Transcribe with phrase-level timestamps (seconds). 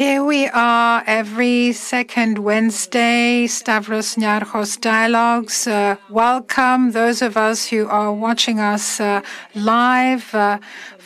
[0.00, 5.66] Here we are every second Wednesday, Stavros Niarchos Dialogues.
[5.66, 9.20] Uh, welcome those of us who are watching us uh,
[9.54, 10.58] live uh,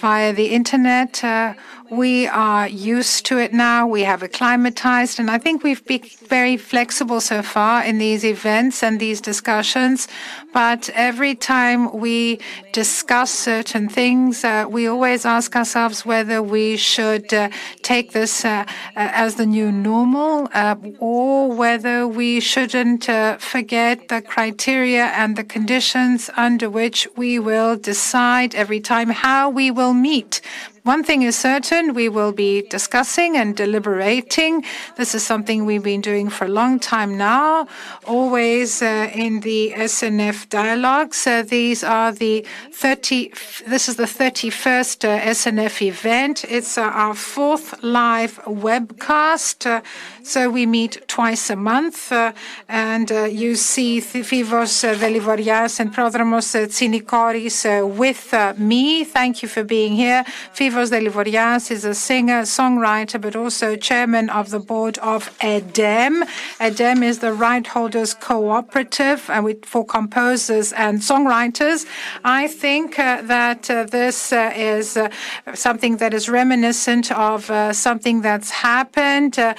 [0.05, 1.25] via the internet.
[1.25, 1.55] Uh,
[1.91, 3.87] we are used to it now.
[3.87, 8.83] We have acclimatized, and I think we've been very flexible so far in these events
[8.83, 10.09] and these discussions.
[10.52, 12.41] But every time we
[12.73, 17.48] discuss certain things, uh, we always ask ourselves whether we should uh,
[17.83, 18.64] take this uh,
[18.97, 23.05] uh as the new normal uh, or whether we shouldn't
[23.41, 29.70] forget the criteria and the conditions under which we will decide every time how we
[29.70, 30.41] will meet.
[30.84, 34.64] One thing is certain, we will be discussing and deliberating.
[34.97, 37.69] This is something we've been doing for a long time now,
[38.06, 41.27] always uh, in the SNF dialogues.
[41.27, 43.33] Uh, these are the 30,
[43.67, 46.45] this is the 31st uh, SNF event.
[46.45, 49.83] It's uh, our fourth live webcast.
[50.25, 52.33] Uh, so we meet twice a month, uh,
[52.69, 57.64] and you see Foivos Delivorias and Prodromos Tsinikoris
[57.97, 59.05] with me.
[59.05, 60.25] Thank you for being here.
[60.55, 66.25] Foivos Delivorias is a singer, songwriter, but also chairman of the board of EDEM.
[66.61, 69.20] EDEM is the Right Holders Cooperative
[69.64, 71.86] for composers and songwriters.
[72.25, 75.11] I think uh, that uh, this uh, is uh,
[75.55, 79.39] something that is reminiscent of uh, something that's happened.
[79.39, 79.55] Uh,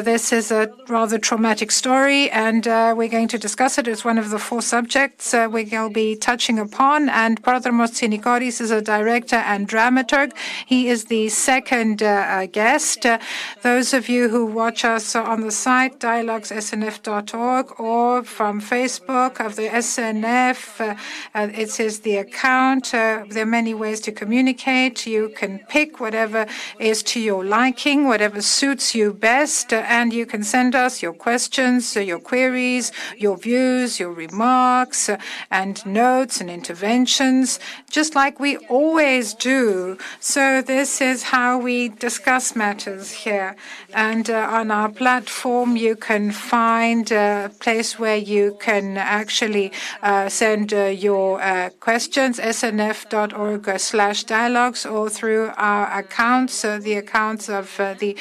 [0.00, 3.88] this is a rather traumatic story, and we're going to discuss it.
[3.88, 7.08] It's one of the four subjects we will be touching upon.
[7.08, 10.32] And Prodromos Tsinikoris is a director and dramaturg.
[10.66, 13.06] He is the second uh, uh, guest.
[13.06, 13.18] Uh,
[13.62, 19.68] those of you who watch us on the site dialoguessnf.org or from Facebook of the
[19.68, 20.98] SNF,
[21.34, 22.92] it is the account.
[22.92, 25.06] there are many ways to communicate.
[25.06, 26.46] You can pick whatever
[26.78, 31.96] is to your liking, whatever suits you best, and you can send us your questions,
[31.96, 35.10] your queries, your views, your remarks,
[35.50, 37.58] and notes and interventions,
[37.90, 39.98] just like we always do.
[40.20, 43.56] So this is how we discuss matters here.
[43.92, 49.72] And uh, on our platform, you can find a place where you can actually
[50.02, 56.94] uh, send uh, your uh, questions, snf.org slash dialogues, or through our accounts, uh, the
[56.94, 58.16] accounts of uh, the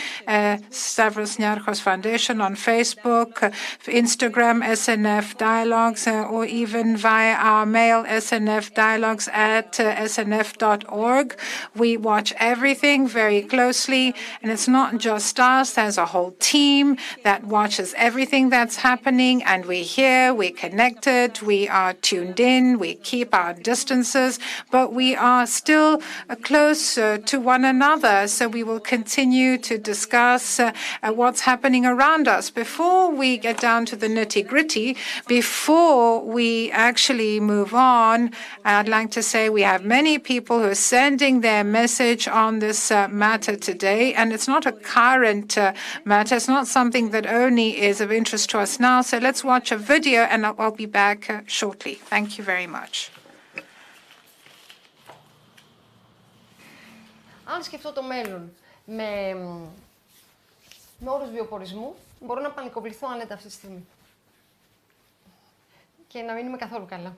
[0.71, 3.53] Stavros Niarchos Foundation on Facebook,
[3.85, 11.39] Instagram, SNF Dialogues, or even via our mail, SNF Dialogues at snf.org.
[11.75, 14.15] We watch everything very closely.
[14.41, 19.43] And it's not just us, there's a whole team that watches everything that's happening.
[19.43, 24.39] And we hear, we're connected, we are tuned in, we keep our distances,
[24.71, 28.27] but we are still uh, close to one another.
[28.27, 30.71] So we will continue to discuss uh,
[31.03, 32.50] uh, what's happening around us.
[32.50, 38.32] Before we get down to the nitty gritty, before we actually move on,
[38.64, 42.52] I'd like to say we have many people who are sending their message message on
[42.60, 45.72] this uh, matter today, and it's not a current uh,
[46.04, 46.34] matter.
[46.36, 48.98] It's not something that only is of interest to us now.
[49.02, 51.94] So let's watch a video, and I'll be back uh, shortly.
[52.12, 53.10] Thank you very much.
[57.44, 58.52] Αν σκεφτώ το μέλλον
[58.84, 59.36] με,
[60.99, 63.85] με όρους βιοπορισμού, μπορώ να πανικοβληθώ άνετα αυτή τη στιγμή.
[66.07, 67.15] Και να μην είμαι καθόλου καλά.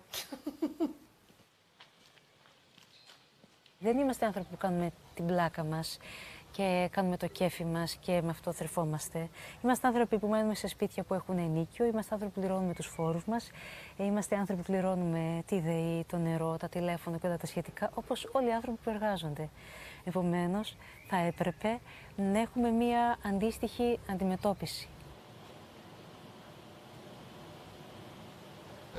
[3.79, 5.97] Δεν είμαστε άνθρωποι που κάνουμε την πλάκα μας
[6.51, 9.29] και κάνουμε το κέφι μας και με αυτό θρεφόμαστε.
[9.63, 13.25] Είμαστε άνθρωποι που μένουμε σε σπίτια που έχουν ενίκιο, είμαστε άνθρωποι που πληρώνουμε τους φόρους
[13.25, 13.51] μας,
[13.97, 17.91] ε, είμαστε άνθρωποι που πληρώνουμε τη ΔΕΗ, το νερό, τα τηλέφωνα και όλα τα σχετικά,
[17.93, 19.49] όπως όλοι οι άνθρωποι που εργάζονται.
[20.03, 20.75] Επομένως,
[21.07, 21.79] θα έπρεπε
[22.15, 24.87] να έχουμε μία αντίστοιχη αντιμετώπιση.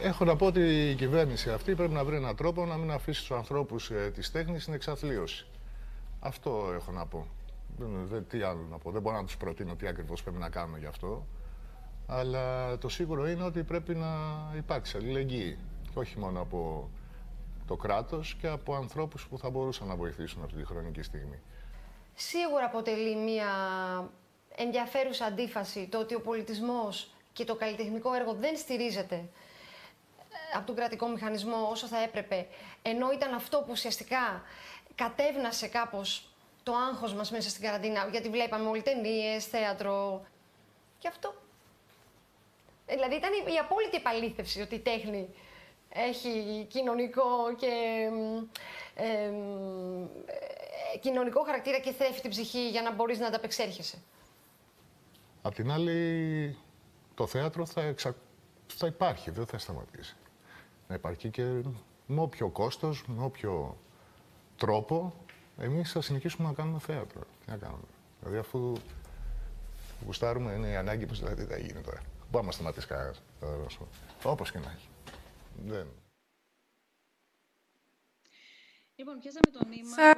[0.01, 3.21] Έχω να πω ότι η κυβέρνηση αυτή πρέπει να βρει έναν τρόπο να μην αφήσει
[3.21, 5.47] τους ανθρώπους ε, της τέχνης στην εξαθλίωση.
[6.21, 7.27] Αυτό έχω να πω.
[7.79, 8.91] Δεν, τι άλλο να πω.
[8.91, 11.27] Δεν μπορώ να τους προτείνω τι ακριβώς πρέπει να κάνουμε γι' αυτό.
[12.07, 14.09] Αλλά το σίγουρο είναι ότι πρέπει να
[14.57, 15.59] υπάρξει αλληλεγγύη.
[15.93, 16.91] Και όχι μόνο από
[17.67, 21.41] το κράτος και από ανθρώπους που θα μπορούσαν να βοηθήσουν αυτή τη χρονική στιγμή.
[22.15, 23.49] Σίγουρα αποτελεί μια
[24.57, 29.29] ενδιαφέρουσα αντίφαση το ότι ο πολιτισμός και το καλλιτεχνικό έργο δεν στηρίζεται
[30.57, 32.47] από τον κρατικό μηχανισμό όσο θα έπρεπε,
[32.83, 34.43] ενώ ήταν αυτό που ουσιαστικά
[34.95, 36.32] κατέβνασε κάπως
[36.63, 40.23] το άγχος μας μέσα στην καραντίνα, γιατί βλέπαμε όλοι ταινίες, θέατρο
[40.99, 41.35] και αυτό.
[42.87, 45.29] Ε, δηλαδή ήταν η, απόλυτη επαλήθευση ότι η τέχνη
[45.89, 48.09] έχει κοινωνικό και,
[48.95, 49.31] ε,
[51.01, 53.99] κοινωνικό χαρακτήρα και θρέφει την ψυχή για να μπορείς να ανταπεξέρχεσαι.
[55.43, 56.57] Απ' την άλλη,
[57.15, 58.15] το θέατρο θα, εξα...
[58.67, 60.17] θα υπάρχει, δεν θα σταματήσει.
[60.89, 61.43] Να υπάρχει και
[62.07, 63.77] με όποιο κόστος, με όποιο
[64.57, 65.15] τρόπο,
[65.63, 67.21] εμείς θα συνεχίσουμε να κάνουμε θέατρο.
[67.21, 67.83] Τι να κάνουμε.
[68.21, 68.73] Δηλαδή, αφού
[70.07, 72.01] γουστάρουμε, είναι η ανάγκη μας, δηλαδή, τι θα γίνει τώρα.
[72.31, 73.23] Μπορεί να σταματήσει κανένας.
[74.23, 74.89] Όπως και να έχει.
[75.67, 75.87] Δεν...
[79.85, 80.15] So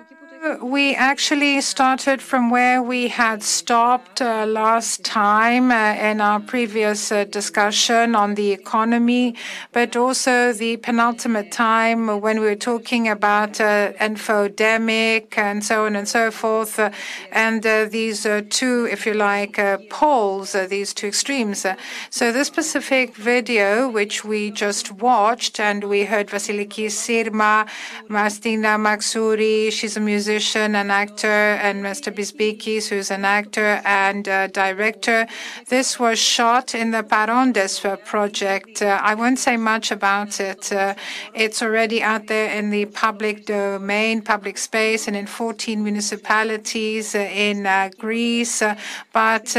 [0.63, 7.11] we actually started from where we had stopped uh, last time uh, in our previous
[7.11, 9.37] uh, discussion on the economy,
[9.73, 15.97] but also the penultimate time when we were talking about uh, infodemic and so on
[15.97, 16.79] and so forth.
[16.79, 16.91] Uh,
[17.33, 19.57] and uh, these two, if you like,
[19.89, 21.65] poles, these two extremes.
[22.11, 27.67] so this specific video, which we just watched, and we heard Vasiliki Sirma,
[28.09, 31.27] Mastina Maxouri, she's a musician and actor,
[31.67, 32.13] and Mr.
[32.15, 35.27] Bisbikis, who's an actor and uh, director.
[35.69, 38.83] This was shot in the Parondes project.
[38.83, 40.73] Uh, I won't say much about it.
[40.73, 40.95] Uh,
[41.35, 47.19] it's already out there in the public domain, public space, and in 14 municipalities uh,
[47.19, 48.63] in uh, Greece.
[48.63, 48.77] Uh,
[49.13, 49.55] but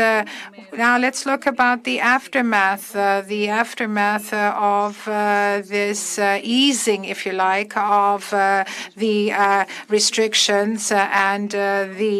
[0.73, 8.29] now let's look about the aftermath, the aftermath of this easing, if you like, of
[8.31, 12.17] the uh, restrictions uh, and uh, the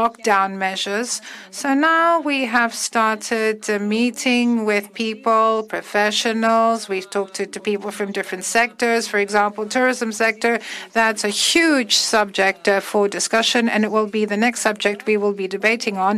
[0.00, 1.20] lockdown measures.
[1.50, 6.88] So now we have started meeting with people, professionals.
[6.88, 9.02] We've talked to, to people from different sectors.
[9.12, 10.58] For example, tourism sector.
[10.92, 15.36] That's a huge subject for discussion, and it will be the next subject we will
[15.44, 16.14] be debating on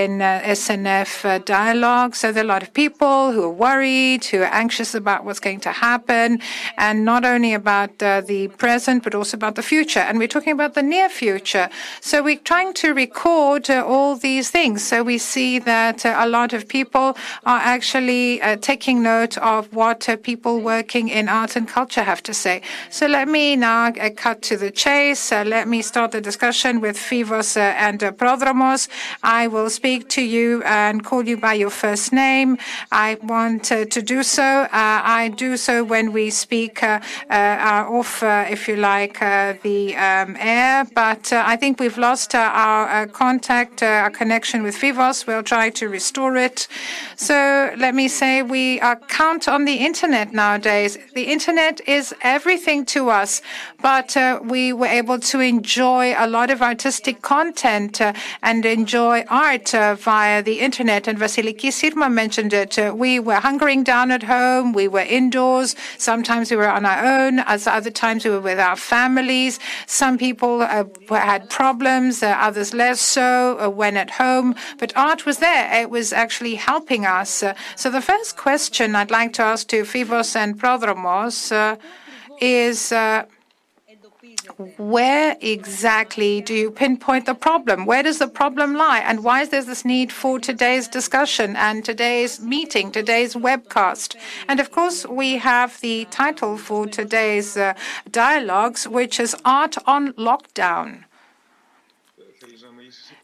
[0.00, 0.12] in
[0.62, 2.14] SNF dialogue.
[2.20, 5.40] So there are a lot of people who are worried, who are anxious about what's
[5.40, 6.40] going to happen,
[6.76, 10.00] and not only about the present, but also about the future.
[10.00, 11.68] And we're talking about the near future.
[12.00, 14.84] So we're trying to record uh, all these things.
[14.84, 19.72] So we see that uh, a lot of people are actually uh, taking note of
[19.74, 22.62] what uh, people working in art and culture have to say.
[22.90, 25.32] So let me now uh, cut to the chase.
[25.32, 28.88] Let me start the discussion with Foivos and Prodromos.
[29.22, 32.58] I will speak to you and call you by your first name.
[32.92, 34.68] I want to do so.
[34.72, 41.42] I do so when we speak off, if you like, the um, air, but uh,
[41.46, 45.26] I think we've lost uh, our uh, contact, our connection with Foivos.
[45.26, 46.68] We'll try to restore it.
[47.16, 50.98] So let me say we count on the internet nowadays.
[51.14, 53.40] The internet is everything to us,
[53.80, 58.02] but we were able to enjoy a lot of artistic content
[58.42, 61.08] and enjoy art via the internet.
[61.08, 62.76] And Vasiliki Sirma mentioned it.
[62.94, 64.74] we were hunkering down at home.
[64.74, 65.74] We were indoors.
[65.96, 67.38] Sometimes we were on our own.
[67.40, 69.58] As other times we were with our families.
[69.86, 75.26] Some people uh, had problems, uh, others less so uh, when at home, but art
[75.26, 75.82] was there.
[75.82, 77.44] It was actually helping us.
[77.76, 81.78] so the first question I'd like to ask to Foivos and Prodromos
[82.40, 82.92] is
[84.76, 87.86] where exactly do you pinpoint the problem?
[87.86, 89.00] Where does the problem lie?
[89.00, 94.16] And why is there this need for today's discussion and today's meeting, today's webcast?
[94.48, 97.74] And of course, we have the title for today's uh,
[98.10, 101.04] dialogues, which is Art on Lockdown.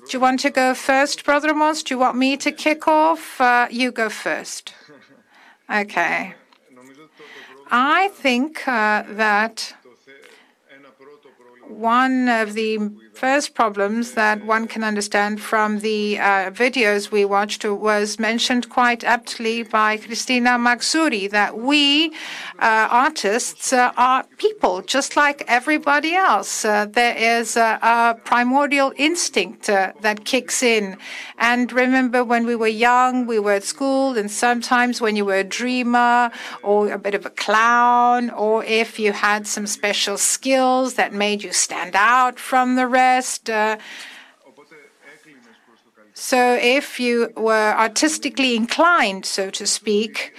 [0.06, 1.84] Do you want to go first, Prodromos?
[1.84, 3.40] Do you want me to kick off?
[3.40, 4.74] Uh, you go first.
[5.72, 6.34] Okay.
[7.70, 9.76] I think uh, that
[11.70, 12.78] one of the
[13.20, 19.04] first problems that one can understand from the uh, videos we watched was mentioned quite
[19.04, 22.14] aptly by Christina Maxouri that we
[22.60, 26.62] uh, artists uh, are people just like everybody else.
[26.62, 30.96] there is a, a, primordial instinct that kicks in.
[31.36, 35.40] And remember when we were young, we were at school, and sometimes when you were
[35.46, 36.30] a dreamer
[36.62, 41.42] or a bit of a clown, or if you had some special skills that made
[41.42, 43.09] you stand out from the rest,
[43.50, 43.76] uh,
[46.14, 50.34] so if you were artistically inclined, so to speak,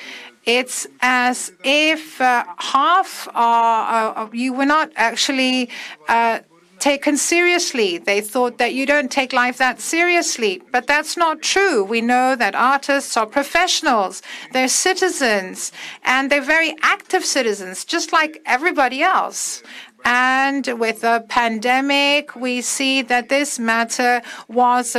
[0.46, 5.70] it's as if uh, half uh, you were not actually
[6.08, 6.40] uh,
[6.82, 8.00] taken seriously.
[8.00, 11.84] They thought that you don't take life that seriously, but that's not true.
[11.84, 15.72] We know that artists are professionals, they're citizens,
[16.04, 19.62] and they're very active citizens, just like everybody else.
[20.04, 24.96] And with the pandemic, we see that this matter was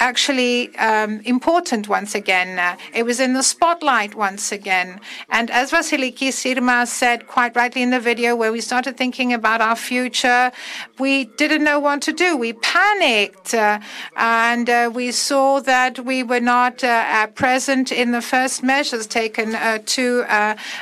[0.00, 2.58] actually um, important once again.
[2.58, 4.98] Uh, it was in the spotlight once again.
[5.28, 9.60] And as Vasiliki Sirma said quite rightly in the video, where we started thinking about
[9.60, 10.50] our future,
[10.98, 12.36] we didn't know what to do.
[12.36, 13.80] We panicked uh,
[14.16, 19.06] and uh, we saw that we were not uh, uh, present in the first measures
[19.06, 20.24] taken uh, to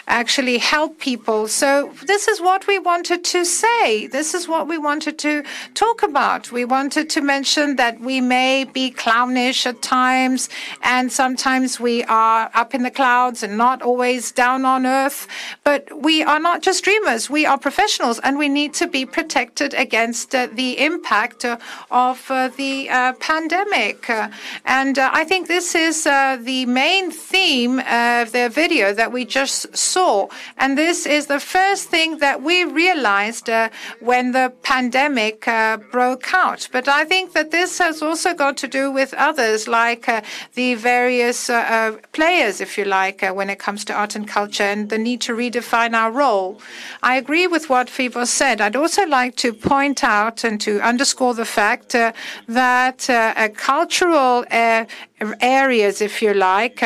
[0.07, 1.49] actually help people.
[1.49, 4.07] So this is what we wanted to say.
[4.07, 5.43] This is what we wanted to
[5.75, 6.53] talk about.
[6.53, 10.51] We wanted to mention that we may be clownish at times,
[10.83, 15.27] and sometimes we are up in the clouds and not always down on earth.
[15.65, 17.31] But we are not just dreamers.
[17.31, 21.57] We are professionals, and we need to be protected against uh, the impact uh,
[21.91, 24.11] of uh, the uh, pandemic.
[24.11, 24.29] Uh,
[24.67, 29.59] and uh, I think this is the main theme of the video that we just
[29.77, 30.29] saw.
[30.59, 33.49] And this is the first thing that we realized
[34.01, 35.37] when the pandemic
[35.97, 36.69] broke out.
[36.73, 40.21] But I think that this has also got to do with others, like uh,
[40.55, 44.27] the various uh, uh, players, if you like, uh, when it comes to art and
[44.29, 46.61] culture and the need to redefine our role.
[47.03, 48.61] I agree with what Fivo said.
[48.61, 52.13] I'd also like to point out and to underscore the fact uh,
[52.47, 52.99] that
[53.57, 54.45] cultural
[55.41, 56.83] areas, if you like,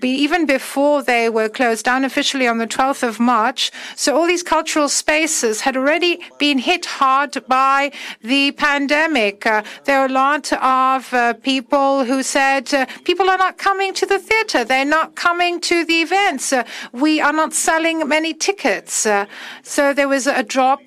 [0.00, 3.70] be, even before they were closed down officially on the 12th of March.
[3.96, 7.92] So all these cultural spaces had already been hit hard by
[8.22, 9.46] the pandemic.
[9.46, 13.94] Uh, there are a lot of uh, people who said, uh, people are not coming
[13.94, 14.64] to the theater.
[14.64, 16.52] They're not coming to the events.
[16.52, 19.06] Uh, we are not selling many tickets.
[19.06, 19.26] Uh,
[19.62, 20.80] so there was a drop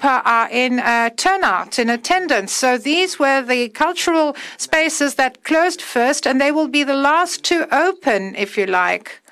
[0.51, 0.77] in
[1.15, 2.51] turnout, in attendance.
[2.51, 7.43] So these were the cultural spaces that closed first, and they will be the last
[7.45, 9.22] to open, if you like.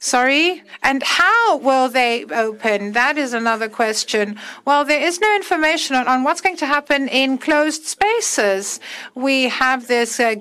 [0.00, 0.62] Sorry?
[0.82, 2.92] And how will they open?
[2.92, 4.38] That is another question.
[4.64, 8.78] Well, there is no information on, on what's going to happen in closed spaces.
[9.16, 10.36] We have this uh,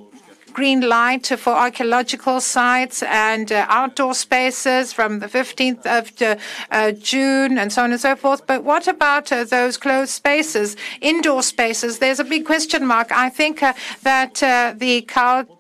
[0.58, 6.36] green light for archaeological sites and uh, outdoor spaces from the 15th of uh,
[6.72, 8.48] uh, June and so on and so forth.
[8.48, 12.00] But what about uh, those closed spaces, indoor spaces?
[12.00, 13.12] There's a big question mark.
[13.12, 15.02] I think uh, that uh, the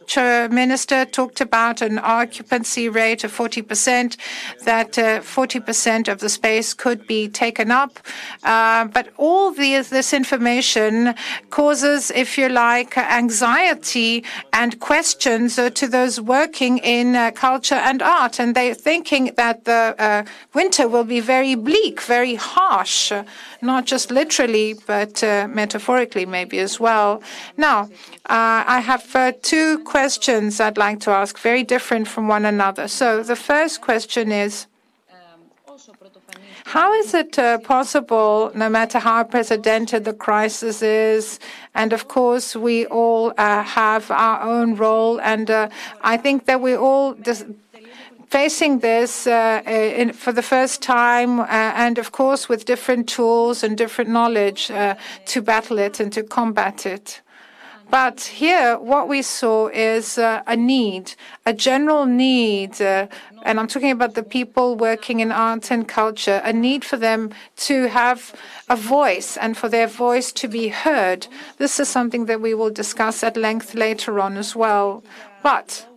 [0.07, 4.15] culture minister talked about an occupancy rate of 40%,
[4.63, 7.99] that 40% of the space could be taken up.
[8.41, 11.13] but all this information
[11.49, 14.23] causes, if you like, anxiety
[14.53, 19.65] and questions uh, to those working in uh, culture and art, and they're thinking that
[19.65, 20.23] the uh,
[20.53, 23.11] winter will be very bleak, very harsh,
[23.61, 27.21] not just literally, but metaphorically maybe as well.
[27.57, 27.89] Now,
[28.25, 29.96] I have two questions
[30.59, 32.87] I'd like to ask, very different from one another.
[32.87, 34.67] So the first question is.
[36.65, 41.39] How is it uh, possible, no matter how unprecedented the crisis is,
[41.73, 45.69] and of course we all uh, have our own role, and uh,
[46.01, 47.15] I think that we all
[48.29, 51.45] facing this uh, in, for the first time, uh,
[51.85, 56.23] and of course with different tools and different knowledge uh, to battle it and to
[56.23, 57.21] combat it.
[57.89, 61.13] But here, what we saw is uh, a need,
[61.46, 63.08] a general need, uh,
[63.44, 67.32] and I'm talking about the people working in art and culture, a need for them
[67.67, 68.36] to have
[68.67, 71.27] a voice and for their voice to be heard.
[71.58, 75.01] This is something that we will discuss at length later on as well.
[75.41, 75.88] But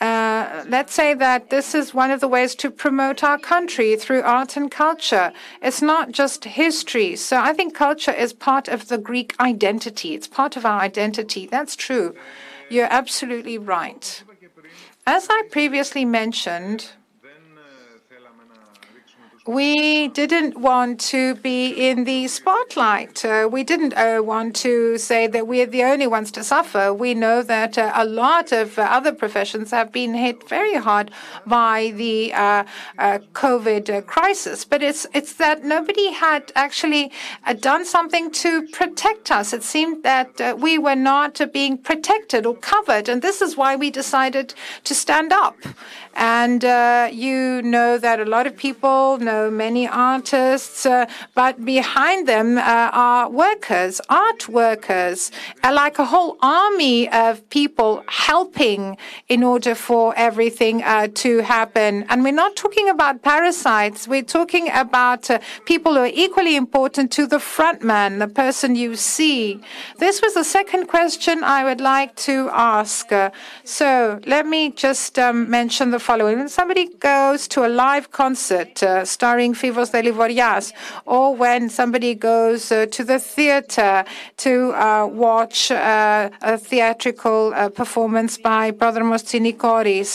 [0.00, 4.22] uh, let's say that this is one of the ways to promote our country through
[4.22, 5.32] art and culture.
[5.60, 7.16] It's not just history.
[7.16, 10.14] So I think culture is part of the Greek identity.
[10.14, 11.46] It's part of our identity.
[11.46, 12.14] That's true.
[12.70, 14.22] You're absolutely right.
[15.06, 16.92] As I previously mentioned,
[19.50, 23.24] we didn't want to be in the spotlight.
[23.24, 26.94] Uh, we didn't uh, want to say that we're the only ones to suffer.
[26.94, 31.10] We know that uh, a lot of other professions have been hit very hard
[31.46, 32.64] by the uh,
[32.98, 34.64] uh, COVID crisis.
[34.64, 37.10] But it's it's that nobody had actually
[37.44, 39.52] uh, done something to protect us.
[39.52, 43.90] It seemed that we were not being protected or covered, and this is why we
[43.90, 44.54] decided
[44.84, 45.56] to stand up.
[46.14, 46.62] And
[47.12, 52.90] you know that a lot of people know many artists, uh, but behind them uh,
[52.92, 55.30] are workers, art workers,
[55.64, 58.96] uh, like a whole army of people helping
[59.28, 62.04] in order for everything uh, to happen.
[62.08, 64.08] And we're not talking about parasites.
[64.08, 68.74] We're talking about uh, people who are equally important to the front man, the person
[68.74, 69.60] you see.
[69.98, 73.10] This was the second question I would like to ask.
[73.64, 76.38] so let me just um, mention the following.
[76.38, 80.72] When somebody goes to a live concert, uh, starring Foivos de Delivorias,
[81.06, 84.04] or when somebody goes uh, to the theater
[84.38, 90.12] to uh, watch uh, a theatrical uh, performance by Prodromos Tsinikoris.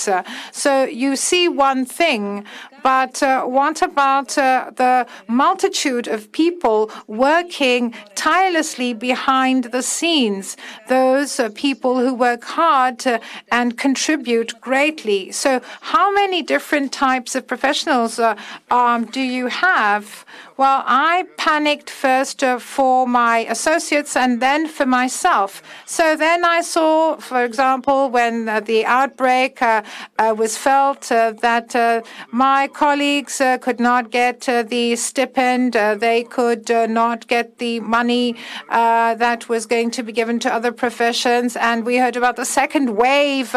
[0.51, 2.43] So you see one thing,
[2.85, 10.55] but uh, what about uh, the multitude of people working tirelessly behind the scenes?
[10.87, 13.03] Those uh, people who work hard
[13.51, 15.31] and contribute greatly.
[15.31, 18.19] So, how many different types of professionals
[18.69, 20.23] um, do you have?
[20.57, 25.61] Well, I panicked first uh, for my associates and then for myself.
[25.85, 29.83] So then I saw, for example, when uh, the outbreak uh,
[30.17, 36.69] uh, was felt, uh, that uh, my colleagues could not get the stipend, they could
[36.69, 38.37] not get the money
[38.69, 41.57] that was going to be given to other professions.
[41.57, 43.53] And we heard about the second wave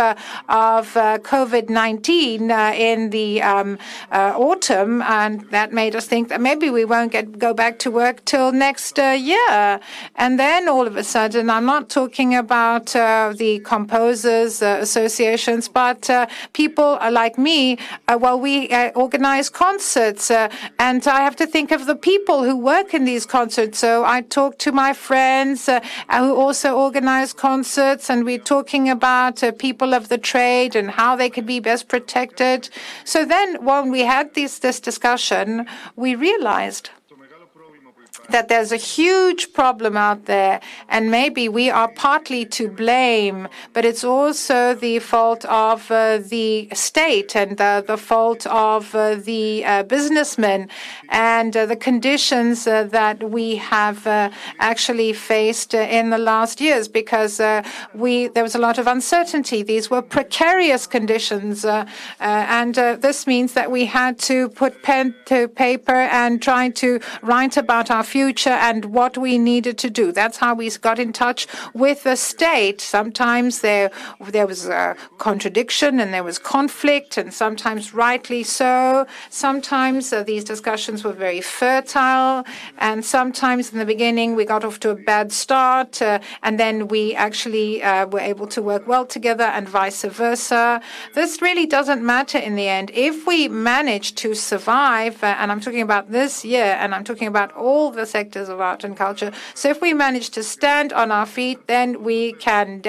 [0.49, 3.78] of COVID 19 uh, in the um,
[4.11, 8.25] autumn, and that made us think that maybe we won't get go back to work
[8.25, 9.80] till next uh, year.
[10.16, 15.68] And then all of a sudden, I'm not talking about uh, the composers uh, associations,
[15.68, 17.78] but uh, people like me.
[18.09, 22.95] Uh, well, we organize concerts, and I have to think of the people who work
[22.95, 23.78] in these concerts.
[23.78, 29.95] So I talk to my friends who also organize concerts, and we're talking about people
[29.95, 32.68] of the trade and how they could be best protected.
[33.04, 35.66] So then, when we had this this discussion,
[35.97, 36.77] we realized
[38.28, 43.85] that there's a huge problem out there, and maybe we are partly to blame, but
[43.85, 49.64] it's also the fault of uh, the state and uh, the fault of uh, the
[49.64, 50.68] uh, businessmen
[51.08, 56.87] and uh, the conditions uh, that we have uh, actually faced in the last years
[56.87, 57.40] because
[57.94, 59.62] we there was a lot of uncertainty.
[59.62, 61.64] These were precarious conditions,
[62.20, 67.56] and this means that we had to put pen to paper and try to write
[67.56, 70.12] about our future and what we needed to do.
[70.12, 72.80] That's how we got in touch with the state.
[72.80, 79.07] Sometimes there there was a contradiction and there was conflict, and sometimes rightly so.
[79.31, 82.44] Sometimes uh, these discussions were very fertile,
[82.78, 86.88] and sometimes in the beginning we got off to a bad start, uh, and then
[86.88, 90.81] we actually uh, were able to work well together, and vice versa.
[91.14, 92.90] This really doesn't matter in the end.
[92.94, 97.28] If we manage to survive, uh, and I'm talking about this year, and I'm talking
[97.28, 99.31] about all the sectors of art and culture.
[99.55, 102.83] So if we manage to stand on our feet, then we can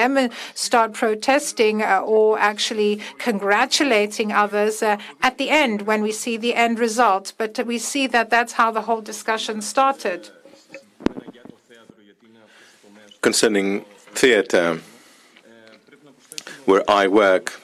[0.53, 6.55] start protesting uh, or actually congratulating others uh, at the end when we see the
[6.55, 7.33] end result.
[7.37, 10.29] But we see that that's how the whole discussion started.
[13.21, 13.81] Concerning
[14.13, 14.79] theatre,
[16.65, 17.59] where I work,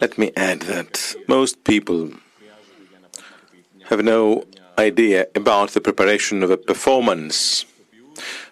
[0.00, 2.10] let me add that most people
[3.84, 4.44] have no
[4.78, 7.64] idea about the preparation of a performance.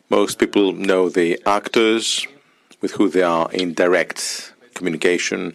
[0.09, 2.27] Most people know the actors
[2.81, 5.55] with who they are in direct communication,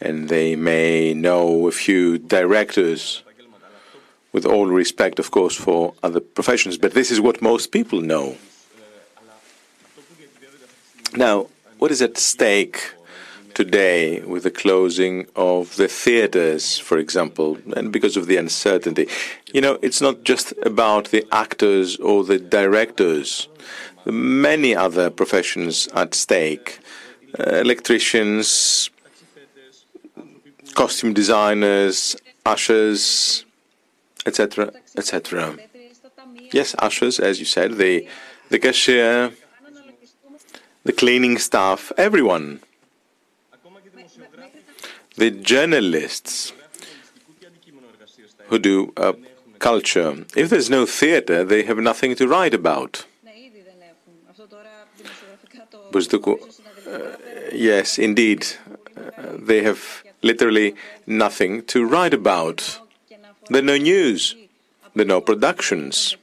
[0.00, 3.22] and they may know a few directors,
[4.32, 8.36] with all respect, of course, for other professions, but this is what most people know.
[11.14, 12.92] Now, what is at stake
[13.54, 19.08] today with the closing of the theaters, for example, and because of the uncertainty?
[19.52, 23.48] You know, it's not just about the actors or the directors.
[24.04, 26.80] Many other professions at stake.
[27.38, 28.90] Uh, electricians,
[30.74, 33.44] costume designers, ushers,
[34.26, 35.56] etc., etc.
[36.52, 38.06] Yes, ushers, as you said, the
[38.50, 39.32] the cashier,
[40.84, 42.60] the cleaning staff, everyone.
[45.16, 46.52] The journalists
[48.48, 49.12] who do uh,
[49.58, 50.24] culture.
[50.36, 53.06] If there's no theatre, they have nothing to write about.
[55.94, 57.16] Uh,
[57.52, 58.46] yes, indeed.
[58.96, 60.74] Uh, they have literally
[61.06, 62.80] nothing to write about.
[63.48, 64.34] There are no news.
[64.94, 66.16] There are no productions.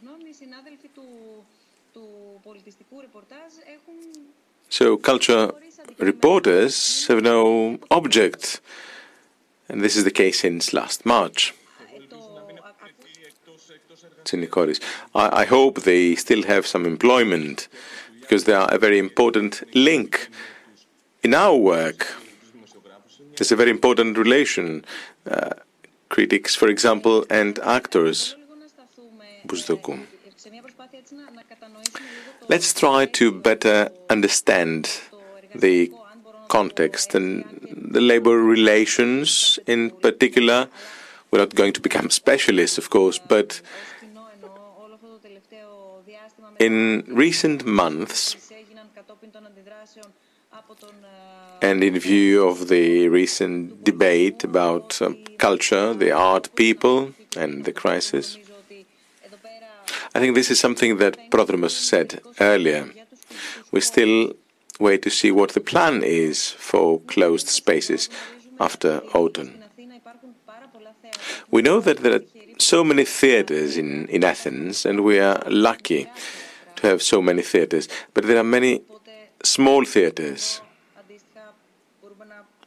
[4.70, 5.52] So culture
[6.00, 8.62] reporters have no object,
[9.68, 11.54] and this is the case since last March.
[14.24, 14.80] Tsinikoris.
[15.16, 17.68] I, I hope they still have some employment
[18.22, 20.30] because they are a very important link
[21.24, 22.08] in our work.
[23.38, 24.86] There's a very important relation.
[25.30, 25.52] Uh,
[26.10, 28.36] critics, for example, and actors.
[32.48, 35.02] Let's try to better understand
[35.56, 35.92] the
[36.48, 37.44] context and
[37.92, 40.68] the labor relations in particular
[41.32, 43.62] We're not going to become specialists, of course, but
[46.58, 48.36] in recent months,
[51.62, 57.74] and in view of the recent debate about um, culture, the art people, and the
[57.74, 58.38] crisis,
[60.16, 62.90] I think this is something that Prodromos said earlier.
[63.72, 64.34] We still
[64.80, 68.10] wait to see what the plan is for closed spaces
[68.60, 69.62] after autumn.
[71.52, 72.24] We know that there are
[72.58, 76.08] so many theatres in, in Athens, and we are lucky
[76.78, 78.82] to have so many theatres, but there are many
[79.44, 80.62] small theatres,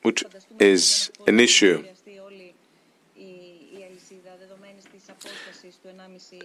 [0.02, 0.24] which
[0.58, 1.84] is an issue.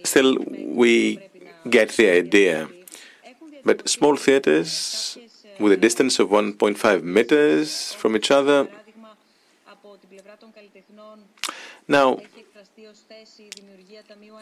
[0.04, 0.36] Still,
[0.82, 1.18] we
[1.68, 2.68] get the idea.
[3.64, 5.18] But small theatres
[5.58, 8.68] with a distance of 1.5 meters from each other.
[11.86, 12.20] Now,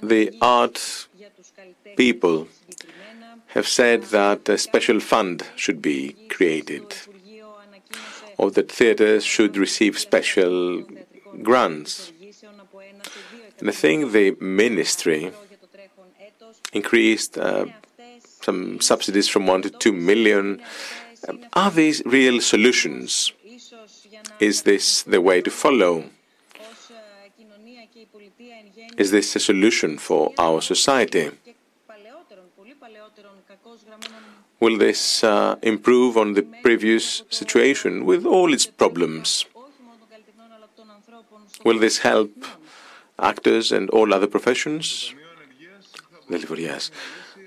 [0.03, 1.09] the art
[1.97, 2.49] people
[3.49, 6.95] have said that a special fund should be created,
[8.37, 10.83] or that theatres should receive special
[11.43, 12.13] grants.
[13.59, 15.33] And I think the ministry
[16.73, 17.67] increased uh,
[18.43, 20.63] some subsidies from one to two million.
[21.53, 23.33] Are these real solutions?
[24.41, 26.05] Is this the way to follow?
[28.97, 31.31] Is this a solution for our society?
[34.61, 39.45] Will this uh, improve on the previous situation with all its problems?
[41.65, 42.33] Will this help
[43.19, 45.15] actors and all other professions?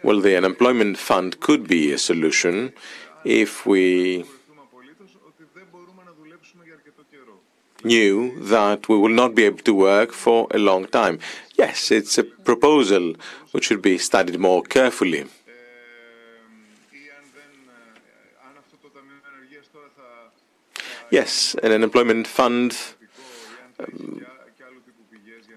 [0.04, 2.74] Well, the unemployment fund could be a solution
[3.24, 4.26] if we
[7.84, 11.20] knew that we will not be able to work for a long time.
[11.58, 13.16] Yes, it's a proposal
[13.52, 15.26] which should be studied more carefully.
[21.12, 22.78] Yes, an unemployment fund.
[23.80, 24.26] Um,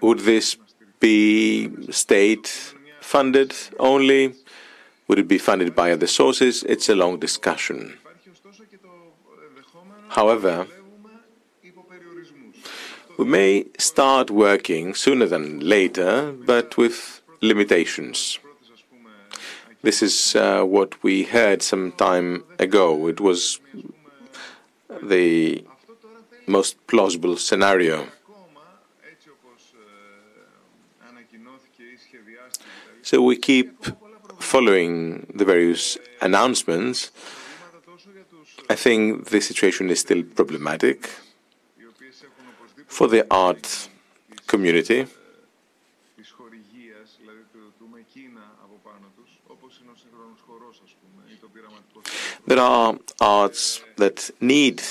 [0.01, 0.57] would this
[0.99, 4.33] be state funded only?
[5.13, 6.63] Would it be funded by other sources?
[6.63, 7.99] It's a long discussion.
[10.09, 10.65] However,
[13.19, 18.39] we may start working sooner than later, but with limitations.
[19.83, 23.07] This is uh, what we heard some time ago.
[23.07, 23.59] It was
[25.03, 25.63] the
[26.47, 28.07] most plausible scenario.
[33.03, 33.85] So we keep
[34.43, 37.11] following the various announcements.
[38.69, 41.09] I think the situation is still problematic
[42.87, 43.89] for the art
[44.47, 45.07] community.
[52.45, 54.81] There are arts that need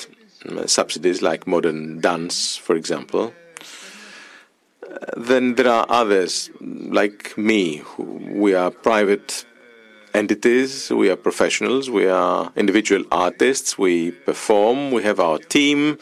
[0.67, 3.33] subsidies, like modern dance, for example.
[5.16, 7.83] Then there are others, like me.
[7.99, 9.45] We are private
[10.14, 15.99] entities, we are professionals, we are individual artists, we perform, we have our team,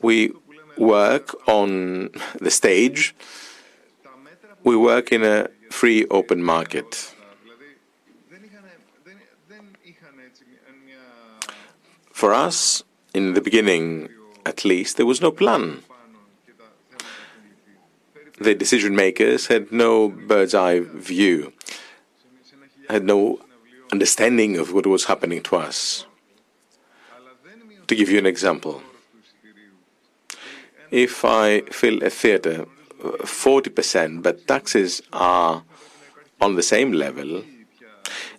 [0.00, 0.32] we
[0.78, 3.14] work on the stage,
[4.64, 7.14] we work in a free open market.
[12.12, 14.08] For us, in the beginning
[14.46, 15.82] at least, there was no plan.
[18.42, 21.52] The decision makers had no bird's eye view,
[22.88, 23.38] had no
[23.92, 26.06] understanding of what was happening to us.
[27.86, 28.82] To give you an example,
[30.90, 32.66] if I fill a theatre
[33.00, 35.62] 40%, but taxes are
[36.40, 37.44] on the same level,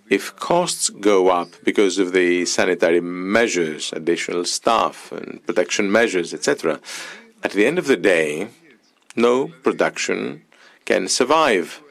[0.10, 6.82] if costs go up because of the sanitary measures, additional staff and protection measures, etc.,
[7.42, 8.50] at the end of the day,
[9.16, 10.44] no production
[10.86, 11.82] can survive.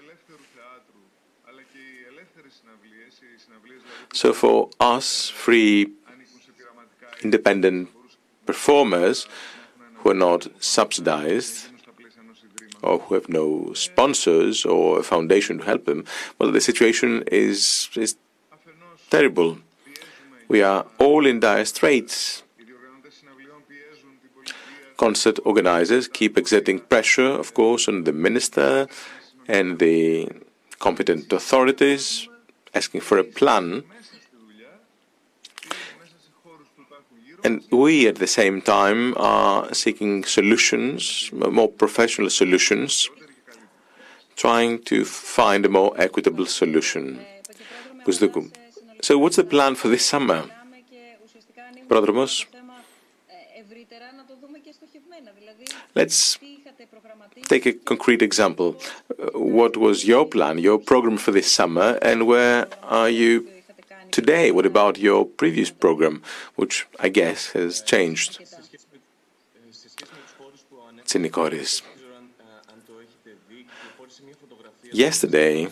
[4.13, 5.91] So for us, free,
[7.23, 7.89] independent
[8.45, 9.27] performers
[9.97, 11.69] who are not subsidized,
[12.83, 16.05] or who have no sponsors or a foundation to help them,
[16.39, 18.17] well, the situation is, is
[19.09, 19.59] terrible.
[20.49, 22.43] We are all in dire straits
[25.02, 28.88] Concert organizers keep exerting pressure, of course, on the minister
[29.48, 30.28] and the
[30.80, 32.28] competent authorities,
[32.74, 33.84] asking for a plan.
[37.44, 43.10] And we, at the same time, are seeking solutions, more professional solutions,
[44.36, 47.20] trying to find a more equitable solution.
[49.02, 50.50] So, what's the plan for this summer?
[51.88, 52.48] Πρόδρομος.
[55.95, 56.39] Let's
[57.49, 58.77] take a concrete example.
[59.35, 63.49] What was your plan, your program for this summer, and where are you
[64.11, 64.51] today?
[64.51, 66.23] What about your previous program,
[66.57, 68.41] which I guess has changed?
[71.05, 71.83] Tsinikoris.
[74.93, 75.69] Yesterday,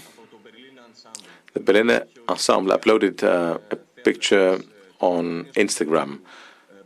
[1.53, 4.61] the Berlin Ensemble uploaded uh, a picture
[5.01, 6.21] on Instagram.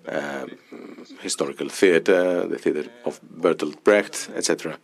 [0.06, 0.46] Uh,
[1.20, 4.76] historical theatre, the theatre of Bertolt Brecht, etc.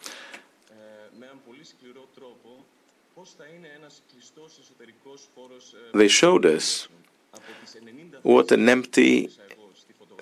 [5.93, 6.89] They showed us
[8.23, 9.29] what an empty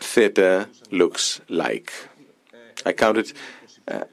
[0.00, 1.92] theatre looks like.
[2.84, 3.32] I counted
[3.86, 4.04] uh,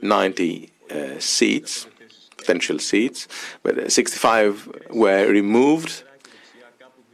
[0.00, 1.86] 90 uh, seats,
[2.36, 3.28] potential seats,
[3.62, 6.02] but 65 were removed,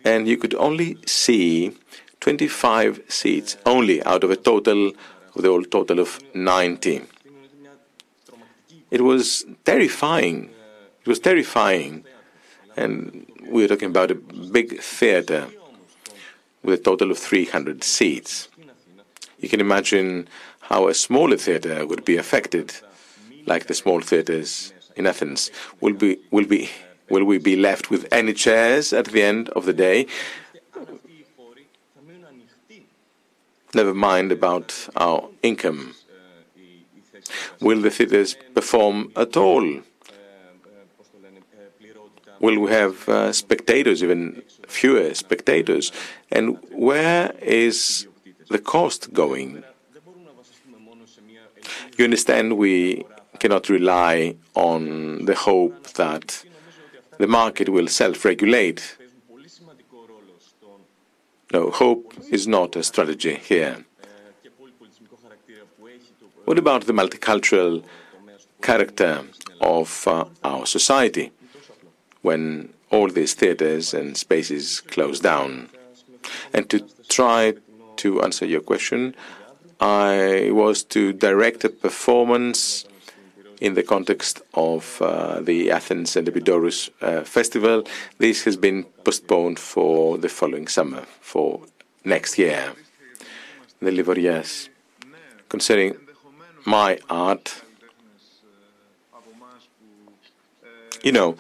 [0.05, 1.77] and you could only see
[2.29, 4.89] 25 seats only out of a total
[5.35, 7.01] of the old total of 90.
[8.91, 10.51] It was terrifying.
[11.01, 12.05] It was terrifying.
[12.77, 15.49] And we were talking about a big theater
[16.63, 18.51] with a total of 300 seats.
[19.39, 20.29] You can imagine
[20.61, 22.75] how a smaller theater would be affected,
[23.47, 25.51] like the small theaters in Athens.
[25.81, 26.69] Will be will be
[27.09, 30.07] will we be left with any chairs at the end of the day?
[33.79, 35.95] Never mind about our income.
[37.61, 39.63] Will the theatres perform at all?
[42.41, 45.93] Will we have uh, spectators, even fewer spectators?
[46.33, 48.09] And where is
[48.49, 49.63] the cost going?
[51.97, 53.07] You understand we
[53.39, 56.45] cannot rely on the hope that
[57.19, 58.99] the market will self regulate.
[61.53, 63.85] No, hope is not a strategy here.
[66.45, 67.85] What about the multicultural
[68.61, 69.25] character
[69.61, 71.33] of uh, our society
[72.23, 75.71] when all these theaters and spaces close down?
[76.53, 77.55] And to try
[77.97, 79.15] to answer your question,
[79.81, 82.85] I was to direct a performance
[83.61, 87.85] in the context of uh, the Athens and Epidaurus uh, festival.
[88.19, 91.63] This has been postponed for the following summer, for
[92.05, 92.73] next year.
[93.83, 94.69] Delivorias.
[95.49, 95.97] Concerning
[96.67, 97.63] my art,
[101.03, 101.37] you know,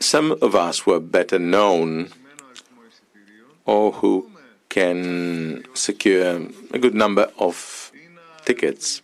[0.00, 2.10] some of us were better known
[3.64, 4.30] or who
[4.68, 6.40] can secure
[6.72, 7.90] a good number of
[8.44, 9.02] tickets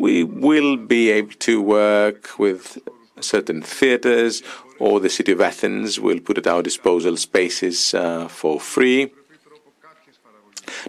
[0.00, 2.78] we will be able to work with
[3.20, 4.42] certain theatres,
[4.78, 9.12] or the city of Athens will put at our disposal spaces uh, for free.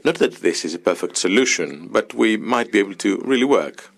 [0.06, 3.92] Not that this is a perfect solution, but we might be able to really work.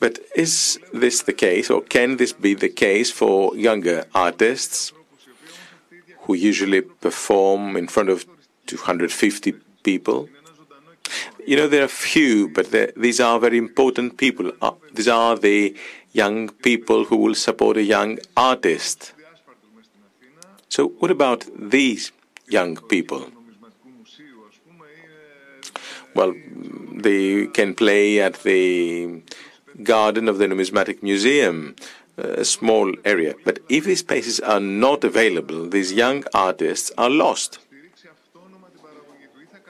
[0.00, 4.92] But is this the case, or can this be the case for younger artists
[6.22, 8.26] who usually perform in front of
[8.66, 9.54] 250
[9.84, 10.28] people?
[11.46, 14.50] You know, there are few, but these are very important people.
[14.60, 15.76] Uh, these are the
[16.12, 19.12] young people who will support a young artist.
[20.68, 22.10] So, what about these
[22.48, 23.30] young people?
[26.16, 26.34] Well,
[26.94, 29.22] they can play at the
[29.84, 31.76] garden of the Numismatic Museum,
[32.16, 33.34] a small area.
[33.44, 37.60] But if these spaces are not available, these young artists are lost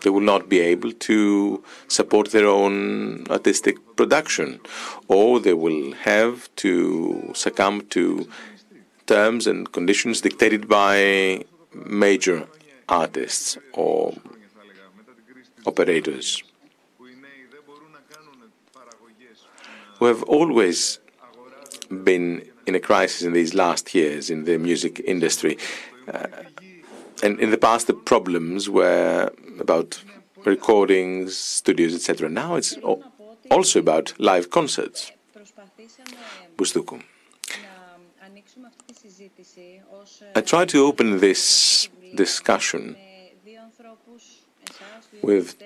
[0.07, 4.61] they will not be able to support their own artistic production,
[5.09, 8.29] or they will have to succumb to
[9.07, 12.47] terms and conditions dictated by major
[12.88, 14.14] artists or
[15.66, 16.45] operators.
[19.99, 21.01] We have always
[22.05, 25.59] been in a crisis in these last years in the music industry.
[26.07, 26.29] Uh,
[27.25, 30.03] and in the past, the problems were about
[30.45, 32.29] recordings, studios, etc.
[32.29, 32.77] Now it's
[33.51, 35.12] also about live concerts.
[36.57, 37.03] Bousdoukou.
[40.35, 42.97] I try to open this discussion
[45.23, 45.57] with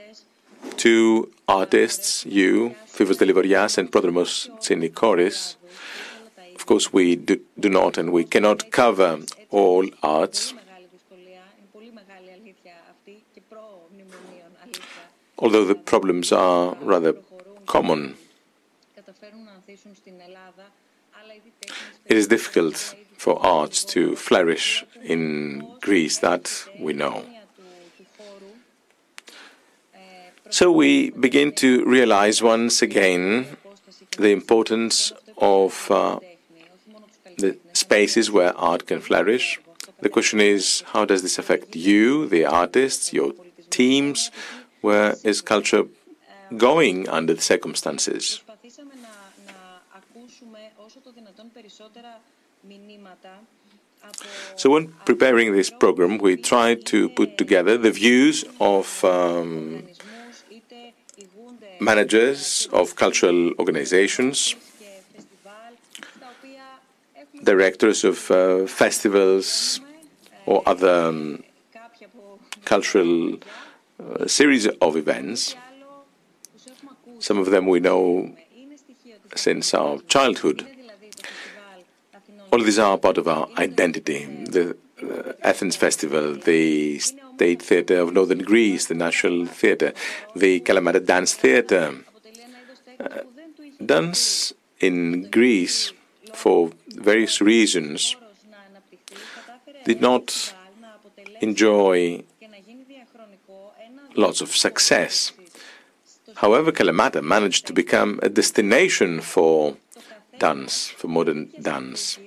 [0.76, 5.56] two artists, you, Foivos Delivorias and Prodromos Tsinikoris.
[6.54, 10.54] Of course, we do, do not and we cannot cover all arts
[15.40, 17.14] although the problems are rather
[17.66, 18.16] common.
[22.06, 26.44] It is difficult for arts to flourish in Greece, that
[26.78, 27.24] we know.
[30.50, 33.56] So we begin to realize once again
[34.18, 36.18] the importance of uh,
[37.38, 39.60] the spaces where art can flourish.
[40.00, 43.32] The question is, how does this affect you, the artists, your
[43.70, 44.30] teams?
[44.80, 45.84] Where is culture
[46.56, 48.40] going under the circumstances?
[54.56, 59.84] So, when preparing this program, we tried to put together the views of um,
[61.80, 64.54] managers of cultural organizations,
[67.44, 69.80] directors of uh, festivals
[70.46, 71.42] or other um,
[72.64, 73.38] cultural
[74.00, 75.54] uh, series of events.
[77.18, 78.34] Some of them we know
[79.34, 80.66] since our childhood.
[82.52, 84.24] All these are part of our identity.
[84.44, 89.92] The uh, Athens Festival, the State Theatre of Northern Greece, the National Theatre,
[90.34, 91.94] the Kalamata Dance Theatre.
[92.98, 93.20] Uh,
[93.84, 95.92] dance in Greece,
[96.34, 98.16] for various reasons,
[99.84, 100.54] did not
[101.40, 102.22] enjoy
[104.20, 105.32] lots of success.
[106.36, 109.76] However, Kalamata managed to become a destination for
[110.38, 112.18] dance, for modern dance.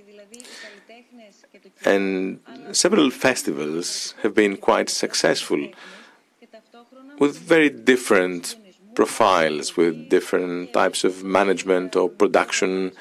[1.85, 2.39] And
[2.71, 5.61] several festivals have been quite successful
[7.19, 8.55] with very different
[8.95, 12.91] profiles, with different types of management or production,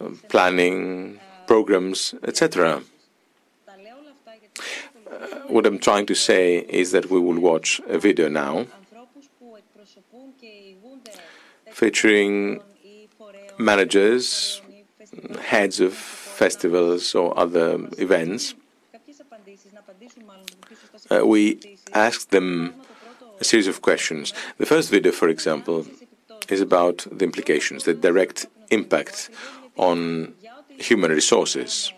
[0.00, 2.82] uh, planning, programs, etc.
[5.52, 8.64] What I'm trying to say is that we will watch a video now
[11.70, 12.62] featuring
[13.58, 14.62] managers,
[15.42, 18.54] heads of festivals or other events.
[21.10, 21.60] Uh, we
[21.92, 22.72] asked them
[23.38, 24.32] a series of questions.
[24.56, 25.86] The first video, for example,
[26.48, 29.28] is about the implications, the direct impact
[29.76, 30.32] on
[30.78, 31.92] human resources.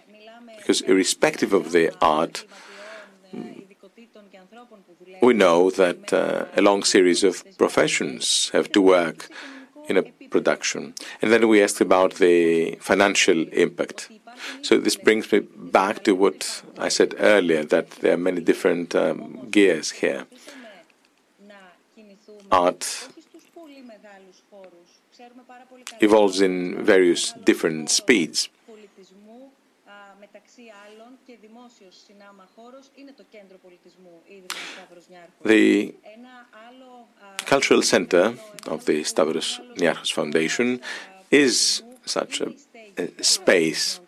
[0.57, 2.45] Because irrespective of the art,
[5.23, 9.29] we know that uh, a long series of professions have to work
[9.89, 10.95] in a production.
[11.21, 14.11] And then we asked about the financial impact.
[14.63, 18.95] So this brings me back to what I said earlier, that there are many different
[18.95, 20.27] um, gears here.
[22.51, 23.09] Art
[26.01, 28.49] evolves in various different speeds.
[35.45, 35.95] The
[37.47, 38.35] cultural center
[38.67, 40.81] of the Stavros Niarchos Foundation
[41.31, 42.53] is such a,
[42.99, 44.01] a space,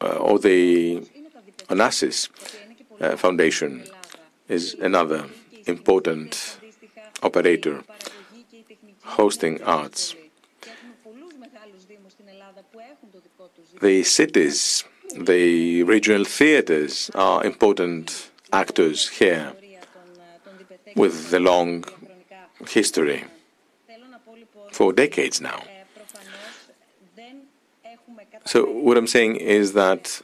[0.00, 1.00] uh, or the
[1.68, 2.28] Onassis
[3.00, 3.84] uh, Foundation
[4.48, 5.26] is another
[5.66, 6.58] important
[7.22, 7.82] operator
[9.04, 10.14] hosting arts.
[13.84, 14.82] The cities,
[15.14, 19.52] the regional theaters are important actors here
[20.96, 21.84] with the long
[22.66, 23.24] history
[24.72, 25.60] for decades now.
[28.46, 30.22] So, what I'm saying is that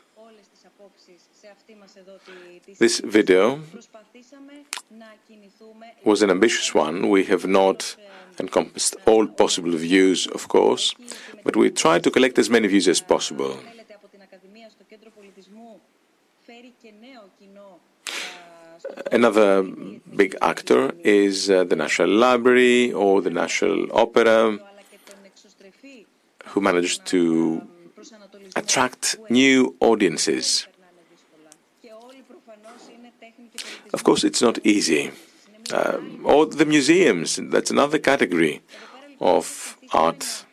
[2.78, 3.60] this video
[6.02, 7.10] was an ambitious one.
[7.10, 7.96] We have not
[8.40, 10.94] encompassed all possible views, of course,
[11.44, 13.54] but we tried to collect as many views as possible.
[19.12, 19.62] Another
[20.16, 24.58] big actor is uh, the National Library or the National Opera,
[26.50, 27.62] who managed to
[28.56, 30.66] attract new audiences.
[33.92, 35.10] Of course, it's not easy.
[35.72, 38.62] Um, or the museums, that's another category
[39.20, 40.44] of art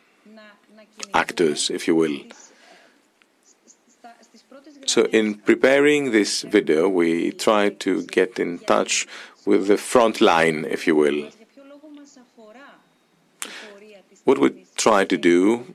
[1.14, 2.18] actors, if you will.
[4.86, 9.06] So, in preparing this video, we tried to get in touch
[9.44, 11.30] with the front line, if you will.
[14.24, 15.74] What we tried to do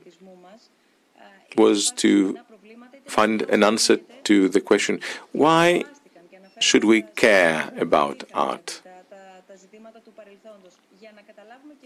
[1.56, 2.38] was to
[3.06, 5.00] find an answer to the question
[5.32, 5.84] why
[6.58, 8.83] should we care about art?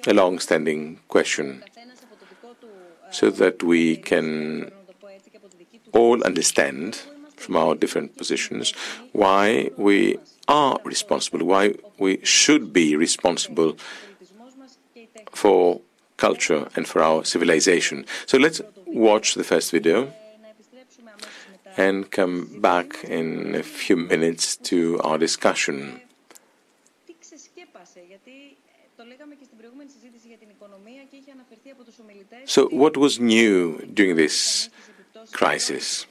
[0.08, 1.62] A long standing question,
[3.10, 4.72] so that we can
[5.92, 7.02] all understand
[7.36, 8.72] from our different positions
[9.12, 10.16] why we
[10.48, 13.76] are responsible, why we should be responsible
[15.30, 15.82] for
[16.16, 18.06] culture and for our civilization.
[18.24, 20.10] So let's watch the first video
[21.76, 26.00] and come back in a few minutes to our discussion.
[32.46, 34.68] So, what was new during this
[35.32, 36.06] crisis?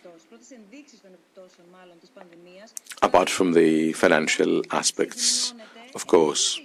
[3.01, 5.53] Apart from the financial aspects,
[5.95, 6.59] of course.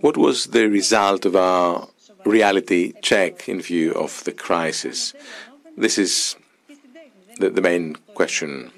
[0.00, 1.88] What was the result of our
[2.24, 5.14] reality check in view of the crisis?
[5.76, 6.36] This is
[7.38, 8.70] the, the main question.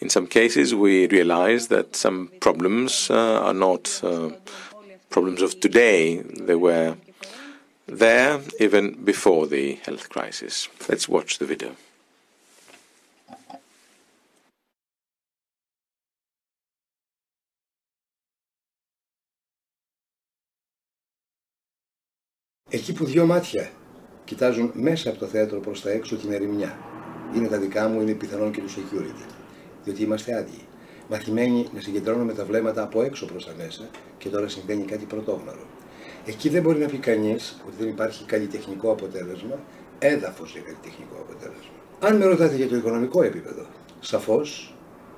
[0.00, 4.30] In some cases, we realize that some problems uh, are not uh,
[5.10, 6.22] problems of today.
[6.48, 6.96] They were
[7.86, 10.68] there even before the health crisis.
[10.88, 11.72] Let's watch the video.
[22.70, 23.70] Εκεί που δυο μάτια
[24.24, 26.78] κοιτάζουν μέσα από το θέατρο προς τα έξω την ερημιά.
[27.34, 29.39] Είναι τα δικά μου, είναι πιθανόν και του security.
[29.83, 30.65] Διότι είμαστε άδειοι.
[31.09, 35.65] Μαθημένοι να συγκεντρώνουμε τα βλέμματα από έξω προς τα μέσα και τώρα συμβαίνει κάτι πρωτόγνωρο.
[36.25, 39.59] Εκεί δεν μπορεί να πει κανείς ότι δεν υπάρχει καλλιτεχνικό αποτέλεσμα,
[39.99, 41.73] έδαφος για καλλιτεχνικό αποτέλεσμα.
[41.99, 43.65] Αν με ρωτάτε για το οικονομικό επίπεδο,
[43.99, 44.75] σαφώς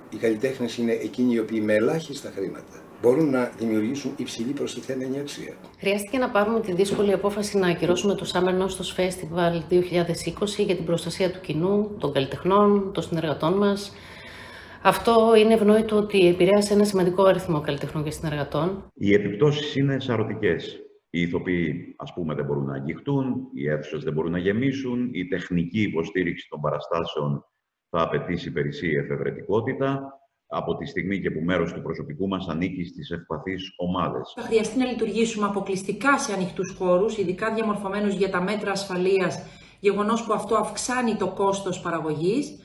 [0.10, 5.54] οι καλλιτέχνες είναι εκείνοι οι οποίοι με ελάχιστα χρήματα μπορούν να δημιουργήσουν υψηλή προστιθέμενη αξία.
[5.80, 10.86] Χρειάστηκε να πάρουμε τη δύσκολη απόφαση να ακυρώσουμε το Summer Nostos Festival 2020 για την
[10.86, 13.92] προστασία του κοινού, των καλλιτεχνών, των συνεργατών μας.
[14.86, 18.92] Αυτό είναι ευνόητο ότι επηρέασε ένα σημαντικό αριθμό καλλιτεχνών και συνεργατών.
[18.94, 20.80] Οι επιπτώσεις είναι σαρωτικές.
[21.10, 25.28] Οι ηθοποιοί, ας πούμε, δεν μπορούν να αγγιχτούν, οι αίθουσες δεν μπορούν να γεμίσουν, η
[25.28, 27.46] τεχνική υποστήριξη των παραστάσεων
[27.90, 33.10] θα απαιτήσει περισσή εφευρετικότητα, από τη στιγμή και που μέρος του προσωπικού μας ανήκει στις
[33.10, 34.34] ευπαθείς ομάδες.
[34.36, 39.46] Θα χρειαστεί να λειτουργήσουμε αποκλειστικά σε ανοιχτούς χώρους, ειδικά διαμορφωμένους για τα μέτρα ασφαλείας,
[39.80, 42.58] γεγονός που αυτό αυξάνει το κόστος παραγωγής.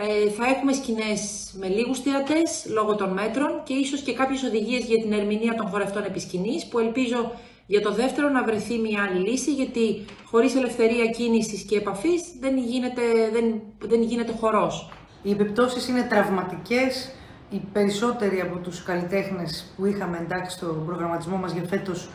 [0.00, 4.84] Ε, θα έχουμε σκηνές με λίγους θεατές λόγω των μέτρων και ίσως και κάποιες οδηγίες
[4.84, 7.32] για την ερμηνεία των χορευτών επισκηνής που ελπίζω
[7.66, 12.58] για το δεύτερο να βρεθεί μια άλλη λύση γιατί χωρίς ελευθερία κίνησης και επαφής δεν
[12.58, 14.92] γίνεται, δεν, δεν γίνεται χορός.
[15.22, 17.12] Οι επιπτώσεις είναι τραυματικές.
[17.50, 22.08] Οι περισσότεροι από τους καλλιτέχνες που είχαμε εντάξει στο προγραμματισμό μας για φέτος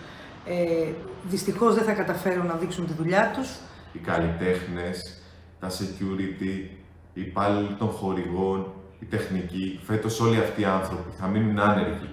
[0.45, 0.87] ε,
[1.23, 3.49] δυστυχώς δεν θα καταφέρουν να δείξουν τη δουλειά τους.
[3.93, 5.21] Οι καλλιτέχνες,
[5.59, 6.82] τα security,
[7.13, 8.67] οι υπάλληλοι των χορηγών,
[8.99, 12.09] η τεχνική, φέτος όλοι αυτοί οι άνθρωποι θα μείνουν άνεργοι.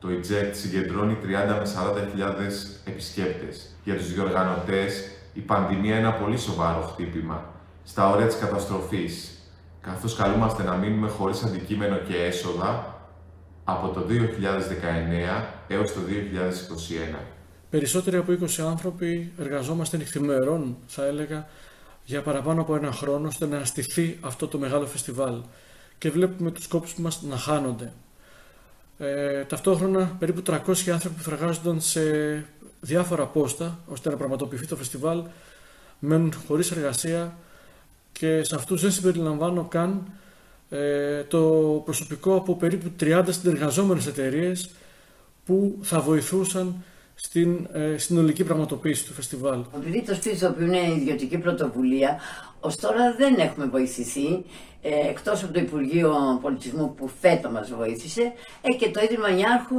[0.00, 3.76] Το EJECT συγκεντρώνει 30 με 40.000 επισκέπτες.
[3.84, 7.44] Για τους διοργανωτές, η πανδημία είναι ένα πολύ σοβαρό χτύπημα
[7.84, 9.38] στα όρια της καταστροφής,
[9.80, 13.00] καθώς καλούμαστε να μείνουμε χωρίς αντικείμενο και έσοδα
[13.64, 17.18] από το 2019 έως το 2021.
[17.70, 21.48] Περισσότεροι από 20 άνθρωποι εργαζόμαστε νυχθημερών, θα έλεγα,
[22.04, 25.40] για παραπάνω από ένα χρόνο, ώστε να αστηθεί αυτό το μεγάλο φεστιβάλ.
[25.98, 27.92] Και βλέπουμε τους κόπους μας να χάνονται.
[28.98, 32.00] Ε, ταυτόχρονα, περίπου 300 άνθρωποι που θα εργάζονταν σε
[32.80, 35.22] διάφορα πόστα, ώστε να πραγματοποιηθεί το φεστιβάλ,
[35.98, 37.36] μένουν χωρίς εργασία,
[38.12, 40.12] και σε αυτούς δεν συμπεριλαμβάνω καν
[40.70, 41.40] ε, το
[41.84, 44.70] προσωπικό από περίπου 30 συνεργαζόμενες εταιρείες
[45.44, 46.84] που θα βοηθούσαν
[47.22, 49.64] στην ε, συνολική πραγματοποίηση του φεστιβάλ.
[49.76, 52.20] Επειδή το σπίτι που είναι ιδιωτική πρωτοβουλία,
[52.60, 54.44] ως τώρα δεν έχουμε βοηθηθεί,
[54.82, 59.76] ε, εκτός από το Υπουργείο Πολιτισμού που φέτο μας βοήθησε, ε, και το Ίδρυμα Νιάρχου,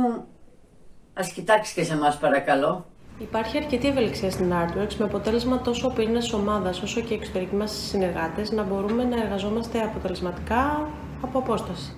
[1.13, 2.85] ας κοιτάξεις και σε εμάς παρακαλώ.
[3.19, 7.55] Υπάρχει αρκετή ευελιξία στην Artworks με αποτέλεσμα τόσο ο πυρήνας ομάδας όσο και οι εξωτερικοί
[7.55, 10.89] μας συνεργάτες να μπορούμε να εργαζόμαστε αποτελεσματικά
[11.21, 11.95] από απόσταση.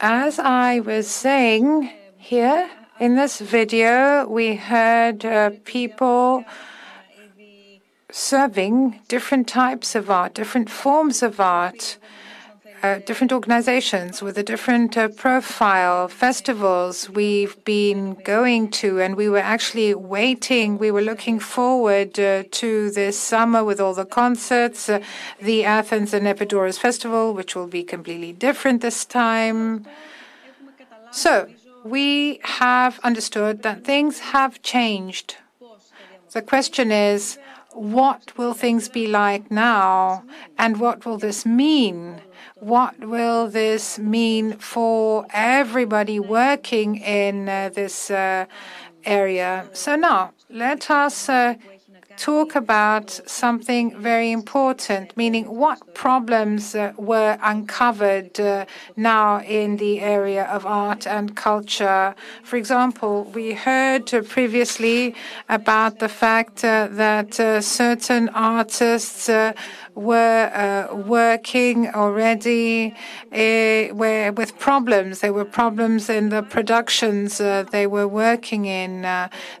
[0.00, 6.44] As I was saying here in this video, we heard uh, people
[8.10, 11.98] serving different types of art, different forms of art.
[12.82, 19.28] Uh, different organizations with a different uh, profile, festivals we've been going to, and we
[19.28, 20.78] were actually waiting.
[20.78, 24.88] We were looking forward uh, to this summer with all the concerts,
[25.42, 29.84] the Athens and Epidaurus Festival, which will be completely different this time.
[31.12, 31.48] So,
[31.84, 35.36] we have understood that things have changed.
[36.32, 37.38] The question is,
[37.72, 40.24] what will things be like now
[40.56, 42.22] and what will this mean?
[42.60, 48.44] What will this mean for everybody working in uh, this uh,
[49.02, 49.66] area?
[49.72, 51.54] So now, let us uh,
[52.18, 60.00] talk about something very important, meaning what problems uh, were uncovered uh, now in the
[60.00, 62.14] area of art and culture.
[62.42, 65.14] For example, we heard previously
[65.48, 67.32] about the fact uh, that
[67.64, 69.30] certain artists
[70.00, 72.94] uh, were working already
[73.30, 75.20] where, with problems.
[75.20, 79.02] There were problems in the productions they were working in.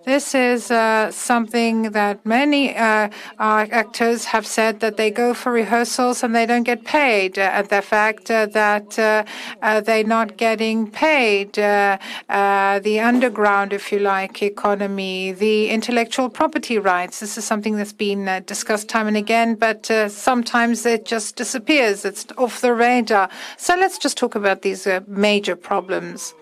[0.04, 0.66] this is
[1.14, 6.62] something that many uh, actors have said that they go for rehearsals and they don't
[6.62, 7.38] get paid.
[7.38, 9.24] Uh, and the fact uh, that uh,
[9.62, 17.20] uh, they're not getting paid, the underground, if you like, economy, the intellectual property rights.
[17.20, 19.90] This is something that's been discussed time and again, but
[20.30, 22.04] sometimes it just disappears.
[22.04, 23.28] It's off the radar.
[23.56, 26.34] So let's just talk about these uh, major problems.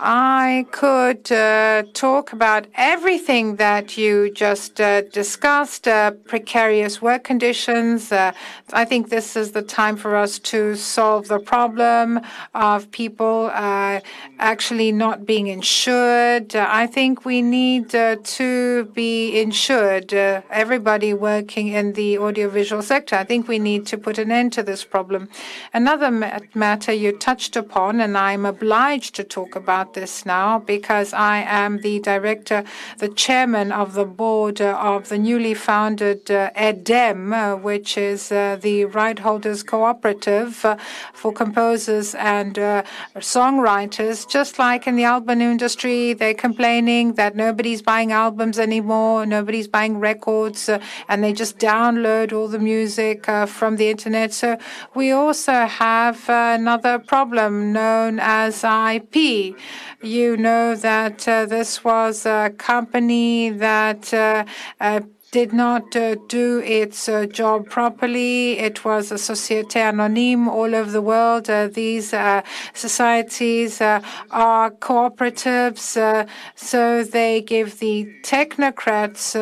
[0.00, 8.12] I could uh, talk about everything that you just uh, discussed uh, precarious work conditions.
[8.12, 8.30] Uh,
[8.72, 12.20] I think this is the time for us to solve the problem
[12.54, 13.98] of people uh,
[14.38, 16.54] actually not being insured.
[16.54, 23.16] I think we need uh, to be insured, everybody working in the audiovisual sector.
[23.16, 25.28] I think we need to put an end to this problem.
[25.74, 26.10] Another
[26.54, 31.38] matter you touched upon, and I'm obliged to talk about about this now because I
[31.46, 32.64] am the director,
[32.98, 38.58] the chairman of the board of the newly founded uh, EDEM, uh, which is uh,
[38.60, 40.76] the Right Holders Cooperative uh,
[41.12, 42.82] for composers and uh,
[43.16, 44.28] songwriters.
[44.28, 49.98] Just like in the album industry, they're complaining that nobody's buying albums anymore, nobody's buying
[50.00, 50.78] records, uh,
[51.08, 54.32] and they just download all the music from the internet.
[54.32, 54.58] So
[54.94, 59.56] we also have another problem known as AEPI.
[60.02, 64.44] You know that uh, this was a company that uh,
[64.80, 65.00] uh,
[65.30, 68.58] did not uh, do its uh, job properly.
[68.58, 71.50] It was a Société Anonyme all over the world.
[71.50, 74.00] Uh, these uh, societies uh,
[74.30, 79.32] are cooperatives, uh, so they give the technocrats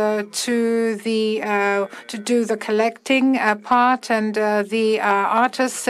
[0.45, 1.26] to the
[2.09, 5.89] to do the collecting part, and the artists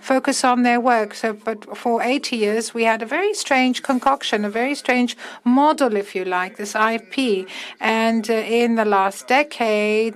[0.00, 1.14] focus on their work.
[1.14, 5.96] So, but for 80 years, we had a very strange concoction, a very strange model,
[5.96, 7.48] if you like, this AEPI,
[7.80, 9.35] and in the last decade,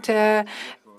[0.09, 0.45] uh,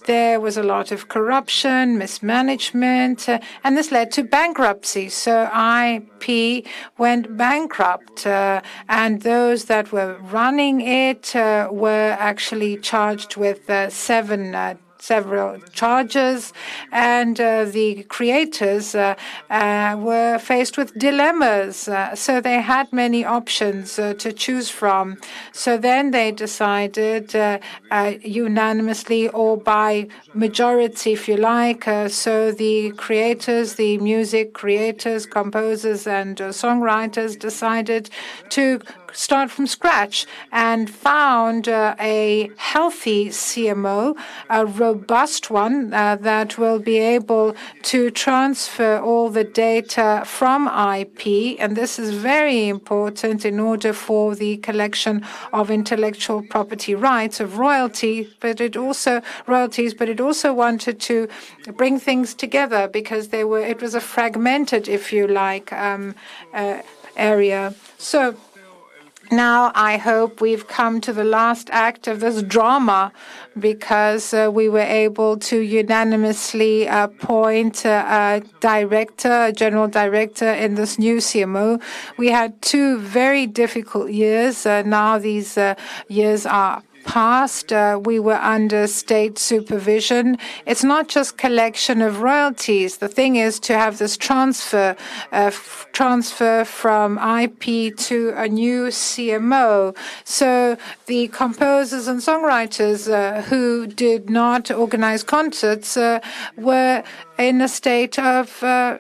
[0.05, 5.09] there was a lot of corruption, mismanagement, uh, and this led to bankruptcy.
[5.09, 6.67] So AEPI
[6.97, 13.89] went bankrupt, uh, and those that were running it uh, were actually charged with uh,
[13.89, 16.53] seven uh, several charges,
[16.91, 19.15] and uh, the creators uh,
[19.49, 21.87] uh, were faced with dilemmas.
[21.87, 25.17] Uh, so they had many options uh, to choose from.
[25.51, 27.59] So then they decided uh,
[28.21, 31.83] unanimously or by majority, if you like.
[32.23, 38.09] so the creators, the music creators, composers, and songwriters decided
[38.49, 38.79] to
[39.13, 44.17] start from scratch and found uh, a healthy CMO,
[44.49, 51.57] a robust one uh, that will be able to transfer all the data from AEPI.
[51.59, 57.57] And this is very important in order for the collection of intellectual property rights of
[57.57, 61.27] royalty, but it also royalties, but it also wanted to
[61.75, 66.15] bring things together because they were it was a fragmented, if you like, um,
[66.53, 66.81] uh,
[67.15, 67.73] area.
[67.97, 68.35] So
[69.31, 73.11] now I hope we've come to the last act of this drama
[73.57, 80.75] because uh, we were able to unanimously appoint uh, a director, a general director in
[80.75, 81.81] this new CMO.
[82.17, 84.65] We had two very difficult years.
[84.65, 85.75] Uh, now these uh,
[86.07, 90.37] years are past, uh, we were under state supervision.
[90.65, 92.97] It's not just collection of royalties.
[92.97, 94.95] The thing is to have this transfer,
[95.31, 95.51] uh,
[95.91, 99.95] transfer from AEPI to a new CMO.
[100.23, 106.19] So the composers and songwriters uh, who did not organize concerts uh,
[106.57, 107.03] were
[107.37, 108.99] in a state of uh,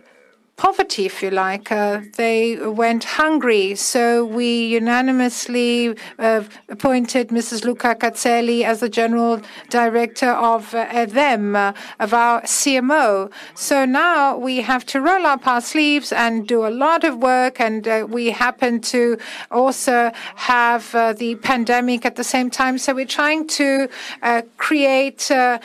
[0.61, 1.71] poverty, if you like.
[1.71, 3.73] Uh, they went hungry.
[3.73, 7.65] So we unanimously uh, appointed Mrs.
[7.65, 13.31] Luca Cazzelli as the general director of uh, EDEM, uh, of our CMO.
[13.55, 17.59] So now we have to roll up our sleeves and do a lot of work.
[17.59, 19.17] And uh, we happen to
[19.49, 22.77] also have uh, the pandemic at the same time.
[22.77, 23.89] So we're trying to
[24.57, 25.59] create a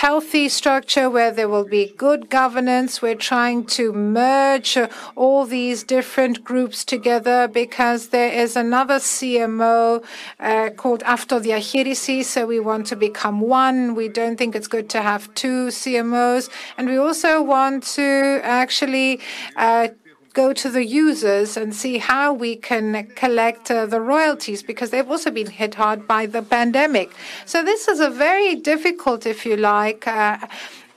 [0.00, 3.02] healthy structure where there will be good governance.
[3.02, 4.72] We're trying to merge merge
[5.22, 9.82] all these different groups together because there is another CMO
[10.38, 12.18] uh, called the Diagerisi.
[12.32, 13.78] So we want to become one.
[14.00, 16.44] We don't think it's good to have two CMOs.
[16.76, 18.08] And we also want to
[18.62, 19.10] actually
[19.56, 19.88] uh,
[20.32, 22.86] go to the users and see how we can
[23.22, 27.08] collect uh, the royalties because they've also been hit hard by the pandemic.
[27.52, 30.38] So this is a very difficult, if you like, uh,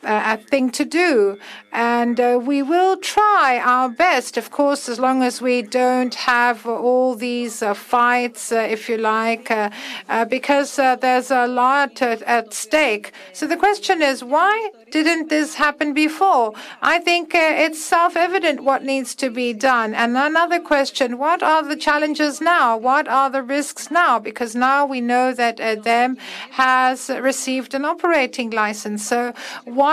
[0.05, 1.37] uh, thing to do.
[1.73, 6.67] And uh, we will try our best, of course, as long as we don't have
[6.67, 9.71] all these uh, fights, uh, if you like, uh,
[10.07, 13.11] uh, because there's a lot at, at, stake.
[13.33, 16.53] So the question is, why didn't this happen before?
[16.83, 19.95] I think it's self evident what needs to be done.
[19.95, 22.77] And another question what are the challenges now?
[22.77, 24.19] What are the risks now?
[24.19, 26.17] Because now we know that EDEM
[26.51, 29.07] has received an operating license.
[29.07, 29.33] So,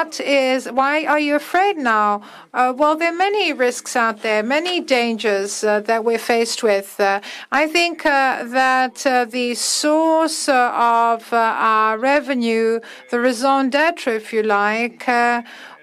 [0.01, 1.76] what is, why are you afraid?
[1.76, 2.22] now?
[2.55, 6.98] Uh, well, there are many risks out there, many dangers uh, that we're faced with.
[6.98, 7.20] Uh,
[7.53, 12.80] I think uh, that uh, the source of our revenue,
[13.11, 15.05] the raison d'etre, if you like,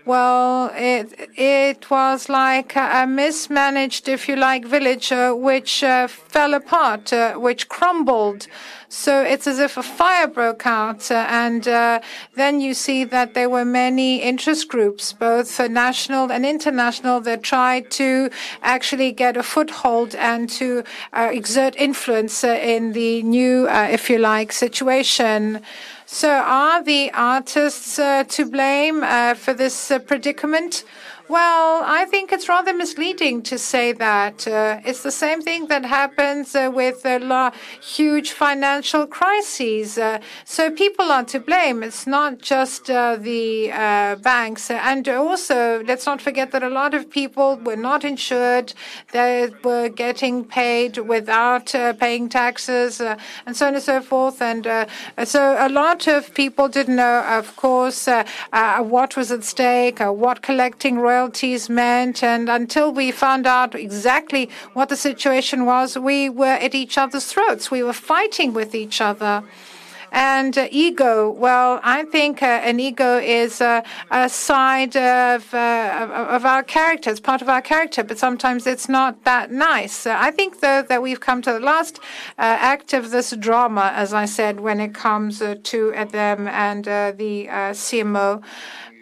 [0.08, 6.54] well, it it was like a mismanaged, if you like, village uh, which uh, fell
[6.54, 8.48] apart, uh, which crumbled.
[8.90, 11.64] So it's as if a fire broke out, and
[12.36, 17.92] then you see that there were many interest groups, both national and international, that tried
[17.92, 18.30] to
[18.64, 25.62] actually get a foothold and to exert influence in the new, if you like, situation.
[26.10, 30.86] So, are the artists uh, to blame uh, for this uh, predicament?
[31.30, 34.48] Well, I think it's rather misleading to say that.
[34.48, 37.52] Uh, it's the same thing that happens uh, with uh,
[37.82, 39.98] huge financial crises.
[39.98, 41.84] Uh, so people are to blame.
[41.84, 44.72] It's not just uh, the uh, banks.
[44.72, 48.74] And also, let's not forget that a lot of people were not insured.
[49.12, 54.42] They were getting paid without paying taxes and so on and so forth.
[54.42, 54.66] And
[55.26, 61.00] so a lot of people didn't know, of course, what was at stake, what collecting
[61.00, 62.24] royalties royalties meant.
[62.24, 67.26] And until we found out exactly what the situation was, we were at each other's
[67.34, 67.72] throats.
[67.72, 69.44] We were fighting with each other.
[70.10, 76.46] And uh, ego, well, I think uh, an ego is uh, a side of, of
[76.46, 80.08] our character, it's part of our character, but sometimes it's not that nice.
[80.08, 82.00] I think, though, that we've come to the last
[82.38, 87.48] act of this drama, as I said, when it comes to EDEM and the
[87.84, 88.42] CMO.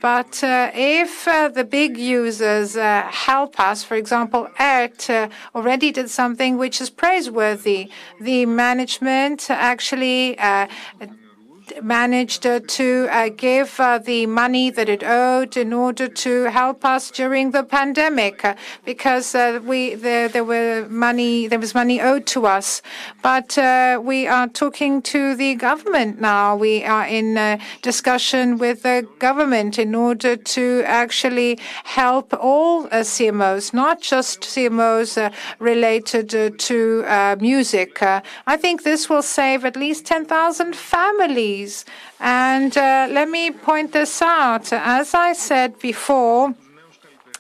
[0.06, 5.10] But uh, if uh, the big users uh, help us, for example, ERT
[5.56, 7.90] already did something which is praiseworthy.
[8.22, 10.38] The management actually
[11.82, 16.84] managed uh, to uh, give uh, the money that it owed in order to help
[16.86, 22.02] us during the pandemic uh, because uh, we there, there were money there was money
[22.02, 22.82] owed to us.
[23.22, 26.56] But uh, we are talking to the government now.
[26.56, 34.02] We are in discussion with the government in order to actually help all CMOs not
[34.02, 35.12] just CMOs
[35.60, 38.02] related to music.
[38.02, 41.55] I think this will save at least 10,000 families
[42.20, 44.74] and uh, let me point this out.
[44.74, 46.54] As I said before,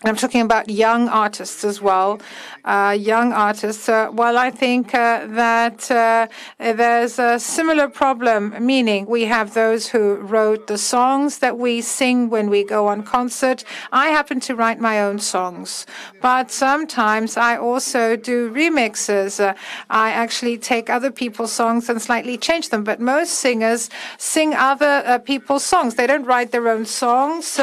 [0.03, 2.19] I'm talking about young artists as well.
[2.65, 3.87] Uh, young artists.
[3.87, 6.27] Uh, well, I think uh, that uh,
[6.59, 12.29] there's a similar problem, meaning we have those who wrote the songs that we sing
[12.29, 13.63] when we go on concert.
[13.91, 15.85] I happen to write my own songs,
[16.21, 19.39] but sometimes I also do remixes.
[19.39, 19.53] Uh,
[19.89, 25.03] I actually take other people's songs and slightly change them, but most singers sing other
[25.05, 25.95] uh, people's songs.
[25.95, 27.59] They don't write their own songs.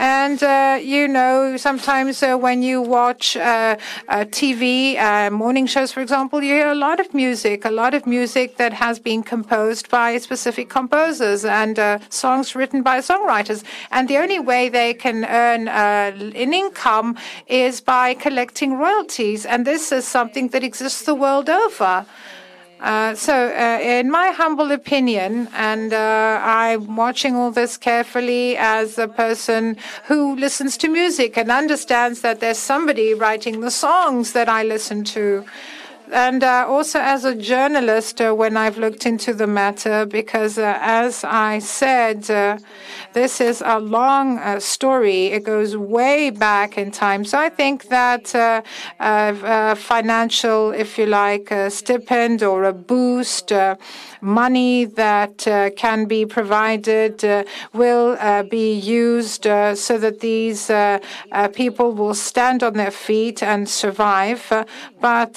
[0.00, 0.40] And,
[0.82, 6.74] you know, sometimes when you watch TV, uh, morning shows, for example, you hear a
[6.74, 11.78] lot of music, a lot of music that has been composed by specific composers and
[11.78, 13.62] uh, songs written by songwriters.
[13.90, 19.44] And the only way they can earn uh, an income is by collecting royalties.
[19.44, 22.06] And this is something that exists the world over.
[22.80, 28.98] Uh, so, uh, in my humble opinion, and uh, I'm watching all this carefully as
[28.98, 34.48] a person who listens to music and understands that there's somebody writing the songs that
[34.48, 35.44] I listen to
[36.12, 40.78] and uh, also as a journalist uh, when I've looked into the matter, because uh,
[40.80, 42.58] as I said, uh,
[43.12, 45.26] this is a long uh, story.
[45.26, 47.24] It goes way back in time.
[47.24, 53.52] So I think that uh, financial, if you like, stipend or a boost
[54.20, 55.38] money that
[55.76, 58.16] can be provided will
[58.50, 60.70] be used so that these
[61.54, 64.40] people will stand on their feet and survive.
[65.00, 65.34] but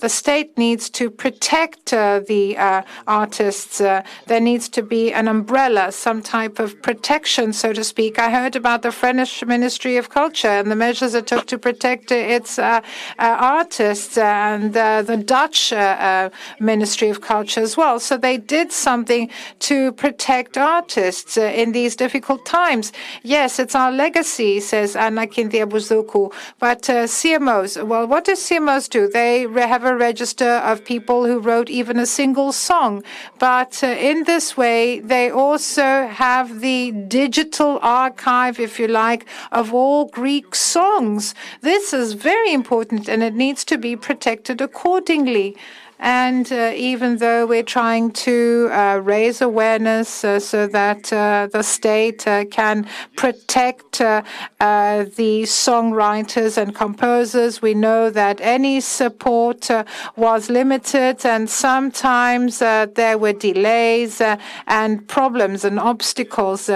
[0.00, 3.80] the state needs to protect uh, the uh, artists.
[3.80, 8.18] Uh, there needs to be an umbrella, some type of protection, so to speak.
[8.18, 12.10] I heard about the French Ministry of Culture and the measures it took to protect
[12.10, 12.58] its
[13.18, 15.72] artists and the Dutch
[16.60, 17.98] Ministry of Culture as well.
[18.00, 19.30] So they did something
[19.60, 22.92] to protect artists uh, in these difficult times.
[23.22, 26.32] Yes, it's our legacy, says Anna Kynthia Bousdoukou.
[26.58, 29.08] But uh, CMOs, well, what do CMOs do?
[29.08, 29.42] They
[29.74, 33.02] have a register of people who wrote even a single song.
[33.38, 39.74] But uh, in this way, they also have the digital archive, if you like, of
[39.74, 41.34] all Greek songs.
[41.60, 45.56] This is very important and it needs to be protected accordingly.
[46.00, 51.62] And uh, even though we're trying to uh, raise awareness uh, so that uh, the
[51.62, 54.22] state uh, can protect uh,
[54.58, 59.68] the songwriters and composers, we know that any support
[60.16, 64.22] was limited and sometimes there were delays
[64.66, 66.70] and problems and obstacles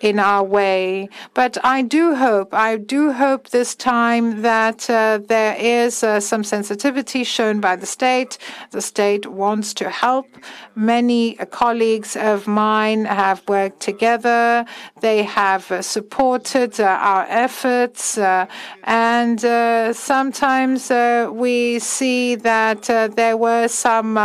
[0.00, 1.08] in our way.
[1.32, 7.60] But I do hope, I do hope this time that there is some sensitivity shown
[7.60, 8.36] by the state
[8.70, 10.26] the state wants to help.
[10.74, 14.64] Many uh, colleagues of mine have worked together.
[15.00, 18.18] They have uh, supported uh, our efforts.
[18.18, 18.46] Uh,
[18.84, 22.82] and uh, sometimes uh, we see that
[23.16, 24.16] there were some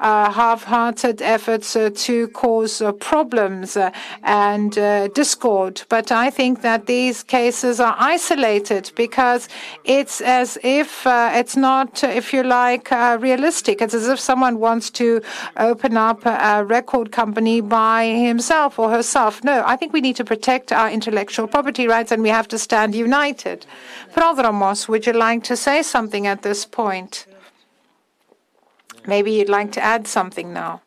[0.00, 1.76] half-hearted efforts
[2.06, 3.76] to cause problems
[4.22, 4.72] and
[5.14, 5.82] discord.
[5.88, 9.48] But I think that these cases are isolated because
[9.84, 13.80] it's as if it's not, if you like, realistic.
[13.84, 15.22] It's as if someone wants to
[15.56, 19.44] open up a record company by himself or herself.
[19.44, 22.58] No, I think we need to protect our intellectual property rights and we have to
[22.58, 23.66] stand united.
[24.14, 27.26] Prodromos, would you like to say something at this point?
[29.06, 30.80] Maybe you'd like to add something now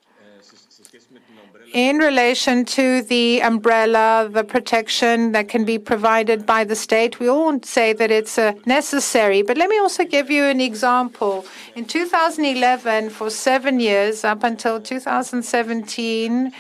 [1.73, 7.27] in relation to the umbrella, the protection that can be provided by the state, we
[7.27, 9.41] all say that it's uh, necessary.
[9.41, 11.45] But let me also give you an example.
[11.75, 16.53] In 2011, for seven years, up until 2017,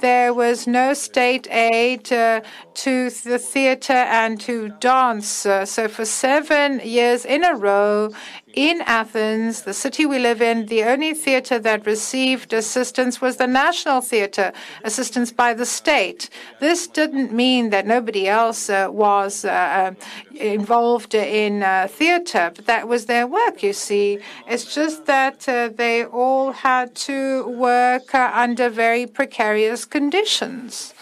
[0.00, 2.40] there was no state aid uh,
[2.74, 5.46] to the theater and to dance.
[5.46, 8.10] Uh, so for seven years in a row,
[8.54, 13.46] in Athens, the city we live in, the only theater that received assistance was the
[13.46, 14.52] National Theater,
[14.84, 16.30] assistance by the state.
[16.60, 19.94] This didn't mean that nobody else uh, was uh, uh
[20.36, 24.18] involved in uh, theater, but that was their work, you see.
[24.48, 30.94] It's just that uh, they all had to work uh, under very precarious conditions.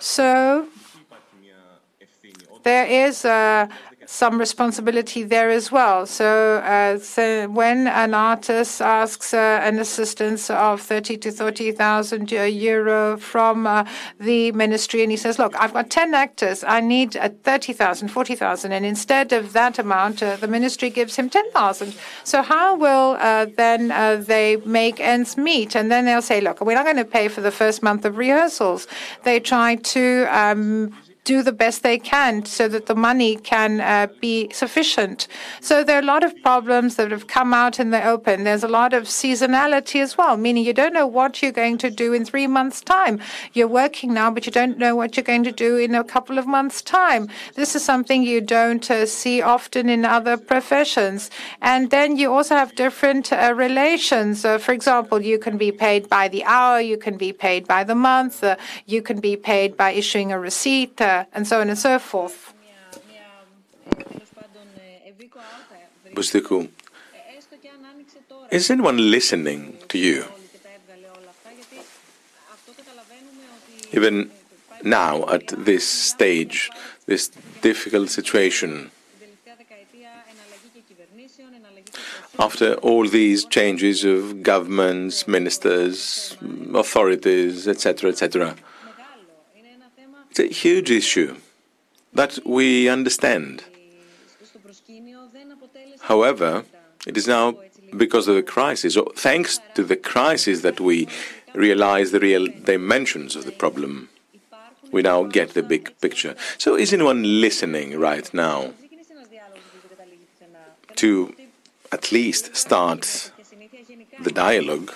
[0.00, 0.66] So
[2.62, 3.68] there is a
[4.12, 6.04] some responsibility there as well.
[6.04, 13.16] So, uh, so when an artist asks uh, an assistance of 30 to 30,000 euro
[13.16, 13.84] from uh,
[14.20, 18.72] the ministry and he says, look, I've got 10 actors, I need uh, 30,000, 40,000.
[18.72, 21.94] And instead of that amount, uh, the ministry gives him 10,000.
[22.22, 23.88] So how will uh, then
[24.26, 25.74] they make ends meet?
[25.74, 28.18] And then they'll say, look, we're not going to pay for the first month of
[28.18, 28.86] rehearsals.
[29.24, 30.92] They try to um,
[31.24, 35.28] do the best they can so that the money can uh, be sufficient.
[35.60, 38.42] So there are a lot of problems that have come out in the open.
[38.42, 41.90] There's a lot of seasonality as well, meaning you don't know what you're going to
[41.90, 43.20] do in three months' time.
[43.52, 46.38] You're working now, but you don't know what you're going to do in a couple
[46.38, 47.28] of months' time.
[47.54, 51.30] This is something you don't uh, see often in other professions.
[51.60, 54.44] And then you also have different uh, relations.
[54.44, 57.84] Uh, for example, you can be paid by the hour, you can be paid by
[57.84, 58.56] the month, uh,
[58.86, 61.00] you can be paid by issuing a receipt
[61.34, 62.54] and so on and so forth.
[68.50, 70.24] Is anyone listening to you?
[73.92, 74.30] Even
[74.82, 76.70] now, at this stage,
[77.06, 77.28] this
[77.60, 78.90] difficult situation,
[82.38, 86.36] after all these changes of governments, ministers,
[86.74, 88.56] authorities, etc., etc.
[90.32, 91.36] It's a huge issue
[92.14, 93.64] that we understand.
[96.00, 96.64] However,
[97.06, 97.56] it is now
[97.94, 101.06] because of the crisis, or thanks to the crisis, that we
[101.52, 104.08] realize the real dimensions of the problem.
[104.90, 106.34] We now get the big picture.
[106.56, 108.72] So, is anyone listening right now
[110.94, 111.36] to
[111.92, 113.32] at least start
[114.18, 114.94] the dialogue,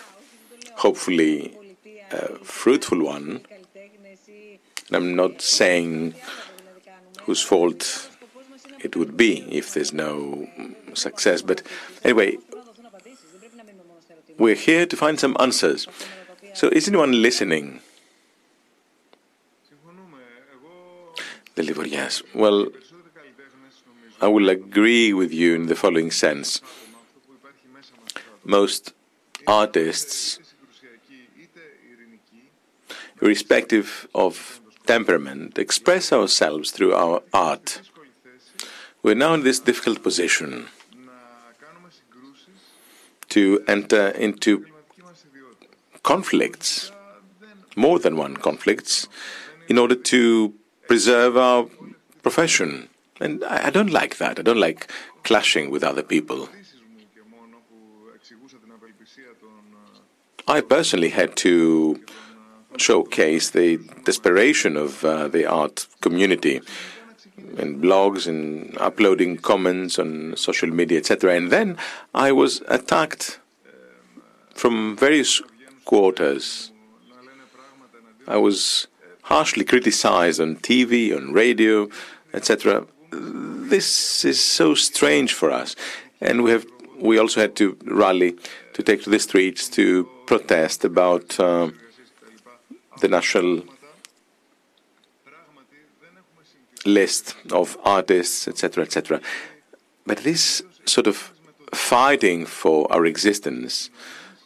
[0.77, 1.55] hopefully
[2.11, 3.43] a fruitful one?
[4.89, 6.15] And I'm not saying
[7.23, 8.11] whose fault
[8.81, 10.49] it would be if there's no
[10.95, 11.63] success, but
[12.05, 12.39] anyway,
[14.39, 15.87] we're here to find some answers.
[16.55, 17.81] So, is anyone listening?
[21.57, 22.23] Delivorias.
[22.35, 22.69] Well,
[24.21, 26.61] I will agree with you in the following sense.
[28.45, 28.93] Most
[29.47, 30.39] artists,
[33.21, 37.81] irrespective of temperament, express ourselves through our art.
[39.03, 40.69] We're now in this difficult position
[43.29, 44.67] to enter into
[46.03, 46.91] conflicts,
[47.75, 49.09] more than one conflicts,
[49.69, 50.55] in order to
[50.89, 51.67] preserve our
[52.23, 52.89] profession.
[53.21, 54.39] And I, don't like that.
[54.39, 54.91] I don't like
[55.25, 56.49] clashing with other people.
[60.49, 62.01] I personally had to
[62.81, 66.61] showcase the desperation of uh, the art community
[67.59, 71.35] in blogs and uploading comments on social media, etc.
[71.35, 71.77] And then
[72.15, 73.41] I was attacked
[74.55, 75.43] from various
[75.85, 76.73] quarters.
[78.27, 78.89] I was
[79.23, 81.89] harshly criticized on TV, on radio,
[82.33, 82.87] etc.
[83.11, 85.77] This is so strange for us,
[86.21, 86.67] and we have
[86.99, 88.37] we also had to rally
[88.73, 91.71] to take to the streets to protest about uh,
[93.01, 93.63] the national
[96.85, 99.21] list of artists, etc., etc.
[100.07, 101.33] But this sort of
[101.75, 103.91] fighting for our existence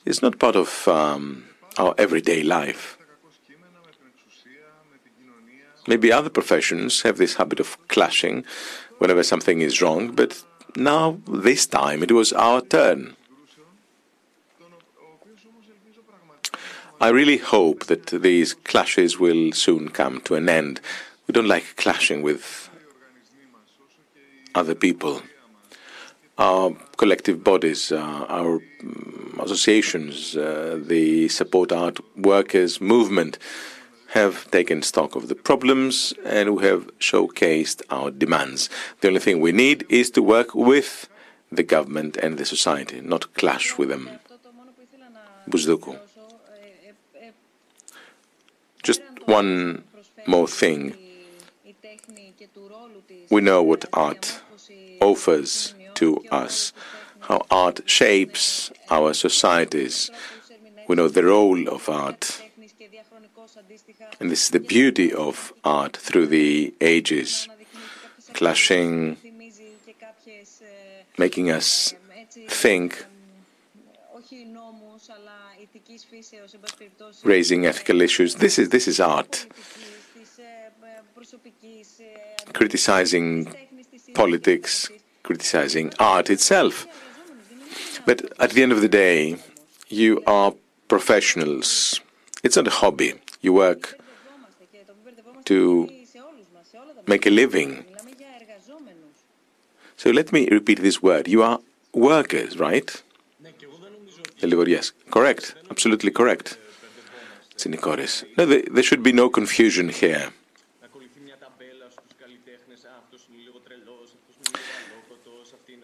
[0.05, 1.45] is not part of um,
[1.79, 2.97] our everyday life.
[5.87, 8.45] Maybe other professions have this habit of clashing
[8.99, 10.43] whenever something is wrong, but
[10.77, 13.17] now, this time, it was our turn.
[17.03, 20.83] I really hope that these clashes will soon come to an end.
[21.27, 22.69] We don't like clashing with
[24.55, 25.23] other people.
[26.37, 33.39] Our collective bodies, uh, our um, associations, uh, the support art workers movement
[34.09, 38.69] have taken stock of the problems and we have showcased our demands.
[39.01, 41.09] The only thing we need is to work with
[41.51, 44.11] the government and the society, not clash with them.
[45.49, 45.99] Bousdoukou.
[48.83, 49.85] Just one
[50.27, 50.97] more thing.
[53.31, 54.41] We know what art
[55.01, 56.73] offers to us,
[57.21, 60.11] how art shapes our societies.
[60.89, 62.41] We know the role of art
[64.21, 67.49] and this is the beauty of art through the ages,
[68.33, 69.17] clashing,
[71.19, 71.95] making us
[72.49, 73.07] think,
[77.25, 78.37] raising ethical issues.
[78.37, 79.47] This is, this is art.
[82.53, 83.55] Criticizing
[84.15, 84.91] politics,
[85.23, 86.87] criticizing art itself.
[88.07, 89.37] But at the end of the day,
[89.89, 90.55] you are
[90.89, 92.01] professionals.
[92.43, 93.15] It's not a hobby.
[93.41, 93.99] You work
[95.45, 95.89] to
[97.07, 97.85] make a living.
[99.97, 101.29] So let me repeat this word.
[101.29, 101.61] You are
[101.93, 103.03] workers, right?
[104.43, 105.55] Yes, correct.
[105.71, 106.59] Absolutely correct.
[107.57, 108.25] Tsinikoris.
[108.39, 110.33] No, there, should be no confusion here.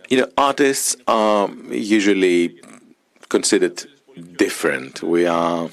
[0.08, 2.60] You know, artists are usually
[3.28, 3.84] considered
[4.36, 5.02] different.
[5.02, 5.68] We are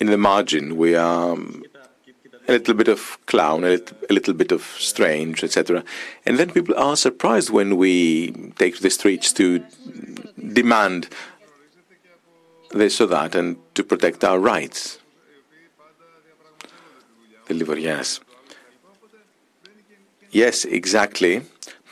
[0.00, 0.76] in the margin.
[0.76, 1.36] We are
[2.48, 5.84] a little bit of clown, a little, a little bit of strange, etc.
[6.24, 9.64] And then people are surprised when we take to the streets to
[10.52, 11.08] demand
[12.70, 14.98] this or that and to protect our rights.
[17.46, 18.20] The yes.
[20.30, 21.42] Yes, exactly.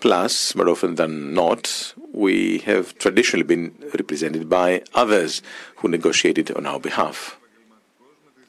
[0.00, 5.40] Plus, more often than not, we have traditionally been represented by others
[5.76, 7.38] who negotiated on our behalf.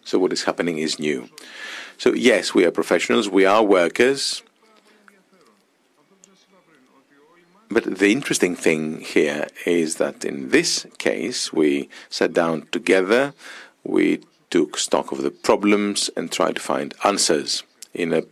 [0.04, 1.30] So what is happening is new.
[1.98, 4.44] So yes, we are professionals, we are workers.
[7.70, 13.34] But the interesting thing here is that in this case, we sat down together,
[13.84, 18.24] we took stock of the problems and tried to find answers in a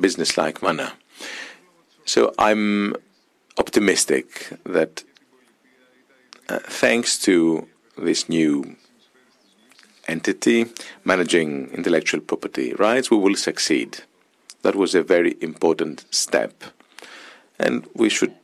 [0.00, 0.92] business-like manner.
[2.04, 2.96] So I'm
[3.56, 5.04] optimistic that
[6.48, 8.76] uh, thanks to this new
[10.10, 10.66] entity
[11.04, 13.90] managing intellectual property rights, we will succeed.
[14.62, 16.64] That was a very important step.
[17.58, 18.34] And we should,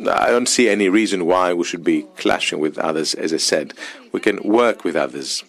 [0.00, 3.14] I don't see any reason why we should be clashing with others.
[3.14, 3.74] As I said,
[4.12, 5.44] we can work with others.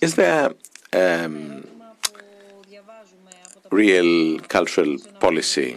[0.00, 0.50] Is there
[0.92, 1.64] um,
[3.70, 5.76] real cultural policy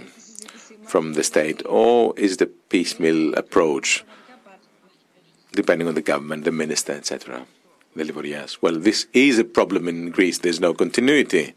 [0.86, 4.04] from the state, or is the piecemeal approach,
[5.56, 7.46] depending on the government, the minister, etc.?
[7.96, 10.40] The Well, this is a problem in Greece.
[10.40, 11.54] There's no continuity.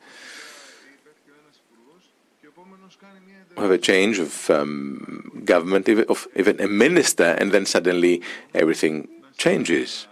[3.56, 8.22] We have a change of um, government, of even a minister, and then suddenly
[8.54, 10.06] everything changes.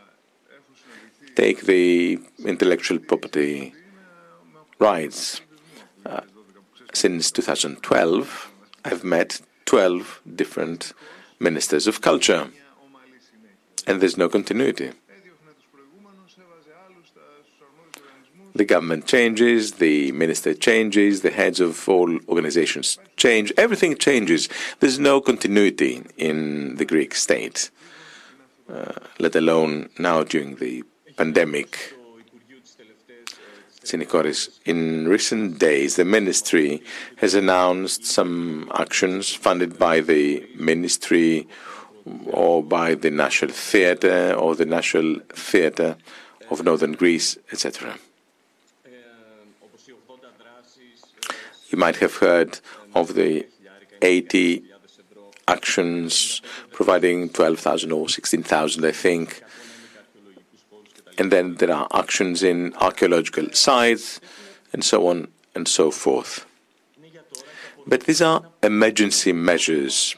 [1.36, 3.72] Take the intellectual property
[4.80, 5.42] rights.
[6.04, 6.22] Uh,
[6.92, 8.50] since 2012,
[8.84, 10.92] I've met 12 different
[11.38, 12.48] ministers of culture,
[13.86, 14.90] and there's no continuity.
[18.54, 24.48] The government changes, the minister changes, the heads of all organizations change, everything changes.
[24.80, 27.70] There's no continuity in the Greek state,
[28.72, 30.84] uh, let alone now during the
[31.18, 31.92] pandemic.
[33.84, 36.82] Tsinikoris, in recent days, the ministry
[37.18, 41.46] has announced some actions funded by the ministry
[42.26, 45.96] or by the National Theatre or the National Theatre
[46.50, 47.98] of Northern Greece, etc.
[51.68, 52.60] You might have heard
[52.94, 53.46] of the
[54.02, 54.62] 80
[55.48, 56.40] actions
[56.72, 59.42] providing 12,000 or 16,000, I think.
[61.18, 64.20] And then there are actions in archaeological sites
[64.72, 66.46] and so on and so forth.
[67.86, 70.16] But these are emergency measures,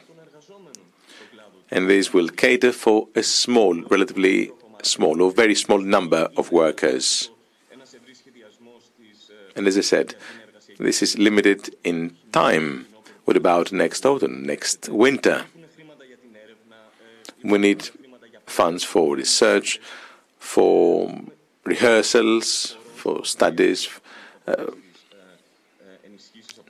[1.71, 4.51] and these will cater for a small, relatively
[4.83, 7.29] small or very small number of workers.
[9.55, 10.15] And as I said,
[10.79, 12.87] this is limited in time.
[13.25, 15.45] What about next autumn, next winter?
[17.43, 17.89] We need
[18.45, 19.79] funds for research,
[20.39, 21.21] for
[21.63, 23.89] rehearsals, for studies.
[24.47, 24.71] Uh,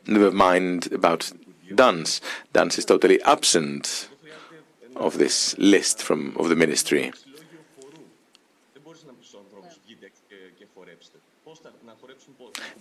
[0.06, 1.32] never mind about
[1.74, 2.22] dance.
[2.54, 4.09] Dance is totally absent
[5.00, 7.12] of this list from of the ministry.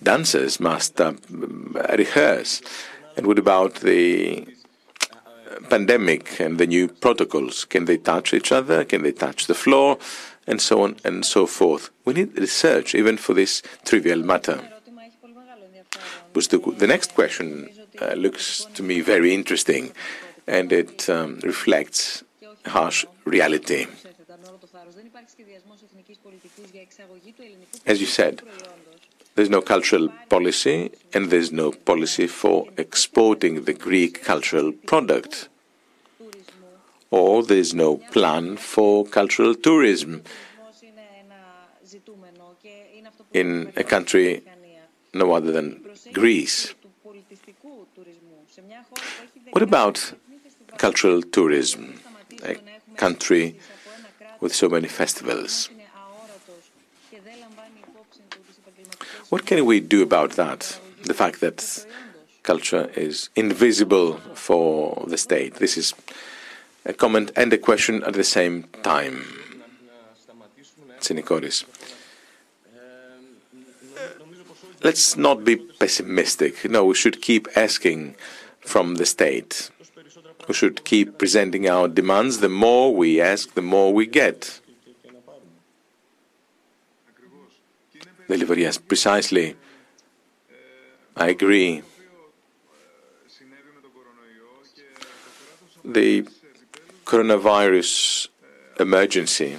[0.03, 1.13] dancers must uh,
[1.99, 2.63] rehearse.
[3.17, 4.47] And what about the
[5.69, 7.65] pandemic and the new protocols?
[7.65, 8.85] Can they touch each other?
[8.85, 9.99] Can they touch the floor?
[10.47, 11.91] And so on and so forth.
[12.05, 14.59] We need research even for this trivial matter.
[16.33, 17.69] The next question
[18.01, 19.93] uh, looks to me very interesting
[20.49, 22.25] and it um, reflects
[22.67, 23.87] harsh reality.
[27.87, 28.43] As you said,
[29.35, 35.49] there's no cultural policy, and there's no policy for exporting the Greek cultural product.
[37.11, 40.23] Or there's no plan for cultural tourism
[43.33, 44.43] in a country
[45.15, 46.75] no other than Greece.
[49.53, 50.13] What about
[50.79, 52.01] cultural tourism?
[52.45, 52.57] A
[52.97, 53.59] country
[54.41, 55.69] with so many festivals.
[59.29, 60.81] What can we do about that?
[61.05, 61.87] The fact that
[62.43, 65.55] culture is invisible for the state.
[65.57, 65.95] This is
[66.87, 69.25] a comment and a question at the same time.
[71.01, 71.65] Tsinikoris.
[74.83, 76.65] Let's not be pessimistic.
[76.71, 78.15] No, we should keep asking
[78.61, 79.71] from the state.
[80.49, 82.39] We should keep presenting our demands.
[82.39, 84.61] The more we ask, the more we get.
[88.27, 89.57] Delivorias, precisely.
[91.15, 91.83] I agree.
[95.85, 96.27] The
[97.05, 98.29] coronavirus
[98.81, 99.59] emergency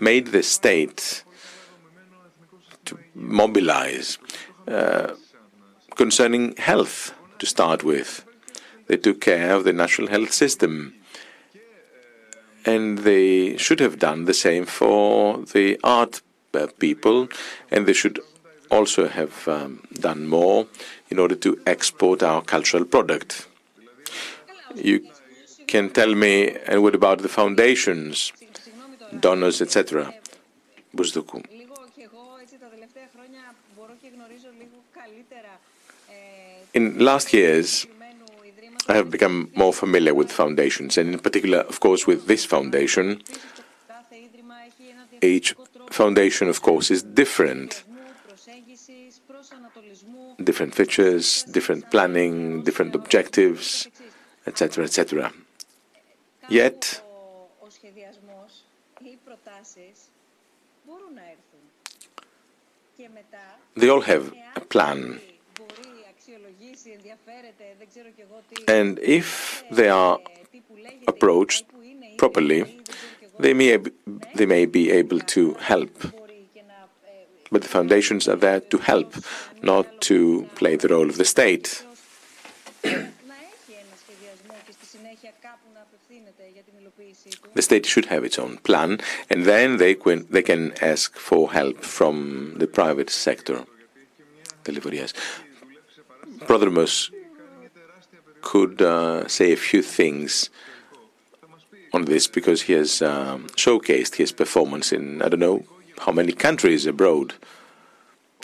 [0.00, 1.22] made the state
[2.86, 4.18] to mobilize
[4.66, 5.14] uh,
[5.96, 8.10] concerning health to start with.
[8.86, 10.94] They took care of the national health system.
[12.64, 16.22] And they should have done the same for the art
[16.54, 17.28] uh, people,
[17.72, 18.20] and they should
[18.70, 20.68] also have um, done more
[21.10, 23.48] in order to export our cultural product.
[24.76, 24.96] You
[25.66, 28.32] can tell me, and what about the foundations,
[29.18, 30.14] donors, etc.?
[30.96, 31.61] Bousdoukou.
[36.74, 37.86] In last years,
[38.88, 43.22] I have become more familiar with foundations, and in particular, of course, with this foundation.
[45.20, 45.54] Each
[45.90, 47.84] foundation, of course, is different.
[50.42, 53.88] Different features, different planning, different objectives,
[54.46, 55.32] etc., etc.
[56.48, 57.02] Yet,
[63.76, 65.20] they all have a plan.
[68.68, 70.18] And if they are
[71.06, 71.64] approached
[72.18, 72.82] properly,
[73.38, 73.78] they may,
[74.34, 75.90] they may be able to help.
[77.50, 79.14] But the foundations are there to help,
[79.62, 81.84] not to play the role of the state.
[87.54, 91.52] The state should have its own plan, and then they can, they can ask for
[91.52, 93.64] help from the private sector.
[96.46, 97.10] Prodromos
[98.40, 100.50] could uh, say a few things
[101.92, 105.64] on this because he has um, showcased his performance in I don't know
[105.98, 107.34] how many countries abroad.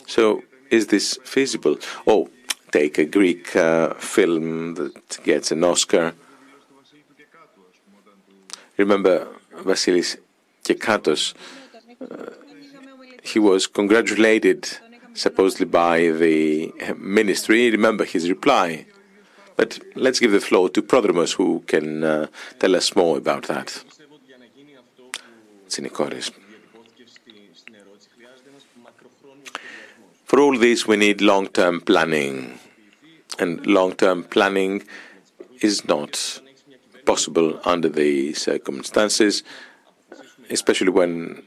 [0.07, 1.77] So is this feasible?
[2.07, 2.29] Oh,
[2.71, 6.13] take a Greek uh, film that gets an Oscar.
[8.77, 9.27] Remember
[9.57, 10.17] Vasilis
[10.63, 11.33] Kekatos?
[11.99, 12.31] Uh,
[13.23, 14.79] he was congratulated
[15.19, 17.69] supposedly by the ministry.
[17.69, 18.85] Remember his reply.
[19.57, 22.27] But let's give the floor to Prodromos, who can uh,
[22.59, 23.83] tell us more about that.
[25.67, 26.31] Tsinikoris.
[30.23, 32.57] For all this, we need long-term planning,
[33.37, 34.83] and long-term planning
[35.59, 36.41] is not
[37.05, 39.43] possible under the circumstances,
[40.49, 41.43] especially when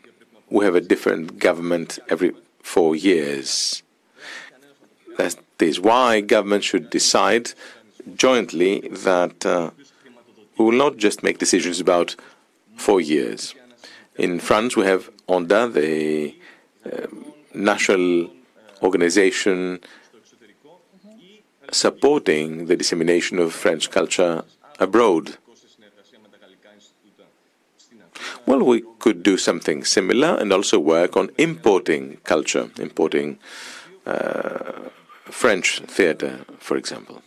[0.50, 2.32] we have a different government every
[2.62, 3.82] four years.
[5.18, 7.52] That is why government should decide
[8.14, 9.70] jointly that uh,
[10.56, 12.16] we will not just make decisions about
[12.76, 13.54] four years.
[14.16, 16.34] In France, we have ONDA, the
[16.84, 17.06] uh,
[17.54, 18.30] national
[18.82, 19.80] organization
[21.70, 24.44] supporting the dissemination of French culture
[24.78, 25.36] abroad.
[28.44, 33.38] Well, we could do something similar and also work on importing culture, importing
[34.04, 34.88] uh,
[35.24, 37.22] French theatre, for example.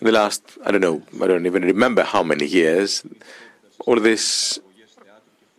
[0.00, 3.02] In the last, I don't know, I don't even remember how many years,
[3.86, 4.60] all this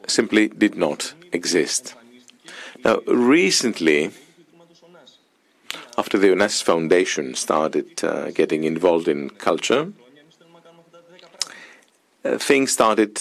[0.07, 1.95] simply did not exist.
[2.83, 4.11] Now, recently,
[5.97, 9.91] after the Onassis Foundation started uh, getting involved in culture,
[12.29, 13.17] Uh, things started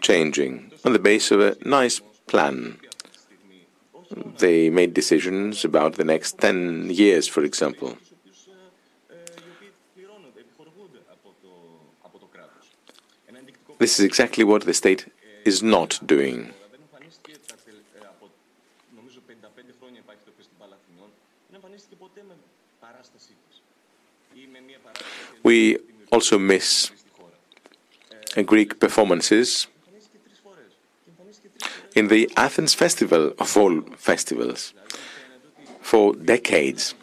[0.00, 2.78] changing on the basis of a nice plan.
[4.38, 7.96] They made decisions about the next 10 years, for example.
[13.78, 15.06] This is exactly what the state
[15.44, 16.52] is not doing.
[25.44, 25.78] We
[26.10, 26.90] also miss
[28.44, 29.66] Greek performances
[31.94, 34.74] in the Athens Festival of all festivals.
[35.80, 36.94] For decades,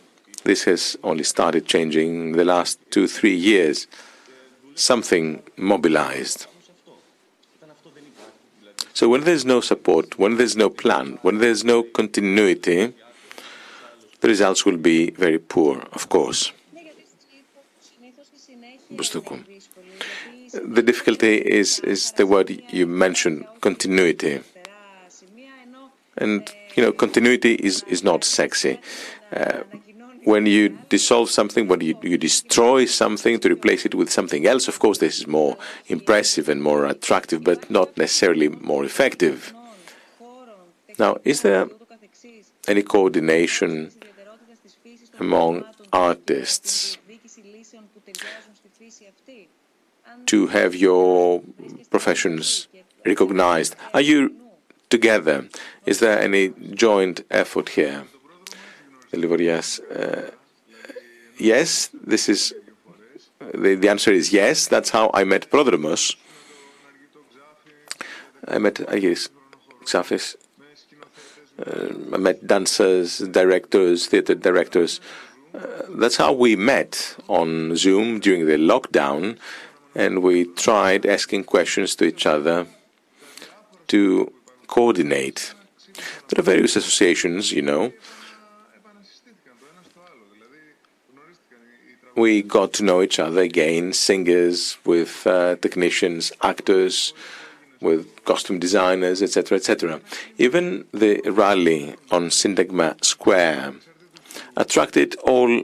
[0.44, 3.88] this has only started changing in the last two, three years.
[4.76, 6.48] Something mobilized.
[8.94, 12.94] So when there's no support, when there's no plan, when there's no continuity,
[14.22, 16.52] the results will be very poor, of course.
[20.54, 24.42] The difficulty is, is the word you mentioned, continuity.
[26.16, 28.80] And, you know, continuity is, is not sexy.
[29.36, 29.64] Uh,
[30.26, 34.68] when you dissolve something, when you, you destroy something to replace it with something else,
[34.68, 35.58] of course, this is more
[35.88, 39.54] impressive and more attractive, but not necessarily more effective.
[41.00, 41.68] Now, is there
[42.68, 43.92] any coordination
[45.20, 47.00] among artists
[50.28, 51.42] to have your
[51.90, 52.68] professions
[53.06, 53.76] recognized?
[53.94, 54.36] Are you
[54.90, 55.48] together?
[55.86, 58.06] Is there any joint effort here?
[59.14, 60.32] Uh,
[61.38, 62.54] yes, this is
[63.54, 64.68] the, the answer is yes.
[64.68, 66.16] That's how I met Prodromos.
[68.48, 69.30] I met Agis
[69.86, 70.36] Xafis
[71.60, 75.00] uh, I met dancers, directors, theatre directors.
[75.54, 79.38] Uh, that's how we met on Zoom during the lockdown,
[79.96, 82.66] and we tried asking questions to each other
[83.88, 84.32] to
[84.68, 85.54] coordinate.
[86.30, 87.94] There are various associations, you know.
[92.16, 97.14] We got to know each other again, singers with uh, technicians, actors
[97.82, 100.00] with costume designers, etc., etc.
[100.38, 103.74] Even the rally on Syntagma Square
[104.56, 105.64] attracted all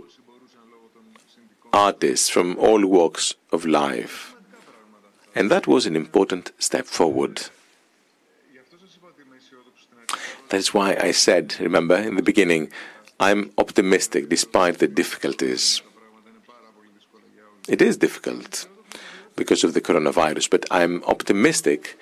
[1.74, 4.36] artists from all walks of life.
[5.36, 7.50] And that was an important step forward.
[10.50, 12.72] That is why I said, remember, in the beginning,
[13.20, 15.82] I'm optimistic despite the difficulties.
[17.68, 18.68] It is difficult
[19.36, 22.00] because of the coronavirus, but I'm optimistic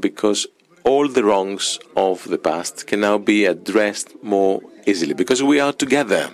[0.00, 0.46] because
[0.84, 5.72] all the wrongs of the past can now be addressed more easily because we are
[5.72, 6.30] together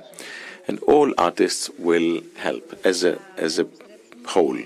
[0.69, 3.67] and all artists will help as a, as a
[4.27, 4.59] whole.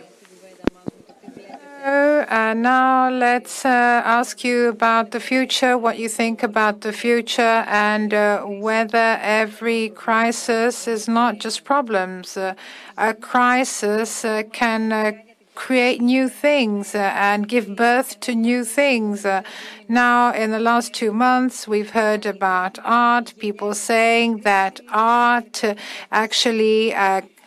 [1.89, 7.65] Uh, now let's uh, ask you about the future, what you think about the future,
[7.67, 12.37] and uh, whether every crisis is not just problems.
[12.37, 12.55] Uh,
[12.99, 15.13] a crisis uh, can uh,
[15.59, 19.27] create new things uh, and give birth to new things.
[19.27, 19.43] Uh,
[19.89, 25.75] now, in the last two months, we've heard about art, people saying that art uh,
[26.13, 26.95] actually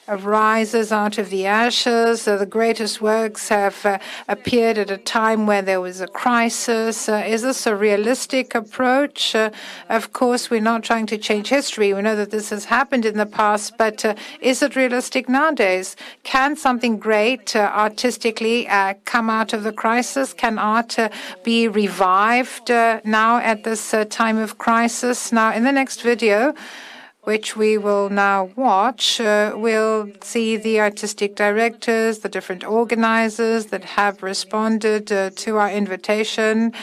[0.07, 2.28] arises out of the ashes.
[2.28, 7.07] Uh, the greatest works have uh, appeared at a time where there was a crisis.
[7.07, 9.36] Uh, is this a realistic approach?
[9.90, 11.94] of course, we're not trying to change history.
[11.94, 15.95] We know that this has happened in the past, but is it realistic nowadays?
[16.23, 18.68] Can something great artistically
[19.06, 20.34] come out of the crisis?
[20.34, 20.98] Can art
[21.44, 25.32] be revived now at this time of crisis?
[25.32, 26.53] Now, in the next video,
[27.23, 33.84] which we will now watch, uh, we'll see the artistic directors, the different organizers that
[33.84, 36.73] have responded uh, to our invitation.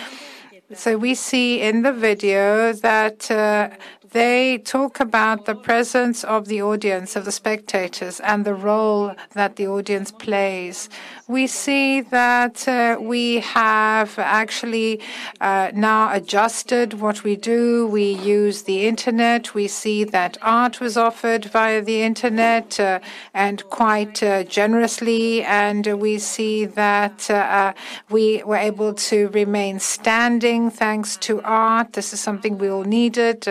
[0.74, 3.70] So we see in the video that uh,
[4.12, 9.56] they talk about the presence of the audience, of the spectators, and the role that
[9.56, 10.88] the audience plays.
[11.26, 15.00] We see that uh, we have actually
[15.40, 17.86] uh, now adjusted what we do.
[17.86, 19.54] We use the internet.
[19.54, 23.00] We see that art was offered via the internet uh,
[23.34, 25.42] and quite uh, generously.
[25.44, 27.74] And we see that uh,
[28.08, 31.92] we were able to remain standing thanks to art.
[31.92, 33.46] This is something we all needed.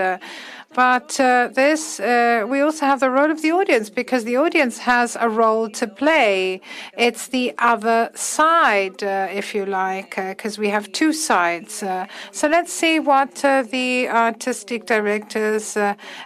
[0.78, 4.78] But uh, this, uh, we also have the role of the audience because the audience
[4.78, 6.62] has a role to play.
[6.96, 11.82] It's the other side, uh, if you like, because uh, we have two sides.
[11.82, 15.76] Uh, so let's see what uh, the artistic directors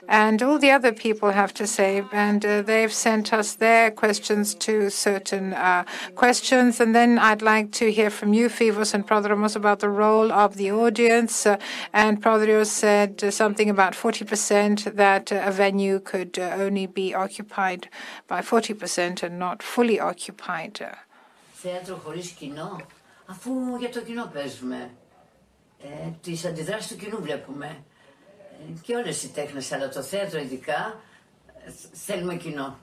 [0.10, 2.04] and all the other people have to say.
[2.12, 5.56] And they've sent us their questions to certain
[6.16, 6.82] questions.
[6.82, 10.58] And then I'd like to hear from you, Foivos and Prodromos, about the role of
[10.58, 11.48] the audience.
[11.94, 17.90] and Prodromos said something about 40% that a venue could only be occupied
[18.28, 20.82] by 40% and not fully occupied.
[21.54, 22.82] Θέατρο χωρίς κοινό,
[23.26, 24.90] αφού για το κοινό παίζουμε.
[25.84, 27.66] Ε, τις αντιδράσεις του κοινού βλέπουμε.
[27.66, 31.02] Ε, και όλες οι τέχνες, αλλά το θέατρο ειδικά,
[31.92, 32.80] θέλουμε κοινό.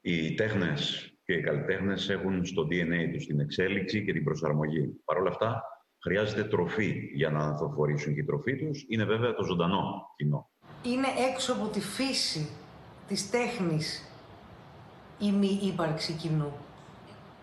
[0.00, 5.00] Οι τέχνες και οι καλλιτέχνες έχουν στο DNA τους την εξέλιξη και την προσαρμογή.
[5.04, 5.62] Παρ' όλα αυτά,
[6.02, 10.50] χρειάζεται τροφή για να ανθοφορήσουν και η τροφή τους είναι βέβαια το ζωντανό κοινό
[10.82, 12.50] είναι έξω από τη φύση
[13.08, 14.02] της τέχνης
[15.18, 16.52] η μη ύπαρξη κοινού.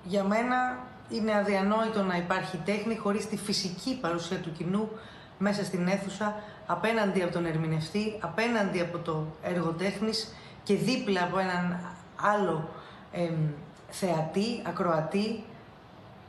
[0.03, 0.79] Για μένα
[1.09, 4.89] είναι αδιανόητο να υπάρχει τέχνη χωρίς τη φυσική παρουσία του κοινού
[5.37, 6.35] μέσα στην αίθουσα,
[6.65, 10.33] απέναντι από τον ερμηνευτή, απέναντι από το έργο τέχνης
[10.63, 11.79] και δίπλα από έναν
[12.15, 12.69] άλλο
[13.89, 15.43] θεατή, ακροατή,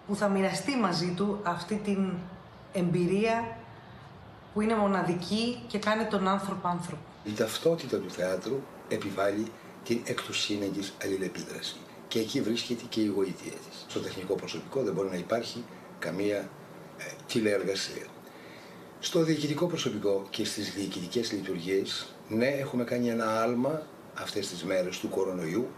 [0.06, 2.12] που θα μοιραστεί μαζί του αυτή την
[2.72, 3.56] εμπειρία
[4.56, 7.02] που είναι μοναδική και κάνει τον άνθρωπο άνθρωπο.
[7.24, 9.46] Η ταυτότητα του θεάτρου επιβάλλει
[9.84, 11.76] την εκ του σύνεγγυς αλληλεπίδραση.
[12.08, 13.84] Και εκεί βρίσκεται και η γοήτεία της.
[13.88, 15.64] Στο τεχνικό προσωπικό δεν μπορεί να υπάρχει
[15.98, 18.06] καμία ε, τηλεεργασία.
[18.98, 23.82] Στο διοικητικό προσωπικό και στις διοικητικές λειτουργίες, ναι, έχουμε κάνει ένα άλμα
[24.14, 25.68] αυτές τις μέρες του κορονοϊού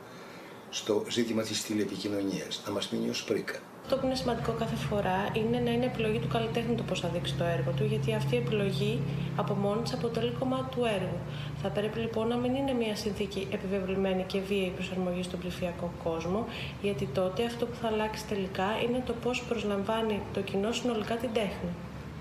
[0.71, 2.63] στο ζήτημα της τηλεπικοινωνίας.
[2.67, 3.59] Να μας μείνει ως πρίκα.
[3.91, 7.09] Αυτό που είναι σημαντικό κάθε φορά είναι να είναι επιλογή του καλλιτέχνη το πώς θα
[7.09, 9.01] δείξει το έργο του, γιατί αυτή η επιλογή
[9.37, 11.19] από μόνη της αποτελεί κομμάτι του έργου.
[11.63, 16.47] Θα πρέπει λοιπόν να μην είναι μια συνθήκη επιβεβλημένη και βίαιη προσαρμογή στον ψηφιακό κόσμο,
[16.83, 21.31] γιατί τότε αυτό που θα αλλάξει τελικά είναι το πώς προσλαμβάνει το κοινό συνολικά την
[21.33, 21.71] τέχνη.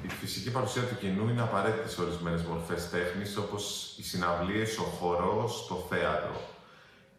[0.04, 4.84] η φυσική παρουσία του κοινού είναι απαραίτητη σε ορισμένες μορφές τέχνης, όπως οι συναυλίες, ο
[4.84, 6.36] χορός, το θέατρο.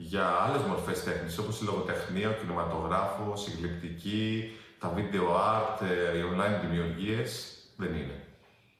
[0.01, 6.19] Για άλλες μορφές τέχνης, όπως η λογοτεχνία, ο κινηματογράφος, η γλυπτική, τα video art, ε,
[6.19, 7.31] οι online δημιουργίες,
[7.77, 8.25] δεν είναι.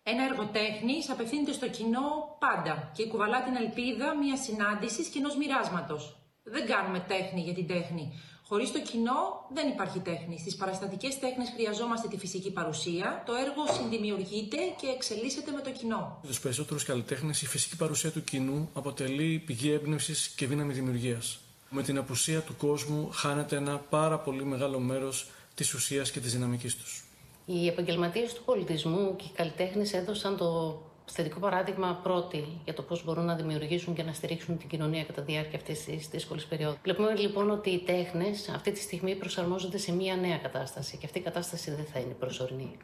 [0.03, 5.37] Ένα έργο τέχνης απευθύνεται στο κοινό πάντα και κουβαλά την ελπίδα μιας συνάντησης και ενός
[5.37, 6.17] μοιράσματος.
[6.43, 8.21] Δεν κάνουμε τέχνη για την τέχνη.
[8.49, 10.39] Χωρίς το κοινό δεν υπάρχει τέχνη.
[10.39, 13.23] Στις παραστατικές τέχνες χρειαζόμαστε τη φυσική παρουσία.
[13.27, 16.19] Το έργο συνδημιουργείται και εξελίσσεται με το κοινό.
[16.21, 21.39] Για τους περισσότερους καλλιτέχνες, η φυσική παρουσία του κοινού αποτελεί πηγή έμπνευσης και δύναμη δημιουργίας.
[21.71, 26.33] Με την απουσία του κόσμου χάνεται ένα πάρα πολύ μεγάλο μέρος της ουσίας και της
[26.33, 27.05] δυναμικής τους.
[27.47, 30.81] Οι επαγγελματίες του πολιτισμού και οι καλλιτέχνες έδωσαν το
[31.13, 35.23] θετικό παράδειγμα πρώτοι για το πώς μπορούν να δημιουργήσουν και να στηρίξουν την κοινωνία κατά
[35.23, 36.77] τη διάρκεια αυτής της δύσκολης περίοδου.
[36.83, 41.19] Βλέπουμε λοιπόν ότι οι τέχνες αυτή τη στιγμή προσαρμόζονται σε μια νέα κατάσταση και αυτή
[41.19, 42.77] η κατάσταση δεν θα είναι προσωρινή.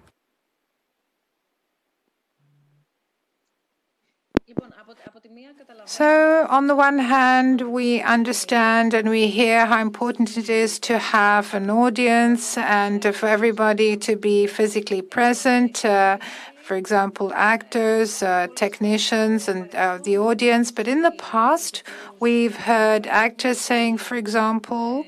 [5.86, 10.98] So, on the one hand, we understand and we hear how important it is to
[10.98, 15.84] have an audience and for everybody to be physically present.
[15.84, 16.18] Uh,
[16.64, 20.72] for example, actors, uh, technicians, and uh, the audience.
[20.72, 21.82] But in the past,
[22.20, 25.04] we've heard actors saying, for example,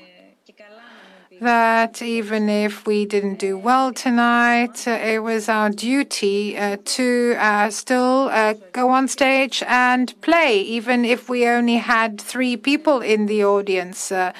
[1.39, 7.35] that even if we didn't do well tonight, uh, it was our duty uh, to
[7.39, 13.01] uh, still uh, go on stage and play, even if we only had three people
[13.01, 14.31] in the audience, uh,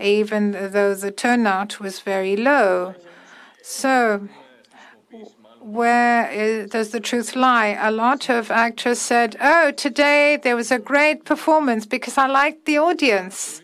[0.00, 2.94] even though the turnout was very low.
[3.62, 4.28] So,
[5.64, 7.78] where does the truth lie?
[7.80, 12.66] A lot of actors said, Oh, today there was a great performance because I liked
[12.66, 13.62] the audience.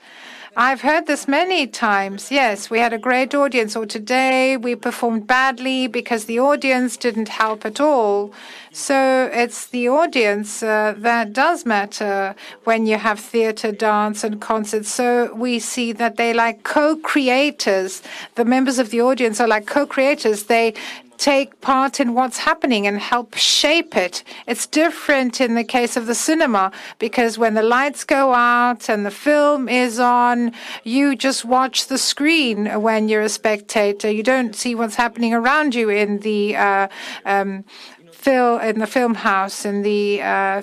[0.57, 2.33] I've heard this many times.
[2.33, 7.29] Yes, we had a great audience, or today we performed badly because the audience didn't
[7.29, 8.33] help at all.
[8.73, 14.91] So it's the audience uh, that does matter when you have theater, dance, and concerts.
[14.91, 18.03] So we see that they like co creators.
[18.35, 20.45] The members of the audience are like co creators.
[20.45, 20.75] They
[21.21, 24.25] take part in what's happening and help shape it.
[24.47, 29.05] It's different in the case of the cinema because when the lights go out and
[29.05, 30.53] the film is on,
[30.83, 34.11] you just watch the screen when you're a spectator.
[34.11, 36.89] You don't see what's happening around you in the uh,
[37.27, 37.65] um,
[38.11, 40.63] film in the film house in the uh,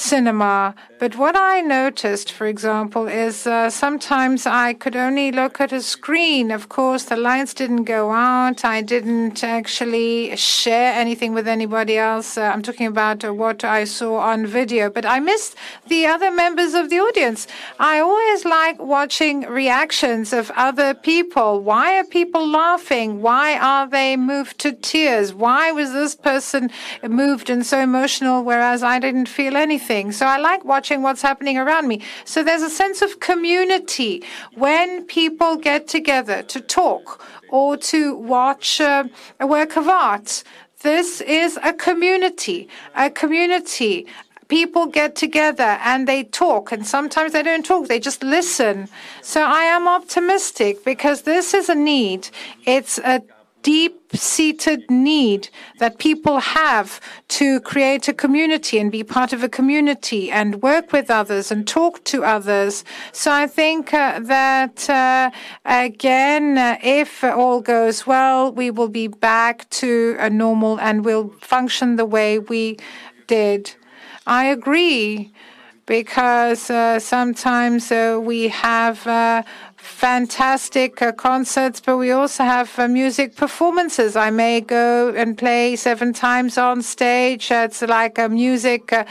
[0.00, 0.74] cinema.
[0.98, 5.82] But what I noticed, for example, is uh, sometimes I could only look at a
[5.82, 6.50] screen.
[6.50, 8.64] Of course, the lights didn't go out.
[8.64, 12.36] I didn't actually share anything with anybody else.
[12.36, 15.54] Uh, I'm talking about uh, what I saw on video, but I missed
[15.86, 17.46] the other members of the audience.
[17.78, 21.60] I always like watching reactions of other people.
[21.60, 23.22] Why are people laughing?
[23.22, 25.34] Why are they moved to tears?
[25.34, 26.70] Why was this person
[27.02, 29.89] moved and so emotional, whereas I didn't feel anything?
[29.90, 32.00] So I like watching what's happening around me.
[32.24, 34.22] So there's a sense of community
[34.54, 39.04] when people get together to talk or to watch uh,
[39.40, 40.44] a work of art.
[40.82, 44.06] This is a community, a community.
[44.46, 48.88] People get together and they talk, and sometimes they don't talk, they just listen.
[49.22, 52.28] So I am optimistic because this is a need.
[52.64, 53.22] It's a
[53.62, 59.48] deep seated need that people have to create a community and be part of a
[59.48, 62.84] community and work with others and talk to others.
[63.12, 65.30] So I think uh, that, uh,
[65.64, 71.30] again, uh, if all goes well, we will be back to a normal and will
[71.40, 72.78] function the way we
[73.26, 73.74] did.
[74.26, 75.32] I agree
[75.90, 79.42] because uh, sometimes uh, we have uh,
[79.80, 84.16] fantastic uh, concerts, but we also have uh, music performances.
[84.16, 87.50] I may go and play seven times on stage.
[87.50, 89.04] Uh, it's like a music uh,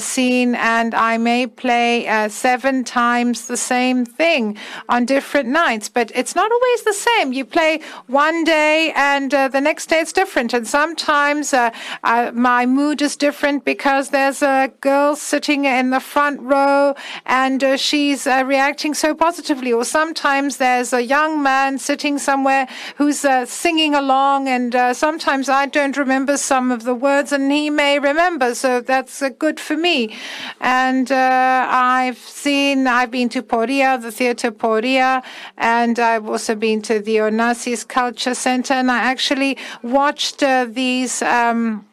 [0.00, 4.56] scene, and I may play uh, seven times the same thing
[4.88, 5.88] on different nights.
[5.88, 7.32] But it's not always the same.
[7.32, 10.52] You play one day, and the next day it's different.
[10.54, 11.54] And sometimes
[12.02, 16.94] my mood is different because there's a girl sitting in the front row,
[17.26, 22.66] and she's reacting so positively, or sometimes sometimes there's a young man sitting somewhere
[22.96, 27.52] who's uh, singing along, and uh, sometimes I don't remember some of the words, and
[27.52, 28.54] he may remember.
[28.54, 30.16] So that's uh, good for me.
[30.58, 35.22] And uh, I've seen, I've been to Poreia, the theater Poreia,
[35.58, 41.20] and I've also been to the Onassis Culture Center, and I actually watched uh, these.
[41.20, 41.84] Um,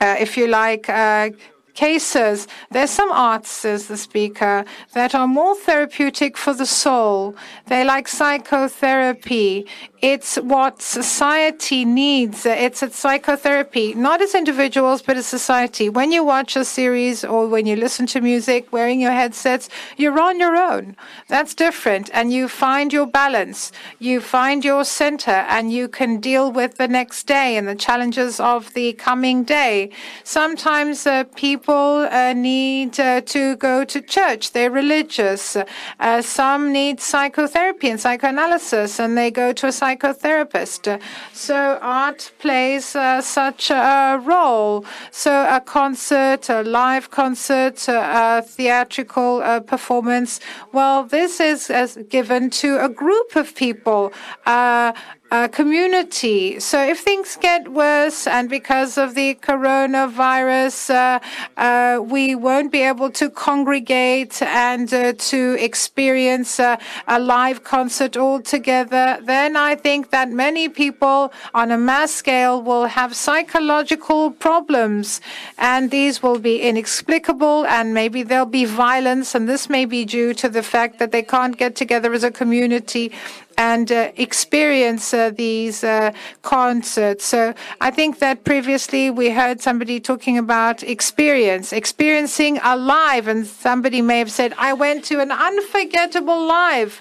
[0.00, 1.30] uh, if you like, uh,
[1.74, 7.36] cases, there's some arts, says the speaker, that are more therapeutic for the soul.
[7.66, 9.66] They like psychotherapy.
[10.04, 12.44] It's what society needs.
[12.44, 15.88] It's a psychotherapy, not as individuals, but as society.
[15.88, 20.20] When you watch a series or when you listen to music wearing your headsets, you're
[20.20, 20.94] on your own.
[21.28, 22.10] That's different.
[22.12, 26.86] And you find your balance, you find your center, and you can deal with the
[26.86, 29.88] next day and the challenges of the coming day.
[30.22, 35.56] Sometimes uh, people uh, need uh, to go to church, they're religious.
[35.98, 41.00] Uh, some need psychotherapy and psychoanalysis, and they go to a psychotherapist.
[41.32, 44.84] So art plays uh, such a role.
[45.10, 50.40] So a concert, a live concert, a theatrical uh, performance,
[50.72, 54.12] well, this is given to a group of people.
[54.46, 54.92] Uh,
[55.30, 56.60] uh, community.
[56.60, 61.18] So if things get worse and because of the coronavirus, uh,
[61.56, 66.76] uh, we won't be able to congregate and uh, to experience uh,
[67.08, 72.62] a live concert all together, then I think that many people on a mass scale
[72.62, 75.20] will have psychological problems
[75.58, 80.34] and these will be inexplicable and maybe there'll be violence and this may be due
[80.34, 83.10] to the fact that they can't get together as a community
[83.56, 86.12] and uh, experience uh, these uh,
[86.42, 87.24] concerts.
[87.24, 93.46] So I think that previously we heard somebody talking about experience, experiencing a live, and
[93.46, 97.00] somebody may have said, I went to an unforgettable live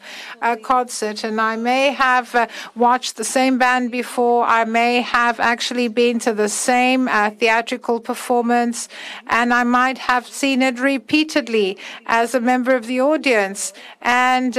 [0.61, 4.45] concert, and I may have watched the same band before.
[4.45, 7.07] I may have actually been to the same
[7.39, 8.89] theatrical performance,
[9.27, 13.73] and I might have seen it repeatedly as a member of the audience.
[14.01, 14.53] And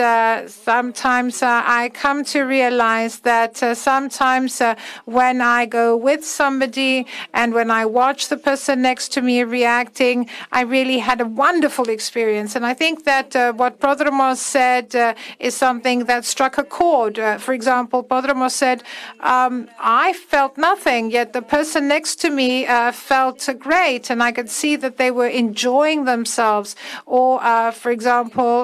[0.51, 4.75] sometimes I I come to realize that uh, sometimes uh,
[5.05, 10.31] when I go with somebody and when I watch the person next to me reacting,
[10.51, 12.57] I really had a wonderful experience.
[12.57, 17.19] And I think that uh, what Prodromos said uh, is something that struck a chord.
[17.19, 18.83] Uh, for example, Prodromos said,
[19.21, 24.33] um, I felt nothing, yet the person next to me uh, felt great, and I
[24.33, 26.77] could see that they were enjoying themselves.
[27.05, 27.41] Or,
[27.73, 28.57] for example,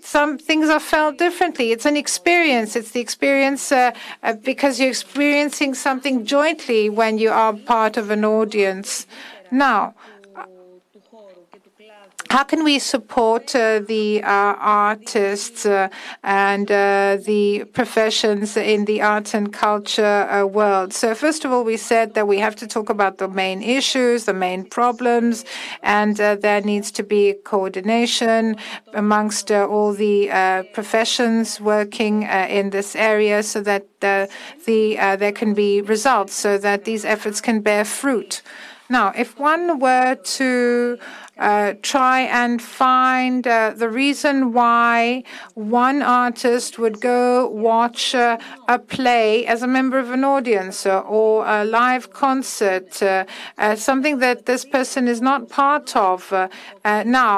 [0.00, 1.72] some things are felt differently.
[1.72, 2.76] It's an experience experience.
[2.76, 3.90] It's the experience uh,
[4.22, 9.08] uh, because you're experiencing something jointly when you are part of an audience.
[9.50, 9.94] Now,
[12.32, 14.54] how can we support uh, the uh,
[14.88, 15.90] artists uh,
[16.22, 20.94] and uh, the professions in the art and culture uh, world?
[20.94, 24.24] So, first of all, we said that we have to talk about the main issues,
[24.24, 25.44] the main problems,
[25.82, 28.56] and uh, there needs to be coordination
[28.94, 30.18] amongst all the
[30.72, 32.22] professions working
[32.58, 34.26] in this area so that the,
[34.64, 38.40] there can be results, so that these efforts can bear fruit.
[38.92, 40.98] Now, if one were to
[41.42, 45.24] uh, try and find uh, the reason why
[45.54, 48.38] one artist would go watch uh,
[48.68, 53.24] a play as a member of an audience uh, or a live concert, uh,
[53.58, 56.32] uh, something that this person is not part of.
[56.84, 57.34] now,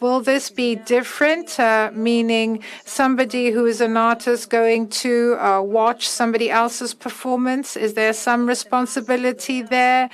[0.00, 1.48] will this be different?
[1.94, 7.76] meaning somebody who is an artist going to watch somebody else's performance?
[7.76, 10.10] Is there some responsibility there?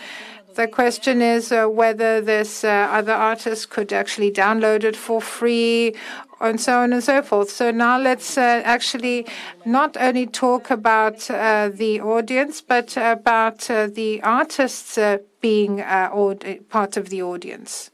[0.55, 5.97] The question is uh, whether this uh, other artist could actually download it for free
[6.41, 7.51] and so on and so forth.
[7.51, 9.27] So now let's uh, actually
[9.65, 15.83] not only talk about uh, the audience, but about uh, the artists uh, being
[16.69, 17.91] part of the audience.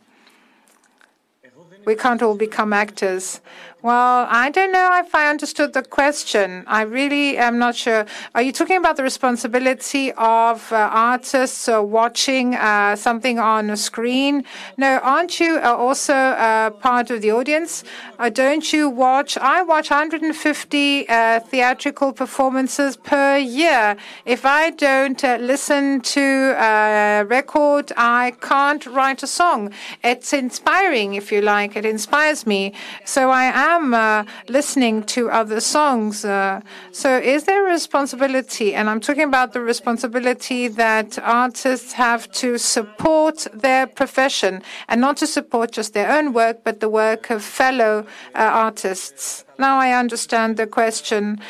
[1.86, 3.40] We can't all become actors.
[3.82, 6.64] Well, I don't know if I understood the question.
[6.66, 8.04] I really am not sure.
[8.34, 13.78] Are you talking about the responsibility of uh, artists uh, watching uh, something on a
[13.78, 14.44] screen?
[14.76, 17.82] No, aren't you uh, also uh, part of the audience?
[18.18, 19.38] Uh, don't you watch?
[19.38, 21.04] I watch 150
[21.48, 23.96] theatrical performances per year.
[24.26, 29.72] If I don't listen to a record, I can't write a song.
[30.04, 31.76] It's inspiring, if you like.
[31.76, 32.74] It inspires me.
[33.06, 36.24] So I am am uh, listening to other songs.
[36.24, 36.60] Uh,
[36.92, 38.74] so is there a responsibility?
[38.74, 45.16] And I'm talking about the responsibility that artists have to support their profession and not
[45.18, 49.44] to support just their own work, but the work of fellow uh, artists.
[49.58, 51.40] Now I understand the question.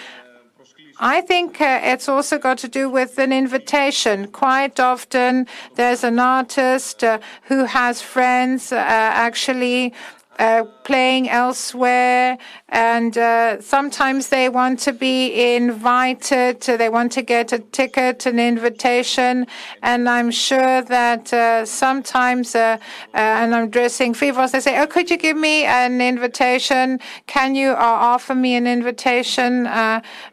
[1.02, 4.28] I think uh, it's also got to do with an invitation.
[4.28, 9.94] Quite often, there's an artist uh, who has friends uh, actually
[10.40, 12.38] uh, playing elsewhere,
[12.70, 18.38] and uh, sometimes they want to be invited, they want to get a ticket, an
[18.40, 19.46] invitation,
[19.82, 22.78] and I'm sure that uh, sometimes, uh,
[23.12, 27.00] uh, and I'm dressing Foivos, they say, oh, could you give me an invitation?
[27.26, 29.66] Can you offer me an invitation?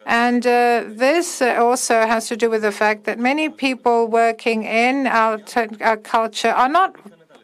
[0.06, 5.38] and this also has to do with the fact that many people working in our,
[5.82, 6.96] our culture are not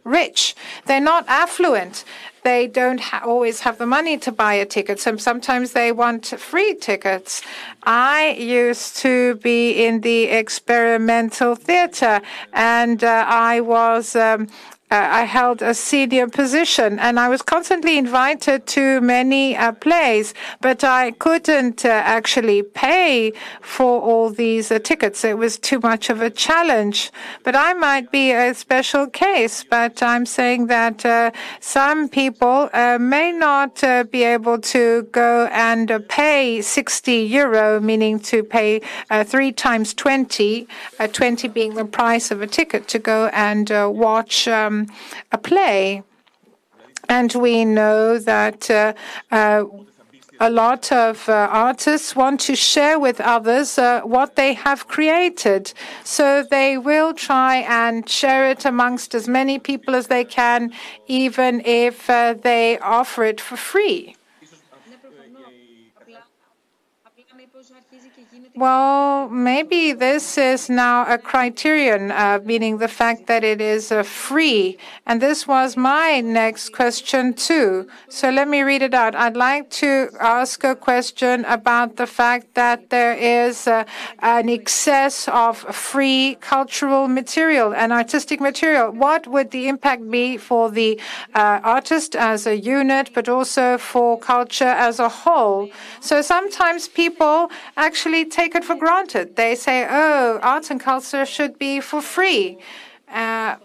[0.05, 0.55] rich.
[0.85, 2.05] They're not affluent.
[2.43, 4.99] They don't ha always have the money to buy a ticket.
[4.99, 7.41] So sometimes they want free tickets.
[7.83, 12.21] I used to be in the experimental theater
[12.51, 14.47] and uh, I was um,
[14.95, 20.83] I held a senior position and I was constantly invited to many uh, plays, but
[20.83, 25.23] I couldn't uh, actually pay for all these uh, tickets.
[25.23, 27.11] It was too much of a challenge.
[27.43, 32.99] But I might be a special case, but I'm saying that uh, some people uh,
[32.99, 38.81] may not be able to go and pay 60 euro, meaning to pay
[39.23, 40.67] three times 20,
[41.11, 44.82] 20 being the price of a ticket to go and watch um,
[45.31, 46.03] a play.
[47.09, 48.93] And we know that uh,
[49.31, 49.65] uh,
[50.39, 55.73] a lot of uh, artists want to share with others uh, what they have created.
[56.03, 60.73] So they will try and share it amongst as many people as they can,
[61.07, 64.15] even if uh, they offer it for free.
[68.55, 74.77] Well, maybe this is now a criterion, uh, meaning the fact that it is free.
[75.07, 77.87] And this was my next question, too.
[78.09, 79.15] So let me read it out.
[79.15, 83.85] I'd like to ask a question about the fact that there is uh,
[84.19, 88.91] an excess of free cultural material and artistic material.
[88.91, 91.01] What would the impact be for the
[91.33, 95.71] uh, artist as a unit, but also for culture as a whole?
[96.01, 99.35] So sometimes people actually take take it for granted.
[99.35, 102.57] They say, oh, arts and culture should be for free.
[103.23, 103.55] Uh,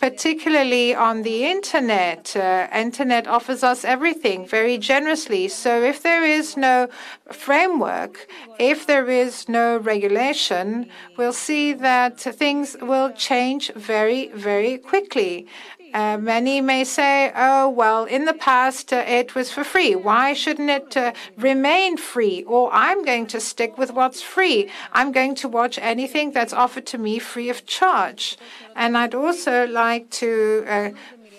[0.00, 2.36] particularly on the internet.
[2.36, 5.48] Uh, internet offers us everything very generously.
[5.48, 6.88] So if there is no
[7.32, 8.28] framework,
[8.60, 15.48] if there is no regulation, we'll see that things will change very, very quickly.
[15.94, 19.94] Uh, many may say, oh, well, in the past uh, it was for free.
[19.94, 22.44] Why shouldn't it uh, remain free?
[22.44, 24.70] Or I'm going to stick with what's free.
[24.92, 28.36] I'm going to watch anything that's offered to me free of charge.
[28.76, 30.90] And I'd also like to uh,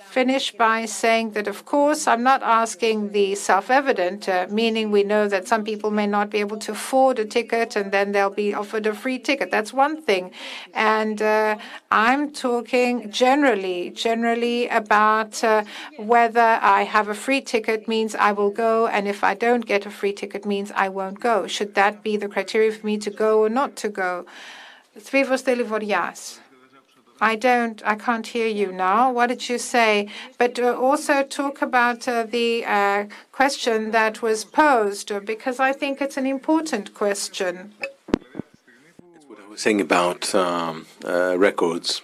[0.09, 5.03] finish by saying that, of course, I'm not asking the self evident, uh, meaning we
[5.03, 8.37] know that some people may not be able to afford a ticket and then they'll
[8.45, 9.51] be offered a free ticket.
[9.51, 10.31] That's one thing.
[10.73, 11.57] And uh,
[11.91, 15.63] I'm talking generally, generally about uh,
[15.97, 19.85] whether I have a free ticket means I will go, and if I don't get
[19.85, 21.47] a free ticket means I won't go.
[21.47, 24.25] Should that be the criteria for me to go or not to go?
[24.97, 26.39] Sfivos Delivorias.
[27.21, 29.11] I don't, I can't hear you now.
[29.11, 30.07] What did you say?
[30.37, 36.01] But uh, also talk about uh, the uh, question that was posed, because I think
[36.01, 37.73] it's an important question.
[37.81, 42.01] It's what I was saying about um, uh, records.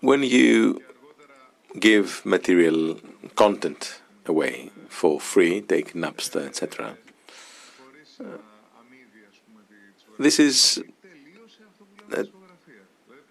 [0.00, 0.82] When you
[1.78, 3.00] give material
[3.36, 6.96] content away for free, take Napster, etc.,
[8.20, 8.24] uh,
[10.18, 10.80] this is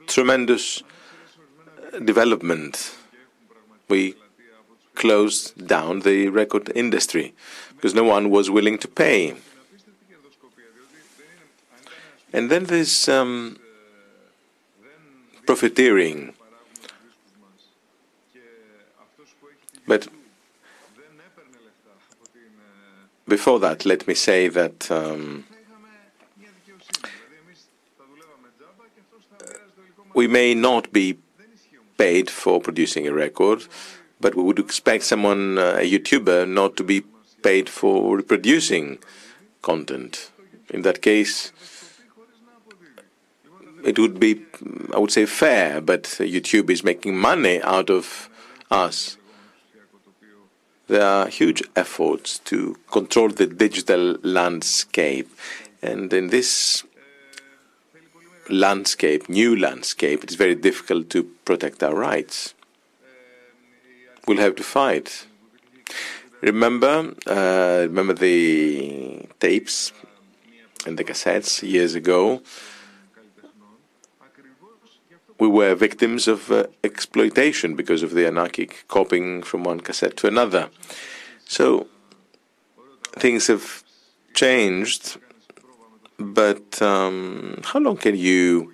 [0.08, 0.84] tremendous
[2.04, 2.96] development.
[3.90, 4.16] We
[4.96, 7.34] closed down the record industry
[7.76, 9.36] because no one was willing to pay.
[12.32, 13.58] And then there's um,
[15.46, 16.34] profiteering.
[19.86, 20.08] But
[23.28, 25.46] before that, let me say that um,
[30.14, 31.18] we may not be
[31.98, 33.66] paid for producing a record,
[34.20, 37.04] but we would expect someone, uh, a YouTuber, not to be
[37.42, 39.00] paid for reproducing
[39.62, 40.32] content.
[40.70, 41.52] In that case,
[43.84, 44.42] it would be,
[44.94, 48.30] I would say, fair, but YouTube is making money out of
[48.72, 49.18] us.
[50.88, 55.30] There are huge efforts to control the digital landscape,
[55.82, 56.84] and in this
[58.50, 62.54] landscape, new landscape, it's very difficult to protect our rights.
[64.28, 65.28] We'll have to fight.
[66.42, 69.92] Remember, uh, remember the tapes
[70.86, 72.42] and the cassettes years ago.
[75.44, 80.28] we were victims of uh, exploitation because of the anarchic copying from one cassette to
[80.28, 80.70] another.
[81.46, 81.88] So
[83.18, 83.84] things have
[84.34, 85.18] changed,
[86.18, 88.74] but um, how long can you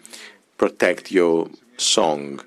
[0.58, 2.42] protect your song?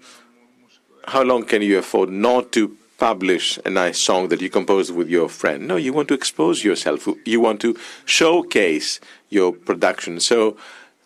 [1.08, 5.08] How long can you afford not to publish a nice song that you composed with
[5.08, 5.66] your friend?
[5.66, 7.08] No, you want to expose yourself.
[7.24, 10.20] You want to showcase your production.
[10.20, 10.56] So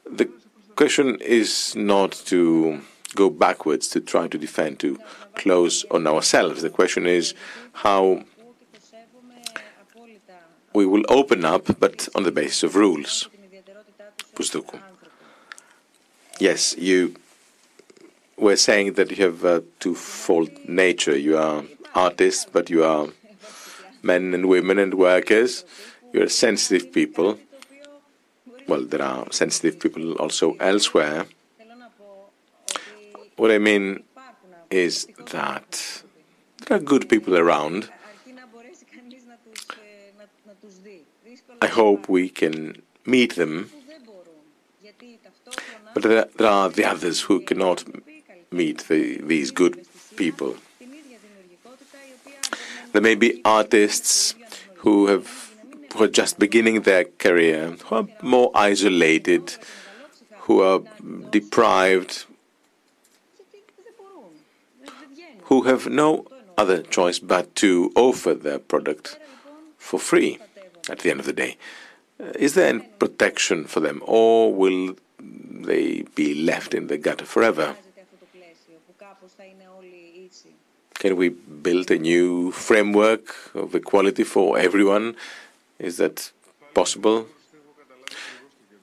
[0.04, 0.28] the
[0.74, 2.82] question is not to
[3.14, 4.98] go backwards to try to defend, to
[5.34, 6.62] close on ourselves.
[6.62, 7.34] The question is
[7.72, 8.24] how
[10.74, 13.30] we will open up, but on the basis of rules.
[14.36, 14.78] Bousdoukou.
[16.38, 17.14] Yes, you
[18.36, 21.16] were saying that you have a twofold nature.
[21.16, 21.64] You are
[21.94, 23.08] artists, but you are
[24.02, 25.64] men and women and workers.
[26.12, 27.38] You're sensitive people.
[28.68, 31.24] Well, there are sensitive people also elsewhere.
[33.36, 34.02] What I mean
[34.70, 36.02] is that
[36.66, 37.88] there are good people around.
[41.62, 43.70] I hope we can meet them.
[45.96, 47.82] But there, there are the others who cannot
[48.52, 50.56] meet the, these good people.
[52.92, 54.34] There may be artists
[54.84, 55.54] who have
[55.94, 59.54] who are just beginning their career, who are more isolated,
[60.40, 60.80] who are
[61.30, 62.26] deprived,
[65.44, 66.26] who have no
[66.58, 69.18] other choice but to offer their product
[69.78, 70.38] for free
[70.90, 71.56] at the end of the day.
[72.38, 77.76] Is there any protection for them, or will they be left in the gutter forever?
[80.94, 85.16] Can we build a new framework of equality for everyone?
[85.78, 86.32] Is that
[86.74, 87.26] possible?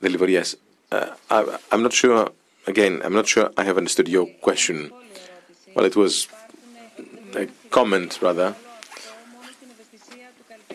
[0.02, 0.56] Delivorias.
[0.92, 2.32] Uh, I, I'm not sure,
[2.68, 4.92] again, I'm not sure I have understood your question.
[5.76, 6.28] Well, it was
[7.36, 8.56] a comment, rather.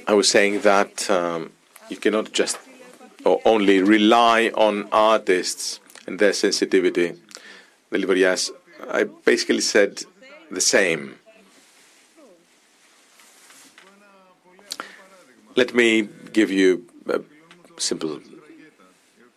[0.09, 1.53] I was saying that um,
[1.89, 2.59] you cannot just
[3.29, 7.09] or only rely on artists and their sensitivity.
[7.93, 8.51] Delivorias.
[8.91, 10.05] I basically said
[10.51, 11.17] the same.
[15.57, 17.21] Let me give you a
[17.77, 18.21] simple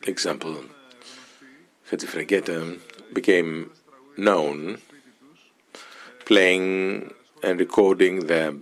[0.03, 0.55] example.
[1.89, 2.79] Hatzi Fregeta
[3.13, 3.71] became
[4.17, 4.77] known
[6.25, 7.13] playing
[7.43, 8.53] and recording their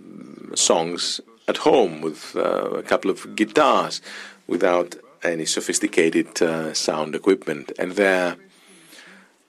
[0.54, 4.00] songs at home with uh, a couple of guitars
[4.48, 7.72] without any sophisticated uh, sound equipment.
[7.78, 8.36] And their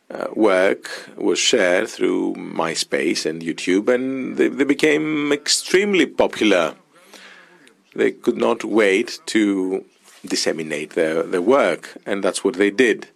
[0.10, 6.76] uh, work was shared through MySpace and YouTube, and they, they became extremely popular
[7.94, 9.86] they could not wait to
[10.26, 13.08] disseminate their, their work, and that's what they did.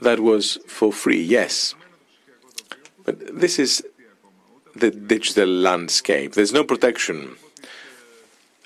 [0.00, 1.74] That was for free, yes.
[3.04, 3.84] But this is
[4.74, 6.32] the digital landscape.
[6.32, 7.36] There's no protection.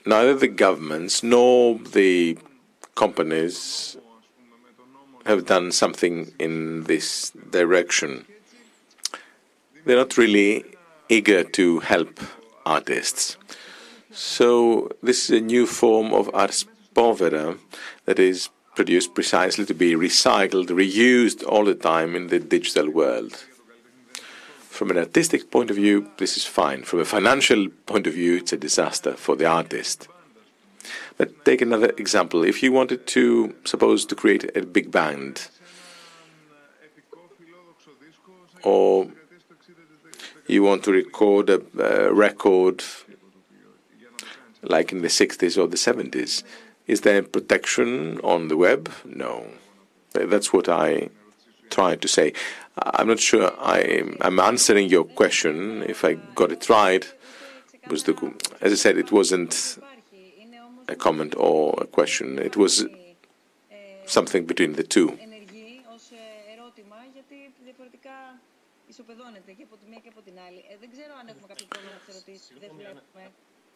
[0.06, 2.36] Neither the governments nor the
[2.94, 3.96] companies
[5.24, 8.26] have done something in this direction.
[9.84, 10.64] They're not really
[11.08, 12.20] eager to help
[12.66, 13.38] artists.
[14.10, 17.58] So this is a new form of ars povera
[18.04, 23.44] that is produced precisely to be recycled, reused all the time in the digital world.
[24.74, 26.82] From an artistic point of view, this is fine.
[26.82, 30.08] From a financial point of view, it's a disaster for the artist.
[31.16, 32.42] But take another example.
[32.42, 35.46] If you wanted to, suppose, to create a big band,
[38.64, 39.12] or
[40.48, 42.82] you want to record a, a record
[44.60, 46.42] like in the 60s or the 70s.
[46.88, 48.90] Is there protection on the web?
[49.04, 49.46] No.
[50.14, 51.10] That's what I
[51.70, 52.32] tried to say.
[52.76, 55.82] I'm not sure I, am answering your question.
[55.82, 57.04] If I got it right,
[57.90, 59.78] as I said, it wasn't
[60.88, 62.38] a comment or a question.
[62.38, 62.86] It was
[64.06, 65.18] something between the two.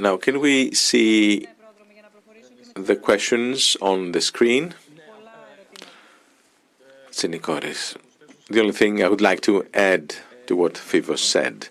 [0.01, 1.47] Now, can we see
[2.75, 4.75] the questions on the screen?
[7.19, 7.97] Tsinikoris.
[8.49, 10.15] The only thing I would like to add
[10.47, 11.69] to what Foivos said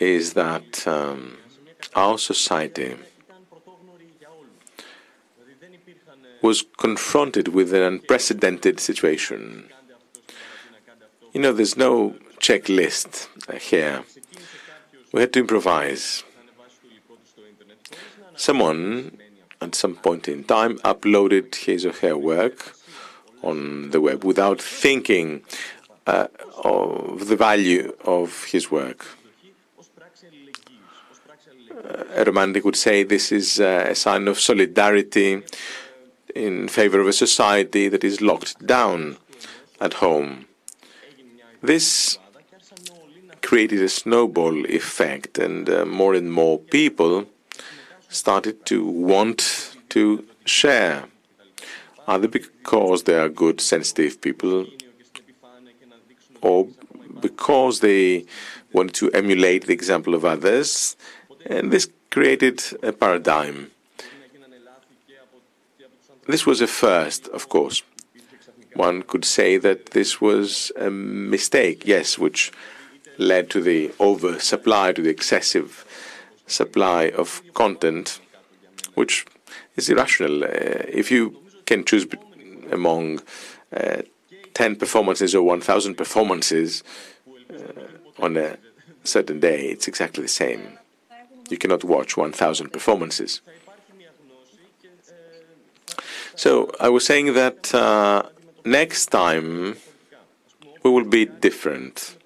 [0.00, 1.36] is that um,
[1.94, 2.96] our society
[6.40, 9.68] was confronted with an unprecedented situation.
[11.34, 13.28] You know, there's no checklist
[13.60, 14.02] here.
[15.12, 16.24] We had to improvise.
[18.34, 19.18] Someone
[19.60, 22.77] at some point in time uploaded his or her work
[23.42, 25.42] on the web without thinking
[26.06, 26.26] uh,
[26.64, 29.06] of the value of his work.
[32.14, 35.42] a romantic would say this is a sign of solidarity
[36.34, 39.16] in favor of a society that is locked down
[39.80, 40.46] at home.
[41.62, 42.18] This
[43.42, 47.26] created a snowball effect, and uh, more and more people
[48.08, 51.04] started to want to share,
[52.08, 54.66] either because they are good, sensitive people,
[56.40, 56.66] or
[57.20, 58.24] because they
[58.72, 60.96] wanted to emulate the example of others,
[61.46, 63.70] and this created a paradigm.
[66.26, 67.82] This was a first, of course.
[68.74, 72.52] One could say that this was a mistake, yes, which
[73.18, 75.84] led to the oversupply, to the excessive
[76.46, 78.20] supply of content,
[78.94, 79.26] which
[79.76, 80.44] is irrational.
[80.44, 81.36] Uh, if you
[81.68, 82.06] can choose
[82.72, 83.20] among
[83.76, 84.00] uh,
[84.54, 86.82] 10 performances or 1,000 performances
[87.28, 88.56] uh, on a
[89.04, 90.78] certain day, it's exactly the same.
[91.50, 93.42] You cannot watch 1,000 performances.
[96.34, 98.22] So I was saying that uh,
[98.64, 99.76] next time
[100.82, 102.16] we will be different.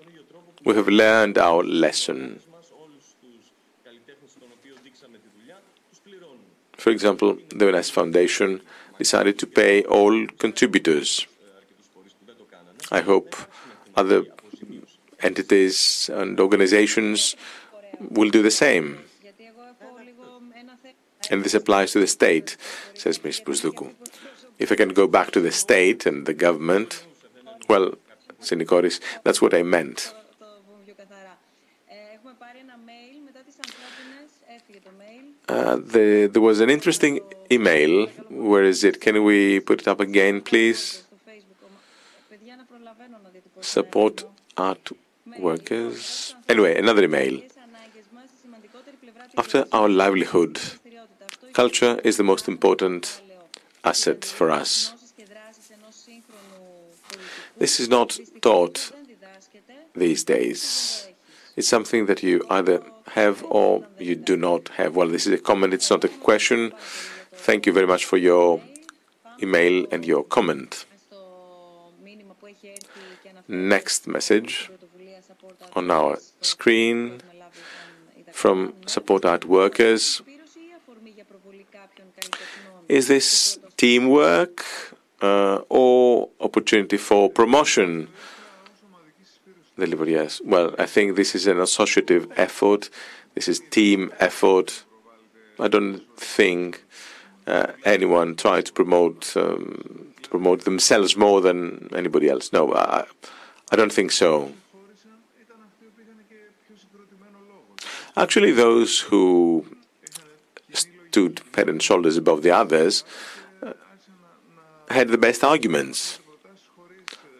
[0.64, 2.40] We have learned our lesson.
[6.76, 8.60] For example, the Venice Foundation
[9.04, 10.14] decided to pay all
[10.44, 11.10] contributors.
[12.98, 13.28] I hope
[14.00, 14.20] other
[15.28, 17.36] entities and organizations
[18.16, 18.86] will do the same.
[21.30, 22.56] And this applies to the state,
[22.94, 23.40] says Ms.
[23.46, 23.88] Bousdoukou.
[24.58, 26.90] If I can go back to the state and the government,
[27.68, 27.86] well,
[28.42, 29.98] Tsinikoris, that's what I meant.
[35.52, 37.20] Uh, the, there was an interesting
[37.50, 38.06] email.
[38.30, 39.02] Where is it?
[39.02, 41.02] Can we put it up again, please?
[43.60, 44.24] Support
[44.56, 44.92] art
[45.38, 46.34] workers.
[46.48, 47.42] Anyway, another email.
[49.36, 50.58] After our livelihood,
[51.52, 53.20] culture is the most important
[53.84, 54.94] asset for us.
[57.58, 58.90] This is not taught
[59.94, 61.08] these days.
[61.56, 62.82] It's something that you either
[63.14, 64.96] have or you do not have.
[64.96, 66.72] Well, this is a comment, it's not a question.
[67.32, 68.60] Thank you very much for your
[69.42, 70.86] email and your comment.
[73.48, 74.70] Next message
[75.74, 77.20] on our screen
[78.32, 80.22] from Support Art Workers.
[82.88, 84.64] Is this teamwork
[85.20, 88.08] uh, or opportunity for promotion?
[89.82, 90.40] Delivorias.
[90.44, 92.90] Well, I think this is an associative effort.
[93.34, 94.84] This is team effort.
[95.58, 96.84] I don't think
[97.46, 102.52] uh, anyone tried to promote um, to promote themselves more than anybody else.
[102.52, 103.04] No, I,
[103.72, 104.52] I don't think so.
[108.16, 109.64] Actually, those who
[110.72, 113.04] stood head and shoulders above the others
[113.62, 113.72] uh,
[114.90, 116.18] had the best arguments,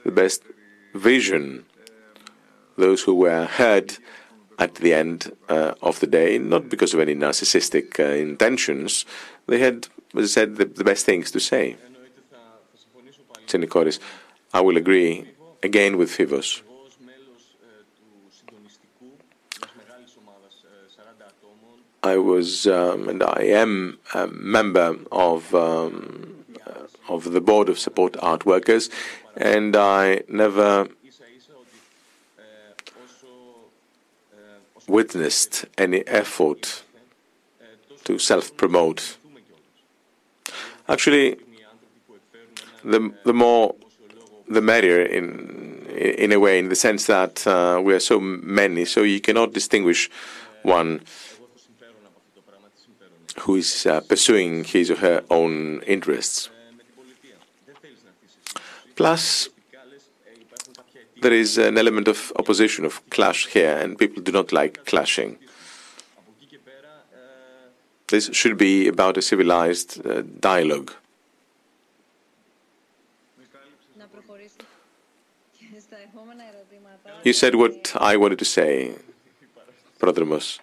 [0.05, 0.43] the best
[0.95, 1.65] vision.
[2.77, 3.99] Those who were heard
[4.59, 9.05] at the end uh, of the day, not because of any narcissistic uh, intentions,
[9.47, 11.77] they had, as I said, the, the best things to say.
[13.47, 13.99] Tsinikoris,
[14.55, 15.27] I will agree
[15.63, 16.63] again with Foivos.
[22.05, 27.79] I was um, and I am a member of um, uh, of the board of
[27.79, 28.91] support art workers,
[29.37, 30.89] and I never
[34.93, 36.83] witnessed any effort
[38.05, 39.17] to self-promote.
[40.89, 41.37] Actually,
[42.85, 43.75] the the more
[44.49, 45.27] the merrier in
[45.97, 49.53] in a way, in the sense that uh, we are so many, so you cannot
[49.53, 50.11] distinguish
[50.63, 51.01] one
[53.41, 56.51] who is uh, pursuing his or her own interests.
[58.95, 59.49] Plus,
[61.23, 65.39] there is an element of opposition, of clash here, and people do not like clashing.
[68.09, 70.93] This should be about a civilized uh, dialogue.
[77.25, 78.95] You said what I wanted to say,
[79.99, 80.59] Prodromos.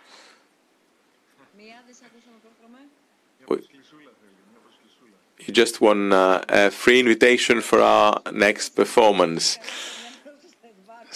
[5.49, 9.57] You just won uh, a free invitation for our next performance,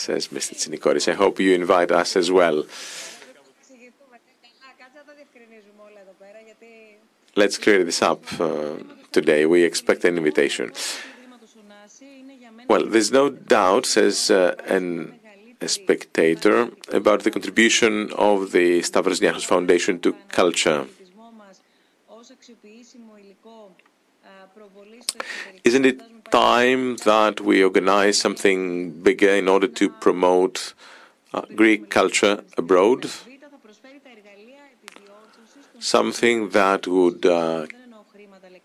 [0.04, 0.54] says Mr.
[0.60, 1.08] Tsinikoris.
[1.12, 2.66] I hope you invite us as well.
[7.36, 8.76] Let's clear this up uh,
[9.12, 9.46] today.
[9.46, 10.72] We expect an invitation.
[12.68, 15.20] Well, there's no doubt, says uh, an,
[15.62, 20.86] a spectator, about the contribution of the Stavros Niarchos Foundation to culture.
[25.64, 26.02] Isn't it
[26.32, 30.74] time that we organize something bigger in order to promote
[31.34, 33.10] uh, Greek culture abroad?
[35.80, 37.68] Something that would uh,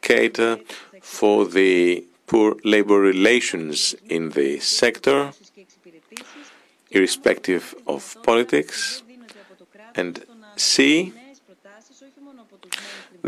[0.01, 0.59] cater
[1.03, 5.33] for the poor labor relations in the sector,
[6.91, 9.03] irrespective of politics,
[9.95, 10.25] and
[10.57, 11.13] C,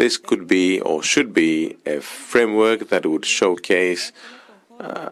[0.00, 4.12] this could be or should be a framework that would showcase
[4.78, 5.10] uh,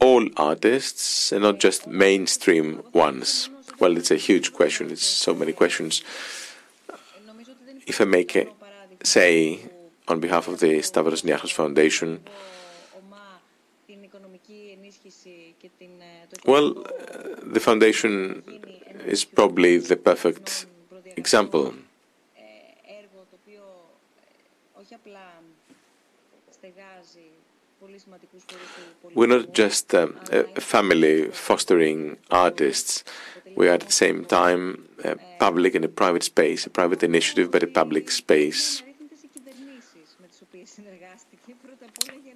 [0.00, 3.48] all artists and not just mainstream ones.
[3.80, 4.90] Well, it's a huge question.
[4.90, 6.02] It's so many questions.
[7.86, 8.46] If I make a,
[9.02, 9.60] say
[10.06, 12.20] on behalf of the Stavros Niarchos Foundation,
[16.44, 16.84] well, uh,
[17.54, 18.42] the foundation
[19.06, 20.66] is probably the perfect
[21.16, 21.74] example.
[29.14, 33.04] We're not just um, uh, a family fostering artists.
[33.56, 37.50] We are at the same time a public and a private space, a private initiative,
[37.50, 38.82] but a public space.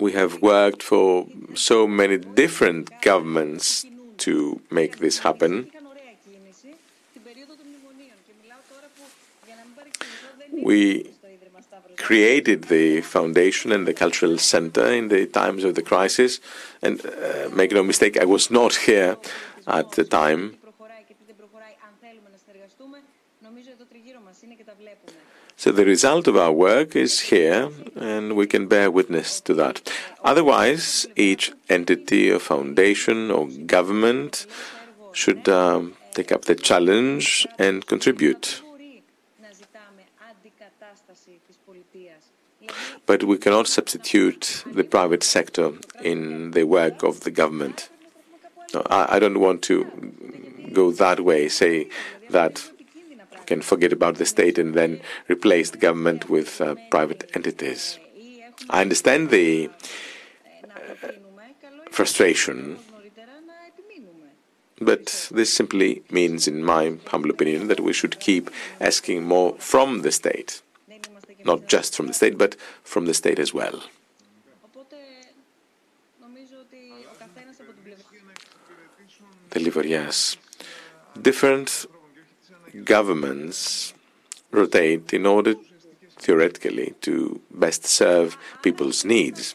[0.00, 3.86] We have worked for so many different governments
[4.18, 5.70] to make this happen.
[10.52, 11.11] We
[12.02, 16.40] created the foundation and the cultural center in the times of the crisis.
[16.82, 19.16] And uh, make no mistake, I was not here
[19.66, 20.58] at the time.
[25.56, 29.76] So the result of our work is here, and we can bear witness to that.
[30.24, 33.46] Otherwise, each entity or foundation or
[33.76, 34.46] government
[35.12, 38.60] should um, take up the challenge and contribute.
[43.06, 45.72] But we cannot substitute the private sector
[46.02, 47.90] in the work of the government.
[48.72, 49.84] No, I, I don't want to
[50.72, 51.88] go that way, say
[52.30, 57.30] that we can forget about the state and then replace the government with uh, private
[57.34, 57.98] entities.
[58.70, 59.68] I understand the
[60.64, 61.08] uh,
[61.90, 62.78] frustration,
[64.80, 68.50] but this simply means, in my humble opinion, that we should keep
[68.80, 70.62] asking more from the state
[71.44, 73.82] not just from the state, but from the state as well.
[79.50, 80.36] Delivorias.
[81.20, 81.86] Different
[82.84, 83.92] governments
[84.50, 85.54] rotate in order,
[86.18, 89.54] theoretically, to best serve people's needs.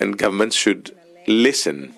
[0.00, 0.96] And governments should
[1.26, 1.94] listen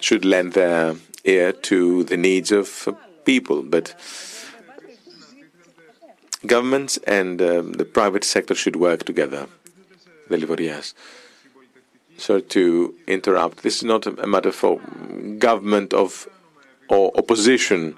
[0.00, 0.94] should lend their
[1.24, 2.88] ear to the needs of
[3.24, 3.62] people.
[3.62, 3.94] But
[6.46, 9.46] governments and um, the private sector should work together.
[10.28, 10.94] Delivorias.
[12.16, 14.80] So to interrupt, this is not a matter for
[15.38, 16.28] government of
[16.88, 17.96] or opposition.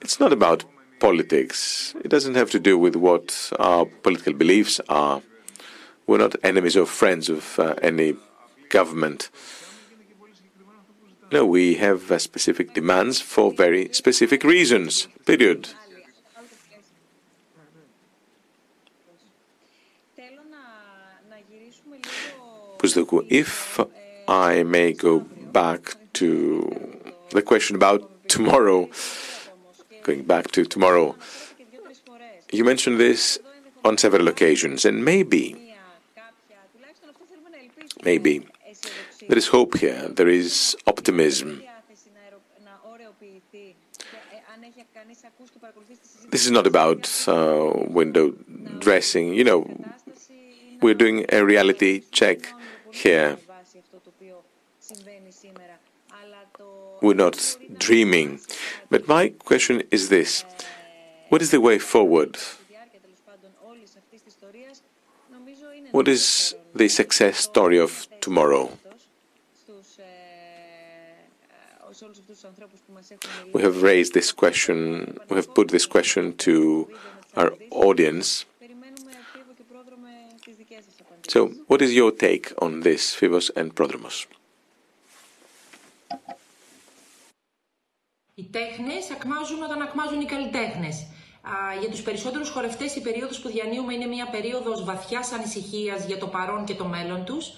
[0.00, 0.64] It's not about
[1.00, 1.94] politics.
[2.04, 5.22] It doesn't have to do with what our political beliefs are.
[6.06, 8.16] We're not enemies or friends of uh, any
[8.68, 9.30] government.
[11.32, 15.08] No, we have uh, specific demands for very specific reasons.
[15.24, 15.70] Period.
[23.30, 23.80] If
[24.28, 27.00] I may go back to
[27.30, 28.90] the question about tomorrow,
[30.02, 31.16] going back to tomorrow,
[32.50, 33.38] you mentioned this
[33.84, 35.74] on several occasions, and maybe,
[38.04, 38.46] maybe
[39.28, 41.62] there is hope here, there is optimism.
[46.30, 48.34] This is not about uh, window
[48.78, 49.34] dressing.
[49.34, 49.84] You know,
[50.80, 52.52] we're doing a reality check
[52.92, 53.38] here.
[57.00, 58.40] We're not dreaming.
[58.90, 60.44] But my question is this
[61.28, 62.38] What is the way forward?
[65.90, 68.70] What is the success story of tomorrow?
[73.52, 74.76] We have raised this question,
[75.30, 76.54] we have put this question to
[77.36, 78.44] our audience.
[81.28, 84.26] So, what is your take on this, Phivos and Prodromos?
[88.34, 91.06] Οι τέχνες ακμάζουν όταν ακμάζουν οι καλλιτέχνες.
[91.80, 96.26] Για τους περισσότερους χορευτές η περίοδος που διανύουμε είναι μια περίοδος βαθιάς ανησυχίας για το
[96.26, 97.52] παρόν και το μέλλον τους.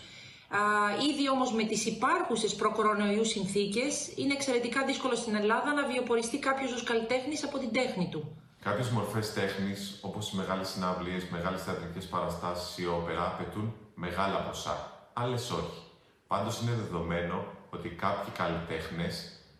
[1.10, 6.72] Ήδη όμως με τις υπάρχουσες προκορονοϊούς συνθήκες είναι εξαιρετικά δύσκολο στην Ελλάδα να βιοποριστεί κάποιος
[6.72, 8.36] ως καλλιτέχνης από την τέχνη του.
[8.62, 15.08] Κάποιες μορφές τέχνης, όπως οι μεγάλες συναυλίες, μεγάλες θεατρικές παραστάσεις ή όπερα, απαιτούν μεγάλα ποσά.
[15.12, 15.82] Άλλες όχι.
[16.26, 19.14] Πάντως είναι δεδομένο ότι κάποιοι καλλιτέχνες,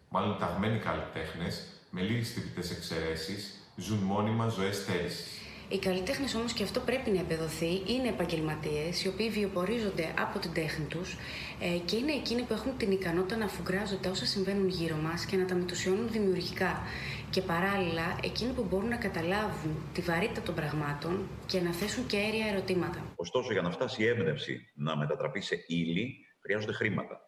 [0.08, 5.43] μάλλον ταγμένοι καλλιτέχνες, με λίγες τυπητέ εξαιρέσεις, ζουν μόνιμα ζωές στέρησης.
[5.69, 10.53] Οι καλλιτέχνες όμως, και αυτό πρέπει να επεδοθεί, είναι επαγγελματίες οι οποίοι βιοπορίζονται από την
[10.53, 11.16] τέχνη τους
[11.61, 15.36] ε, και είναι εκείνοι που έχουν την ικανότητα να αφουγκράζονται όσα συμβαίνουν γύρω μας και
[15.36, 16.82] να τα μετουσιώνουν δημιουργικά.
[17.31, 22.16] Και παράλληλα, εκείνοι που μπορούν να καταλάβουν τη βαρύτητα των πραγμάτων και να θέσουν και
[22.16, 23.12] αέρια ερωτήματα.
[23.16, 27.20] Ωστόσο, για να φτάσει η έμπνευση να μετατραπεί σε ύλη, χρειάζονται χρήματα.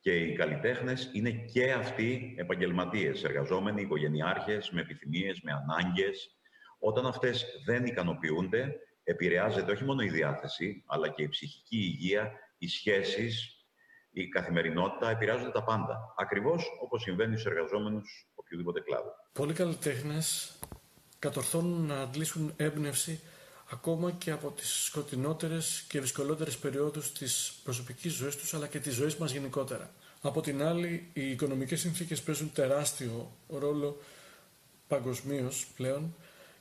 [0.00, 6.36] Και οι καλλιτέχνες είναι και αυτοί επαγγελματίες, εργαζόμενοι, οικογενειάρχες, με επιθυμίες, με ανάγκες.
[6.86, 12.68] Όταν αυτές δεν ικανοποιούνται, επηρεάζεται όχι μόνο η διάθεση, αλλά και η ψυχική υγεία, οι
[12.68, 13.64] σχέσεις,
[14.12, 16.14] η καθημερινότητα, επηρεάζονται τα πάντα.
[16.16, 19.14] Ακριβώς όπως συμβαίνει στους εργαζόμενους οποιοδήποτε κλάδο.
[19.32, 20.58] Πολλοί καλλιτέχνες
[21.18, 23.20] κατορθώνουν να αντλήσουν έμπνευση
[23.70, 28.94] ακόμα και από τις σκοτεινότερες και δυσκολότερες περιόδους της προσωπικής ζωής τους αλλά και της
[28.94, 29.90] ζωής μας γενικότερα.
[30.20, 34.00] Από την άλλη, οι οικονομικές συνθήκες παίζουν τεράστιο ρόλο
[34.88, 36.14] παγκοσμίως πλέον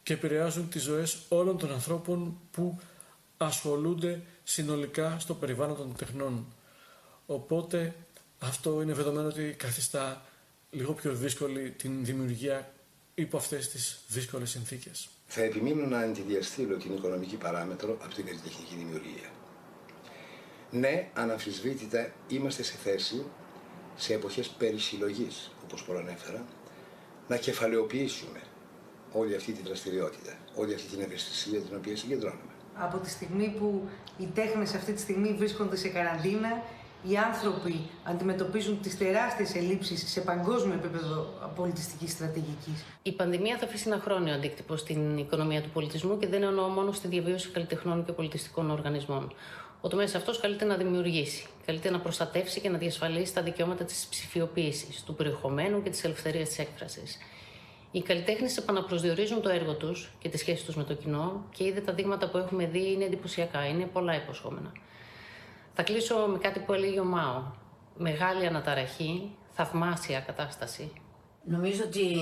[0.04, 2.80] και επηρεάζουν τις ζωές όλων των ανθρώπων που
[3.38, 6.46] ασχολούνται συνολικά στο περιβάλλον των τεχνών.
[7.26, 7.96] Οπότε
[8.40, 10.26] αυτό είναι δεδομένο ότι καθιστά
[10.72, 12.74] λίγο πιο δύσκολη την δημιουργία
[13.16, 15.08] υπό αυτές τις δύσκολες συνθήκες.
[15.28, 19.30] Θα επιμείνω να αντιδιαστήλω την οικονομική παράμετρο από την καλλιτεχνική δημιουργία.
[20.72, 23.26] Ναι, αναμφισβήτητα είμαστε σε θέση,
[23.96, 26.46] σε εποχές περισυλλογής, όπως προανέφερα,
[27.28, 28.42] να κεφαλαιοποιήσουμε
[29.14, 32.52] όλη αυτή τη δραστηριότητα, όλη αυτή την ευαισθησία την οποία συγκεντρώνουμε.
[32.76, 33.81] Από τη στιγμή που
[34.18, 36.64] οι τέχνες αυτή τη στιγμή βρίσκονται σε καραντίνα,
[37.10, 42.84] οι άνθρωποι αντιμετωπίζουν τις τεράστιες ελλείψεις σε παγκόσμιο επίπεδο πολιτιστικής στρατηγικής.
[43.02, 46.91] Η πανδημία θα αφήσει ένα χρόνιο αντίκτυπο στην οικονομία του πολιτισμού και δεν εννοώ μόνο
[46.91, 49.34] στη διαβίωση καλλιτεχνών και πολιτιστικών οργανισμών.
[49.81, 54.07] Ο τομέας αυτός καλείται να δημιουργήσει, καλείται να προστατεύσει και να διασφαλίσει τα δικαιώματα της
[54.10, 57.18] ψηφιοποίησης, του περιεχομένου και της ελευθερίας της έκφρασης.
[57.95, 61.82] Οι καλλιτέχνες επαναπροσδιορίζουν το έργο τους και τη σχέση τους με το κοινό και είδε
[61.82, 64.72] τα δείγματα που έχουμε δει είναι εντυπωσιακά, είναι πολλά υποσχόμενα.
[65.74, 67.44] Θα κλείσω με κάτι που έλεγε ο Μάο.
[67.98, 70.91] Μεγάλη αναταραχή, θαυμάσια κατάσταση.
[71.44, 72.18] Νομίζω ότι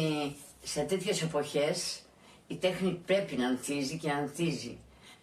[0.61, 2.01] σε τέτοιες εποχές
[2.47, 4.79] η τέχνη πρέπει να ανθίζει και ανθίζει.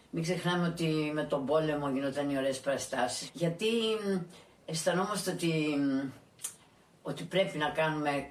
[0.09, 3.29] Μην ξεχνάμε ότι με τον πόλεμο γινόταν οι ωραίες παραστάσεις.
[3.33, 3.67] Γιατί
[4.65, 5.53] αισθανόμαστε ότι,
[7.01, 8.29] ότι πρέπει να κάνουμε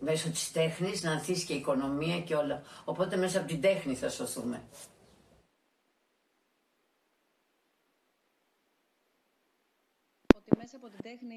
[0.00, 2.62] μέσω της τέχνης να ανθίσει και η οικονομία και όλα.
[2.84, 4.62] Οπότε μέσα από την τέχνη θα σωθούμε.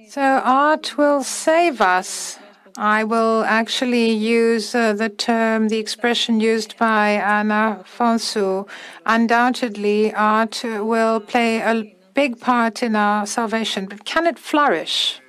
[0.10, 2.40] So art will save us.
[2.77, 8.68] I will actually use uh, the term, the expression used by Anna Fonsu.
[9.06, 15.23] Undoubtedly, art will play a big part in our salvation, but can it flourish?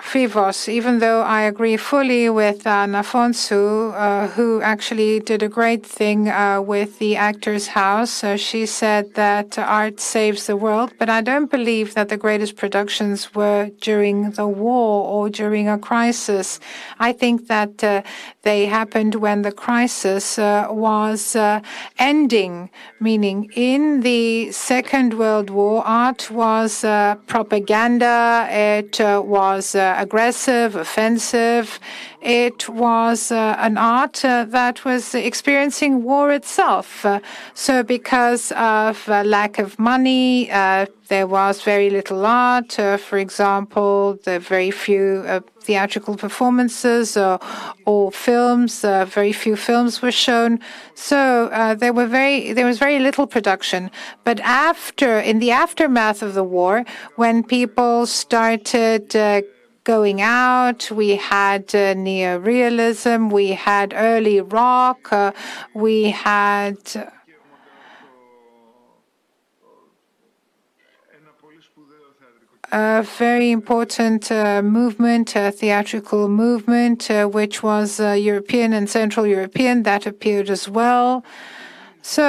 [0.00, 5.84] Foivos, even though I agree fully with uh, Nafonsu, uh, who actually did a great
[5.84, 8.24] thing uh, with the Actors House.
[8.24, 12.56] Uh, she said that art saves the world, but I don't believe that the greatest
[12.56, 16.58] productions were during the war or during a crisis.
[16.98, 18.02] I think that uh,
[18.42, 21.36] they happened when the crisis uh, was
[21.98, 22.70] ending,
[23.00, 26.80] meaning in the Second World War, art was
[27.26, 31.78] propaganda, it was aggressive, offensive.
[32.20, 37.04] It was uh, an art uh, that was experiencing war itself.
[37.04, 37.20] Uh,
[37.54, 42.78] so, because of lack of money, uh, there was very little art.
[42.78, 47.38] Uh, for example, the very few uh, theatrical performances or,
[47.86, 48.80] or films.
[48.80, 50.58] very few films were shown.
[50.94, 51.48] So
[51.78, 53.90] there were very there was very little production.
[54.24, 56.84] But after, in the aftermath of the war,
[57.16, 59.14] when people started
[59.88, 60.90] going out.
[60.90, 63.32] We had uh, neorealism.
[63.32, 65.00] We had early rock.
[65.10, 65.32] Uh,
[65.74, 66.78] we had.
[72.70, 79.26] A very important uh, movement, a theatrical movement, uh, which was uh, European and Central
[79.26, 81.24] European, that appeared as well.
[82.02, 82.26] So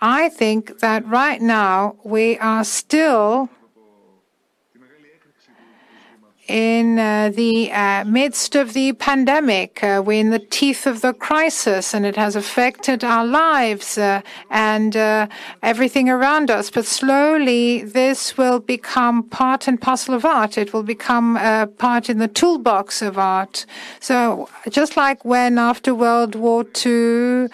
[0.00, 3.50] I think that right now we are still
[6.48, 9.82] in uh, the uh, midst of the pandemic.
[9.82, 14.22] Uh, we're in the teeth of the crisis, and it has affected our lives uh,
[14.50, 15.26] and uh,
[15.62, 16.70] everything around us.
[16.70, 20.56] But slowly, this will become part and parcel of art.
[20.56, 23.66] It will become a part in the toolbox of art.
[24.00, 27.48] So, just like when after World War II,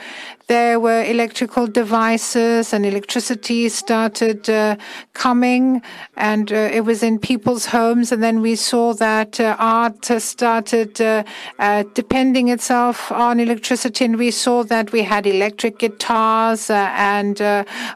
[0.47, 4.77] there were electrical devices and electricity started uh,
[5.15, 5.83] coming
[6.17, 8.13] and uh, it was in people's homes.
[8.13, 11.25] And then we saw that uh, art started uh,
[11.59, 14.05] uh, depending itself on electricity.
[14.05, 17.41] And we saw that we had electric guitars uh, and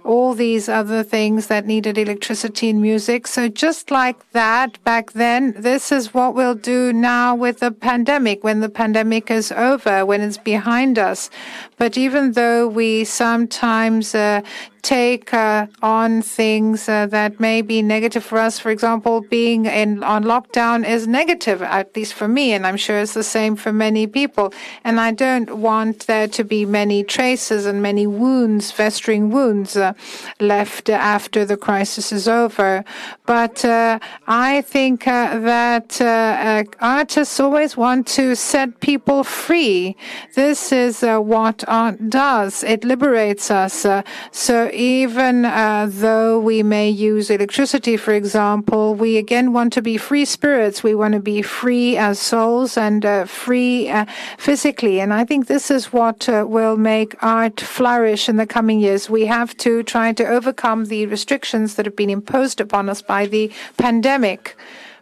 [0.04, 3.26] all these other things that needed electricity in music.
[3.26, 8.44] So just like that back then this is what we'll do now with the pandemic
[8.44, 11.30] when the pandemic is over when it's behind us.
[11.76, 14.40] But even though we sometimes uh,
[14.86, 18.60] take uh, on things uh, that may be negative for us.
[18.60, 23.00] For example, being in on lockdown is negative, at least for me, and I'm sure
[23.00, 24.54] it's the same for many people.
[24.84, 29.94] And I don't want there to be many traces and many wounds, festering wounds, uh,
[30.38, 32.84] left after the crisis is over.
[33.26, 33.98] But uh,
[34.28, 39.96] I think uh, that uh, artists always want to set people free.
[40.36, 42.62] This is what art does.
[42.62, 43.84] It liberates us.
[44.30, 49.96] so even uh, though we may use electricity, for example, we again want to be
[49.96, 50.82] free spirits.
[50.82, 54.04] We want to be free as souls and uh, free uh,
[54.38, 55.00] physically.
[55.00, 59.08] And I think this is what uh, will make art flourish in the coming years.
[59.08, 63.26] We have to try to overcome the restrictions that have been imposed upon us by
[63.26, 64.56] the pandemic.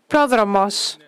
[0.09, 0.99] Prodromos.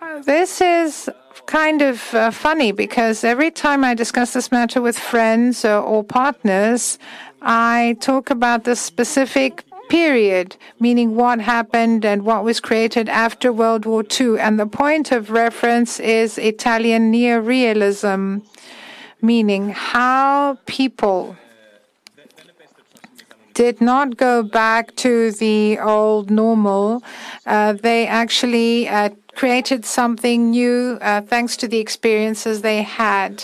[0.00, 1.10] Uh, this is
[1.46, 6.04] kind of uh, funny because every time I discuss this matter with friends or, or
[6.04, 6.98] partners,
[7.42, 13.86] I talk about the specific period, meaning what happened and what was created after World
[13.86, 14.38] War II.
[14.38, 18.42] And the point of reference is Italian neorealism,
[19.22, 21.36] meaning how people
[23.58, 27.02] did not go back to the old normal.
[27.44, 33.42] Uh, they actually uh, created something new uh, thanks to the experiences they had.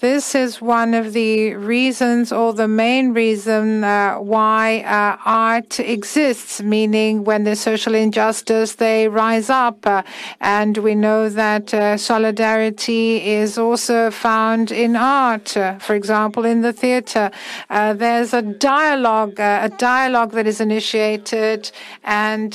[0.00, 6.62] This is one of the reasons or the main reason uh, why uh, art exists,
[6.62, 9.86] meaning when there's social injustice, they rise up.
[9.86, 10.02] Uh,
[10.40, 15.54] and we know that uh, solidarity is also found in art.
[15.54, 17.30] Uh, for example, in the theater,
[17.68, 21.70] uh, there's a dialogue, a dialogue that is initiated,
[22.04, 22.52] and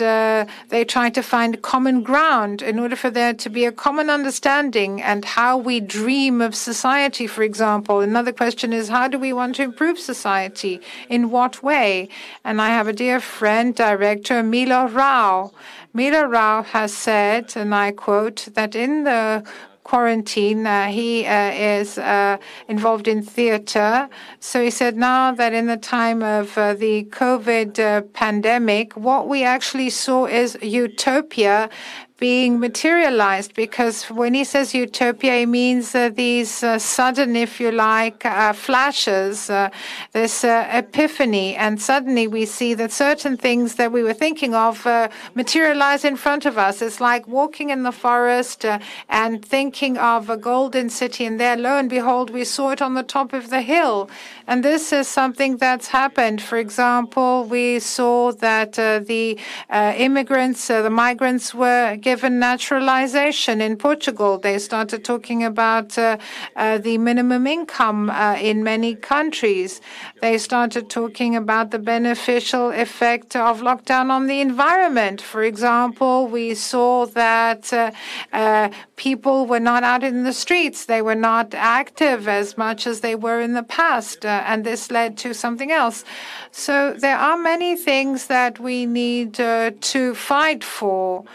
[0.70, 5.00] they try to find common ground in order for there to be a common understanding
[5.00, 8.00] and how we dream of society for example.
[8.00, 10.80] Another question is how do we want to improve society?
[11.10, 12.10] In what way?
[12.46, 15.52] And I have a dear friend, director Milo Rau.
[15.94, 19.44] Milo Rau has said, and I quote, that in the
[19.86, 20.66] quarantine.
[20.66, 22.38] Uh, he uh, is uh,
[22.68, 24.10] involved in theater.
[24.40, 29.28] So he said now that in the time of uh, the COVID uh, pandemic, what
[29.28, 31.70] we actually saw is utopia
[32.18, 37.72] being materialized because when he says utopia, he means uh, these uh, sudden, if you
[37.72, 39.70] like, uh, flashes, uh,
[40.14, 41.56] this uh, epiphany.
[41.56, 46.16] And suddenly we see that certain things that we were thinking of uh, materialize in
[46.16, 46.82] front of us.
[46.82, 48.66] It's like walking in the forest
[49.10, 52.94] and thinking of a golden city, and there, lo and behold, we saw it on
[52.94, 54.10] the top of the hill.
[54.48, 56.42] And this is something that's happened.
[56.42, 59.38] For example, we saw that the
[59.70, 64.38] immigrants, the migrants were given naturalization in Portugal.
[64.38, 66.18] They started talking about uh,
[66.56, 69.82] uh, the minimum income uh, in many countries.
[70.22, 75.22] They started talking about the beneficial effect of lockdown on the environment.
[75.22, 77.92] For example, we saw that uh,
[78.34, 80.86] uh, people were not out in the streets.
[80.86, 84.26] They were not active as much as they were in the past.
[84.26, 86.04] And this led to something else.
[86.52, 91.26] So there are many things that we need to fight for.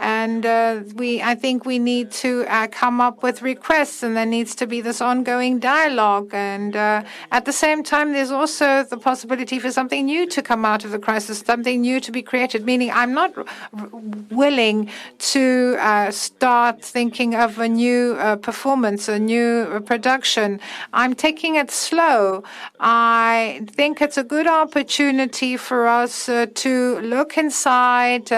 [0.00, 4.24] And uh, we, I think we need to uh, come up with requests, and there
[4.24, 6.30] needs to be this ongoing dialogue.
[6.32, 10.64] And uh, at the same time, there's also the possibility for something new to come
[10.64, 12.64] out of the crisis, something new to be created.
[12.64, 13.34] Meaning, I'm not
[14.30, 20.60] willing to uh, start thinking of a new uh, performance, a new production.
[20.94, 22.42] I'm taking it slow.
[22.80, 28.32] I think it's a good opportunity for us uh, to look inside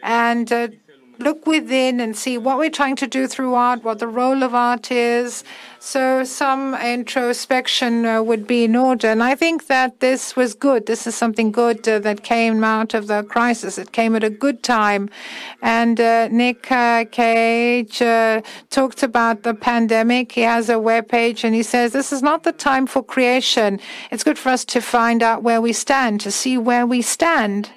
[0.00, 0.78] and
[1.18, 4.54] look within and see what we're trying to do through art, what the role of
[4.54, 5.44] art is.
[5.80, 9.08] So some introspection uh, would be in order.
[9.08, 10.86] And I think that this was good.
[10.86, 13.78] This is something good uh, that came out of the crisis.
[13.78, 15.08] It came at a good time.
[15.62, 20.32] And uh, Nick uh, Cave uh, talked about the pandemic.
[20.32, 23.80] He has a webpage and he says, this is not the time for creation.
[24.10, 27.70] It's good for us to find out where we stand, to see where we stand.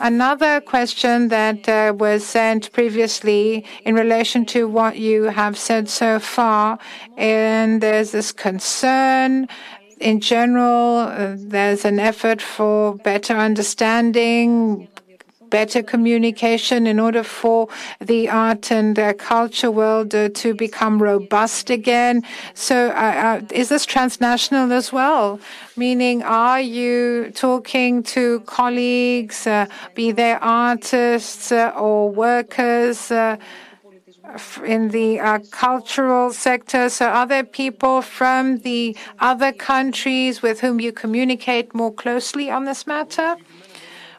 [0.00, 6.18] Another question that uh, was sent previously in relation to what you have said so
[6.18, 6.78] far,
[7.16, 9.48] and there's this concern
[10.02, 14.88] in general, uh, there's an effort for better understanding,
[15.52, 17.68] better communication in order for
[18.00, 22.22] the art and uh, culture world uh, to become robust again.
[22.54, 25.38] So, uh, uh, is this transnational as well?
[25.76, 33.12] Meaning, are you talking to colleagues, uh, be they artists uh, or workers?
[34.64, 36.88] in the uh, cultural sector?
[36.88, 42.64] So, are there people from the other countries with whom you communicate more closely on
[42.64, 43.36] this matter?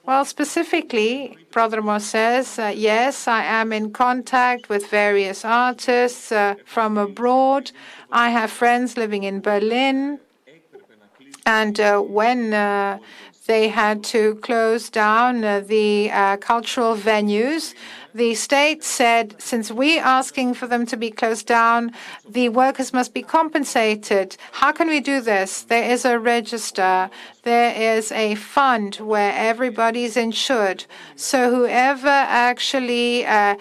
[0.05, 6.97] Well, specifically, Prodromos says, uh, yes, I am in contact with various artists uh, from
[6.97, 7.71] abroad.
[8.11, 10.19] I have friends living in Berlin.
[11.45, 12.99] And uh, when uh,
[13.47, 17.73] they had to close down uh, the uh, cultural venues,
[18.13, 21.91] the state said, since we're asking for them to be closed down,
[22.29, 24.37] the workers must be compensated.
[24.51, 25.63] How can we do this?
[25.63, 27.09] There is a register,
[27.43, 30.85] there is a fund where everybody's insured.
[31.15, 33.55] So whoever actually uh,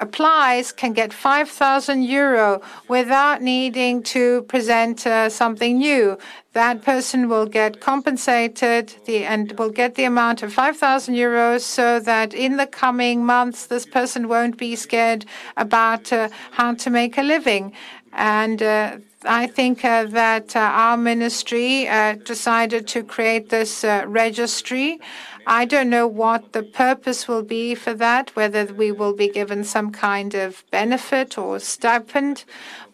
[0.00, 6.18] applies can get 5,000 euro without needing to present uh, something new.
[6.52, 12.00] That person will get compensated the, and will get the amount of 5,000 euros so
[12.00, 17.18] that in the coming months, this person won't be scared about uh, how to make
[17.18, 17.72] a living.
[18.12, 24.04] And uh, I think uh, that uh, our ministry uh, decided to create this uh,
[24.06, 24.98] registry.
[25.46, 29.64] I don't know what the purpose will be for that, whether we will be given
[29.64, 32.44] some kind of benefit or stipend.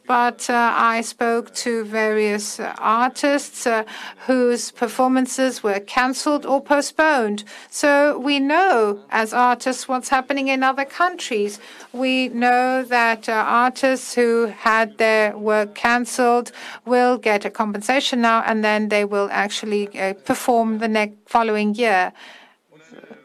[0.06, 3.84] But uh, I spoke to various uh, artists uh,
[4.26, 7.44] whose performances were cancelled or postponed.
[7.70, 11.58] So we know as artists what's happening in other countries.
[11.92, 16.52] We know that artists who had their work cancelled
[16.84, 19.88] will get a compensation now, and then they will actually
[20.24, 22.12] perform the next following year.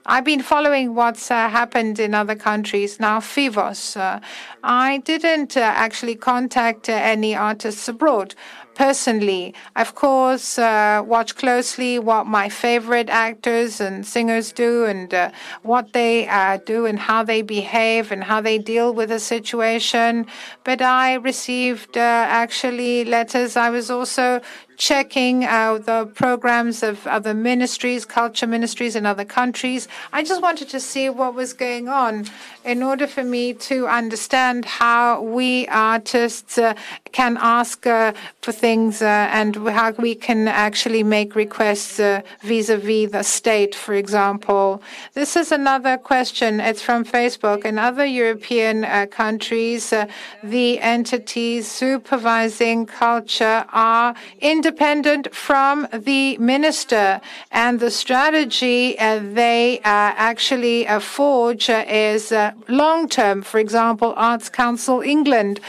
[0.05, 2.99] I've been following what's uh, happened in other countries.
[2.99, 3.95] Now, Foivos.
[3.95, 4.19] Uh,
[4.63, 8.33] I didn't uh, actually contact uh, any artists abroad
[8.73, 9.53] personally.
[9.75, 15.31] I, of course, uh, watch closely what my favorite actors and singers do and uh,
[15.61, 20.25] what they do and how they behave and how they deal with a situation.
[20.63, 23.55] But I received actually letters.
[23.55, 24.41] I was also
[24.81, 29.87] checking uh, the programs of other ministries, culture ministries in other countries.
[30.11, 32.25] I just wanted to see what was going on
[32.65, 36.73] in order for me to understand how we artists uh,
[37.11, 41.97] can ask uh, for things uh, and how we can actually make requests
[42.41, 44.81] vis a vis the state, for example.
[45.13, 46.59] This is another question.
[46.59, 47.65] It's from Facebook.
[47.65, 50.07] In other European uh, countries, uh,
[50.41, 57.19] the entities supervising culture are independent independent from the minister,
[57.51, 59.83] and the strategy uh, they uh,
[60.31, 63.41] actually uh, forge is uh, long term.
[63.41, 65.59] For example, Arts Council England.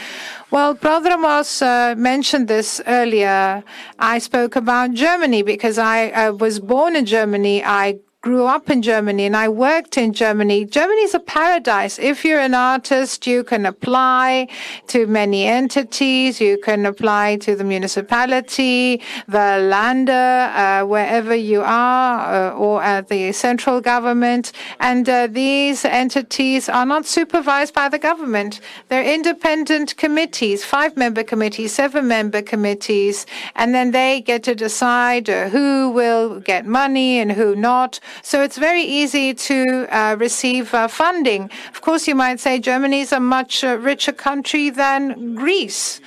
[0.51, 3.63] Well, Prodromos uh, mentioned this earlier.
[3.99, 7.61] I spoke about Germany because I uh, was born in Germany.
[7.63, 10.63] I grew up in Germany and I worked in Germany.
[10.63, 11.99] Germany is a paradise.
[11.99, 14.47] If you're an artist, you can apply
[14.87, 16.39] to many entities.
[16.39, 23.09] You can apply to the municipality, the Länder, uh, wherever you are, uh, or at
[23.09, 24.53] the central government.
[24.79, 28.61] And uh, these entities are not supervised by the government.
[28.87, 35.89] They're independent committees, five-member committees, seven-member committees, and then they get to decide uh, who
[35.89, 37.99] will get money and who not.
[38.21, 41.49] So it's very easy to uh, receive uh, funding.
[41.69, 46.01] Of course, you might say Germany is a much uh, richer country than Greece.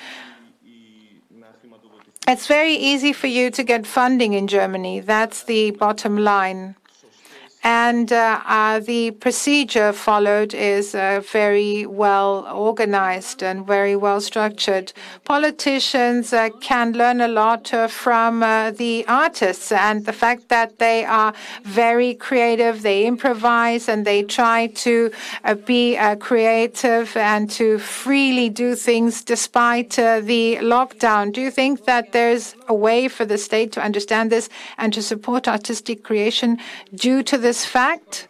[2.29, 5.01] It's very easy for you to get funding in Germany.
[5.01, 6.75] That's the bottom line.
[7.67, 14.93] And uh, uh, the procedure followed is uh, very well organized and very well structured.
[15.25, 20.79] Politicians uh, can learn a lot uh, from uh, the artists and the fact that
[20.79, 21.35] they are
[21.65, 25.11] very creative, they improvise, and they try to
[25.65, 31.33] be creative and to freely do things despite the lockdown.
[31.33, 34.49] Do you think that there's a way for the state to understand this
[34.79, 36.59] and to support artistic creation
[36.95, 38.29] due to this fact?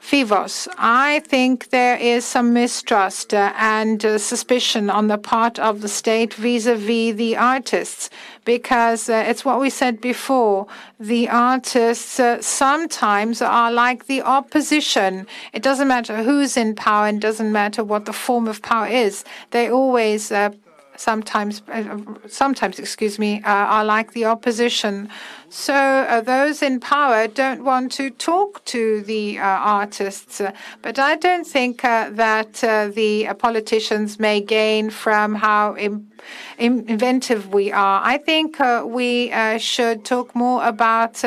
[0.00, 5.80] Foivos, I think there is some mistrust uh, and uh, suspicion on the part of
[5.80, 8.10] the state vis-a-vis the artists,
[8.44, 10.66] because uh, it's what we said before.
[10.98, 15.28] The artists sometimes are like the opposition.
[15.52, 19.24] It doesn't matter who's in power, and doesn't matter what the form of power is.
[19.52, 20.32] They always
[20.96, 21.98] sometimes, uh,
[22.28, 25.08] sometimes, excuse me, uh, are like the opposition.
[25.48, 30.40] So uh, those in power don't want to talk to the uh, artists.
[30.40, 32.52] Uh, but I don't think uh, that
[32.94, 35.76] the politicians may gain from how
[36.58, 38.00] inventive we are.
[38.04, 41.20] I think we should talk more about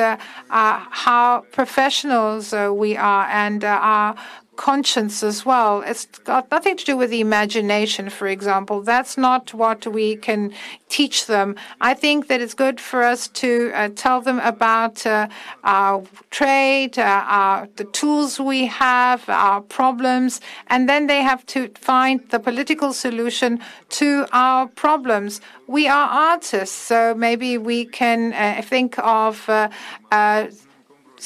[0.49, 4.15] how professionals we are and our
[4.55, 5.81] conscience as well.
[5.81, 8.81] It's got nothing to do with the imagination, for example.
[8.81, 10.53] That's not what we can
[10.89, 11.55] teach them.
[11.81, 15.27] I think that it's good for us to uh, tell them about uh,
[15.63, 21.69] our trade, uh, our, the tools we have, our problems, and then they have to
[21.75, 23.59] find the political solution
[23.89, 25.41] to our problems.
[25.67, 29.49] We are artists, so maybe we can think of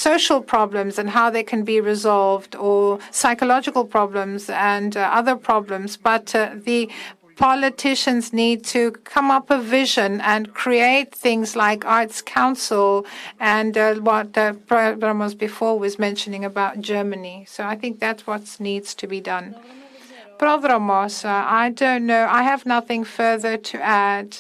[0.08, 5.98] social problems and how they can be resolved, or psychological problems and uh, other problems.
[6.10, 6.90] But uh, the
[7.36, 13.06] politicians need to come up a vision and create things like Arts Council
[13.40, 17.46] and uh, what uh, Ramos before was mentioning about Germany.
[17.48, 19.56] So I think that's what needs to be done.
[20.38, 22.28] Prodromos, uh, I don't know.
[22.40, 24.38] I have nothing further to add.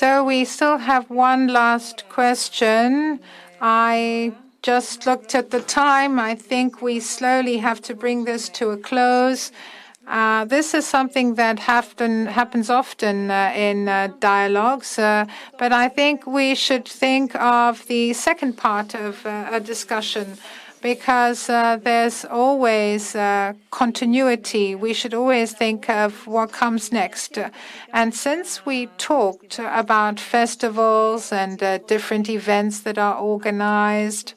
[0.00, 3.20] So we still have one last question.
[3.60, 6.18] I just looked at the time.
[6.18, 9.52] I think we slowly have to bring this to a close.
[10.08, 16.26] Uh, this is something that happen, happens often uh, in uh, dialogues, but I think
[16.26, 20.38] we should think of the second part of a discussion
[20.84, 24.74] because uh, there's always uh, continuity.
[24.74, 27.38] We should always think of what comes next.
[27.94, 34.34] And since we talked about festivals and uh, different events that are organized,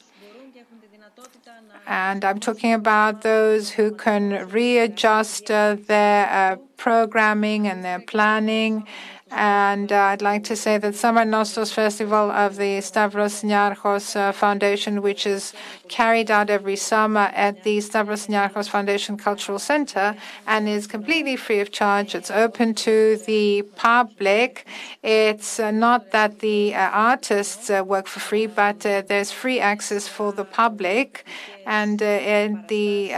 [1.86, 8.88] and I'm talking about those who can readjust uh, their uh, programming and their planning
[9.32, 14.32] and uh, I'd like to say that Summer Nostos Festival of the Stavros Niarchos uh,
[14.32, 15.54] Foundation, which is
[15.90, 21.60] carried out every summer at the Stavros Niarchos Foundation Cultural Center and is completely free
[21.60, 22.16] of charge.
[22.16, 24.66] It's open to the public.
[25.04, 29.60] It's uh, not that the uh, artists uh, work for free, but uh, there's free
[29.60, 31.26] access for the public.
[31.66, 33.12] And the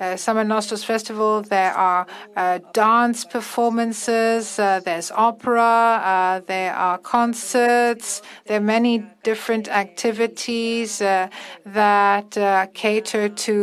[0.00, 2.06] uh, Summer Nostos Festival, there are
[2.36, 10.90] uh, dance performances, uh, there's opera, uh, there are concerts, there are many different activities
[11.02, 11.28] uh,
[11.66, 13.54] that uh, cater to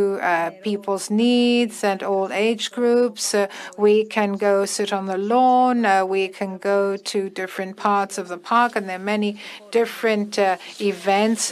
[0.62, 3.34] people's needs and all age groups.
[3.86, 5.78] we can go sit on the lawn,
[6.08, 6.80] we can go
[7.12, 9.30] to different parts of the park, and there are many
[9.70, 10.32] different
[10.94, 11.44] events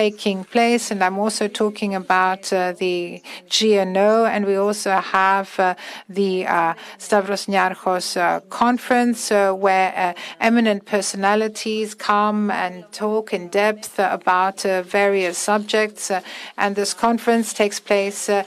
[0.00, 0.84] taking place.
[0.90, 2.42] And I'm also talking about
[2.82, 3.22] the
[3.54, 5.74] GNO and we also have uh,
[6.08, 14.66] the uh, Stavros Niarchos uh, conference where eminent personalities come and talk in depth about
[14.66, 16.10] uh, various subjects.
[16.10, 16.20] Uh,
[16.56, 18.42] and this conference takes place uh,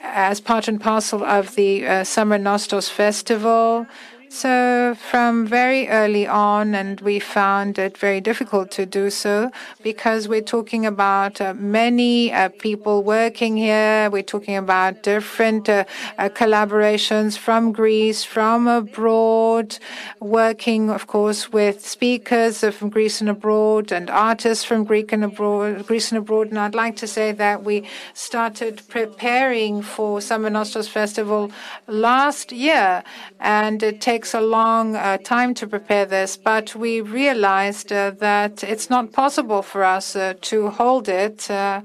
[0.00, 3.86] as part and parcel of the Summer Nostos Festival.
[4.34, 9.50] So from very early on, and we found it very difficult to do so
[9.82, 14.08] because we're talking about uh, many uh, people working here.
[14.10, 15.84] We're talking about different uh,
[16.16, 19.78] uh collaborations from Greece, from abroad,
[20.18, 25.86] working, of course, with speakers from Greece and abroad and artists from Greek and abroad,
[25.86, 26.48] Greece and abroad.
[26.48, 31.52] And I'd like to say that we started preparing for Summer Nostos Festival
[31.86, 33.04] last year,
[33.38, 38.12] and it takes takes a long uh, time to prepare this, but we realized uh,
[38.20, 41.50] that it's not possible for us uh, to hold it.
[41.50, 41.80] Uh,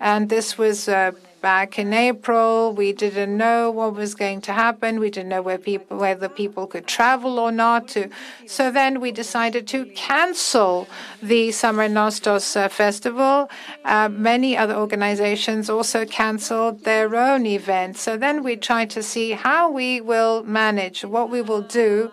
[0.00, 1.12] and this was uh,
[1.44, 2.72] back in April.
[2.72, 4.98] We didn't know what was going to happen.
[4.98, 7.80] We didn't know where people, whether people could travel or not.
[7.88, 8.08] To,
[8.46, 10.88] so then we decided to cancel
[11.22, 13.50] the Summer Nostos uh, festival.
[13.84, 18.00] Uh, many other organizations also canceled their own events.
[18.00, 22.10] So then we tried to see how we will manage, what we will do.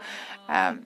[0.49, 0.85] Um,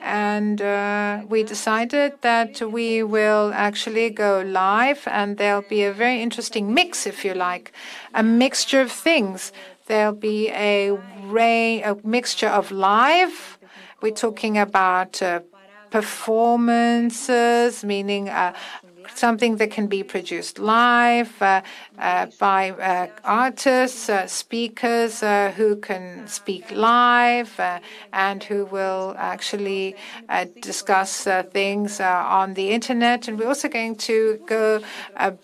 [0.00, 6.22] and uh, we decided that we will actually go live, and there'll be a very
[6.22, 7.72] interesting mix, if you like,
[8.14, 9.52] a mixture of things.
[9.86, 10.92] There'll be a,
[11.24, 13.58] ray, a mixture of live.
[14.00, 15.40] We're talking about uh,
[15.90, 18.54] performances, meaning uh,
[19.14, 21.62] something that can be produced live uh,
[21.98, 27.80] uh, by uh, artists, uh, speakers uh, who can speak live uh,
[28.12, 29.96] and who will actually
[30.60, 33.28] discuss things on the internet.
[33.28, 34.80] And we're also going to go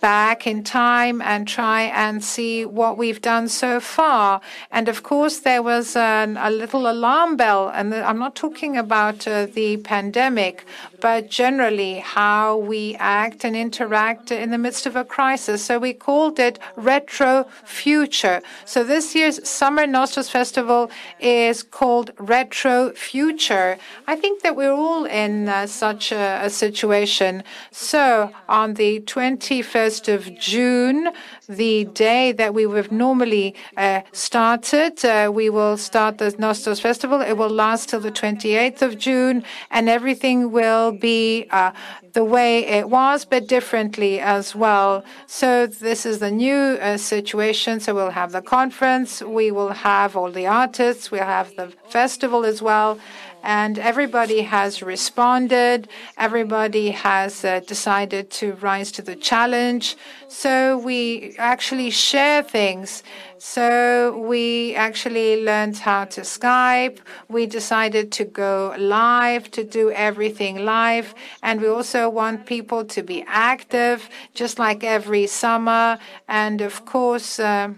[0.01, 4.41] back in time and try and see what we've done so far.
[4.71, 9.21] And of course, there was an, a little alarm bell, and I'm not talking about
[9.21, 10.65] the pandemic,
[11.05, 15.63] but generally how we act and interact in the midst of a crisis.
[15.63, 18.41] So we called it Retro Future.
[18.65, 20.91] So this year's Summer Nostos Festival
[21.21, 23.77] is called Retro Future.
[24.07, 27.45] I think that we're all in uh, such a, a situation.
[27.71, 31.11] So on the 21st of June,
[31.49, 36.81] the day that we would have normally uh, started, uh, we will start the Nostos
[36.81, 37.21] Festival.
[37.21, 41.73] It will last till the 28th of June, and everything will be uh,
[42.13, 45.05] the way it was, but differently as well.
[45.27, 47.81] So this is the new uh, situation.
[47.81, 52.45] So we'll have the conference, we will have all the artists, we'll have the festival
[52.45, 52.99] as well.
[53.45, 55.87] And everybody has responded.
[56.17, 59.99] Everybody has uh, decided to rise to the challenge.
[60.29, 63.03] So we actually share things.
[63.39, 67.01] So we actually learned how to Skype.
[67.29, 71.15] We decided to go live, to do everything live.
[71.43, 75.99] And we also want people to be active, just like every summer.
[76.29, 77.75] And of course, uh,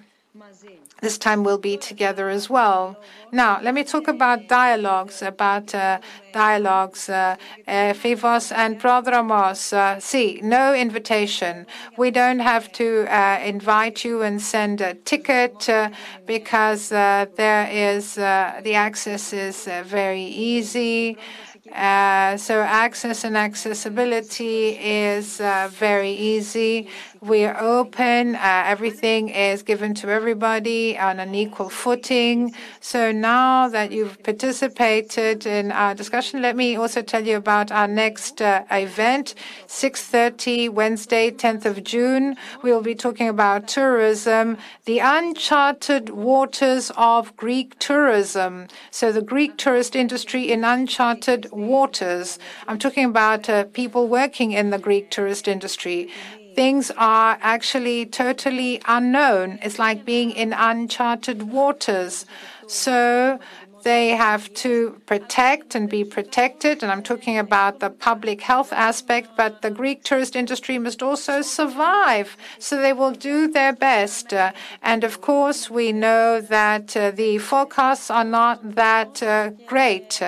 [1.02, 2.96] this time we'll be together as well.
[3.30, 5.98] Now, let me talk about dialogues, about uh,
[6.32, 7.36] dialogues, uh,
[7.68, 9.72] uh, Foivos and Prodromos.
[9.72, 11.66] Uh, see, no invitation.
[11.96, 15.90] We don't have to uh, invite you and send a ticket uh,
[16.26, 21.18] because uh, there is uh, the access is uh, very easy.
[21.72, 26.88] Uh, so access and accessibility is uh, very easy.
[27.20, 28.36] We are open.
[28.36, 32.54] Uh, everything is given to everybody on an equal footing.
[32.80, 37.88] So now that you've participated in our discussion, let me also tell you about our
[37.88, 39.34] next uh, event,
[39.66, 42.36] 6:30 Wednesday, 10th of June.
[42.62, 48.68] We will be talking about tourism, the uncharted waters of Greek tourism.
[48.90, 52.38] So the Greek tourist industry in uncharted waters.
[52.68, 56.10] I'm talking about uh, people working in the Greek tourist industry
[56.56, 59.58] things are actually totally unknown.
[59.62, 62.24] It's like being in uncharted waters.
[62.66, 63.38] So
[63.86, 66.82] they have to protect and be protected.
[66.82, 71.40] And I'm talking about the public health aspect, but the Greek tourist industry must also
[71.40, 72.36] survive.
[72.58, 74.32] So they will do their best.
[74.32, 74.50] Uh,
[74.82, 80.20] and of course, we know that uh, the forecasts are not that uh, great.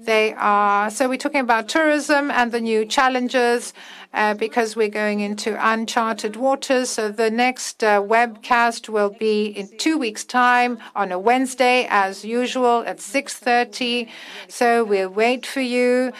[0.00, 3.74] they are, so we're talking about tourism and the new challenges.
[4.14, 6.90] Uh, because we're going into uncharted waters.
[6.90, 12.22] So the next uh, webcast will be in two weeks' time on a Wednesday, as
[12.22, 14.08] usual, at 6:30.
[14.48, 16.12] So we'll wait for you.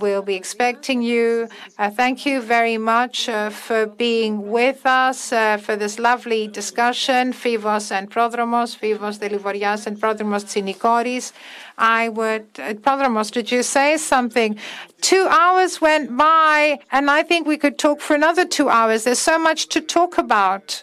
[0.00, 1.48] We'll be expecting you.
[1.78, 5.30] Uh, thank you very much for being with us
[5.64, 7.32] for this lovely discussion.
[7.32, 11.32] Foivos and Prodromos, Foivos Delivorias and Prodromos Tsinikoris.
[11.78, 14.58] I would, uh, Prodromos, did you say something?
[15.00, 19.04] Two hours went by, and I think we could talk for another two hours.
[19.04, 20.82] There's so much to talk about.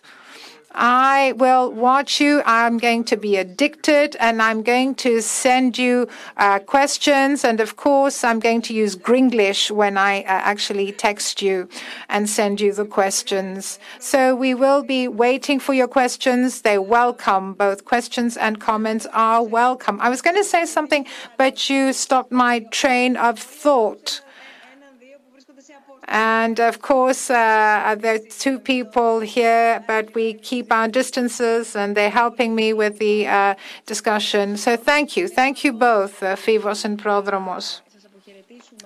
[0.75, 2.41] I will watch you.
[2.45, 6.07] I'm going to be addicted and I'm going to send you
[6.37, 7.43] uh, questions.
[7.45, 11.69] And of course, I'm going to use Gringlish when I uh, actually text you
[12.09, 13.79] and send you the questions.
[13.99, 16.61] So we will be waiting for your questions.
[16.61, 17.53] They're welcome.
[17.53, 20.01] Both questions and comments are welcome.
[20.01, 21.05] I was going to say something,
[21.37, 24.21] but you stopped my train of thought.
[26.07, 31.97] And of course, uh, there are two people here, but we keep our distances and
[31.97, 33.55] they're helping me with the uh,
[33.85, 34.57] discussion.
[34.57, 35.27] So thank you.
[35.27, 37.81] Thank you both, uh, Foivos and Prodromos.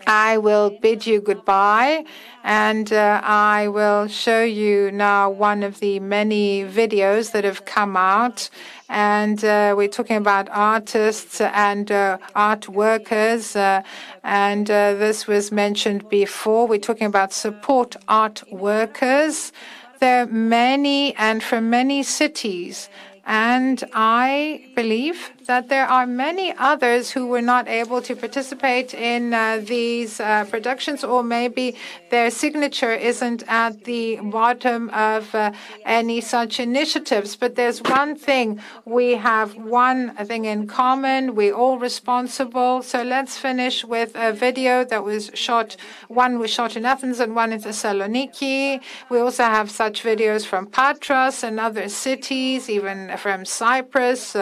[0.07, 2.05] I will bid you goodbye
[2.43, 7.97] and uh, I will show you now one of the many videos that have come
[7.97, 8.49] out.
[8.87, 13.55] And uh, we're talking about artists and uh, art workers.
[13.55, 13.83] Uh,
[14.23, 16.67] and uh, this was mentioned before.
[16.67, 19.51] We're talking about support art workers.
[19.99, 22.89] There are many and from many cities.
[23.25, 29.33] And I believe that there are many others who were not able to participate in
[29.33, 31.75] uh, these uh, productions, or maybe
[32.11, 35.51] their signature isn't at the bottom of uh,
[35.85, 37.35] any such initiatives.
[37.35, 41.33] But there's one thing we have one thing in common.
[41.33, 42.83] We're all responsible.
[42.83, 45.77] So let's finish with a video that was shot.
[46.09, 48.81] One was shot in Athens and one in Thessaloniki.
[49.09, 54.35] We also have such videos from Patras and other cities, even from Cyprus.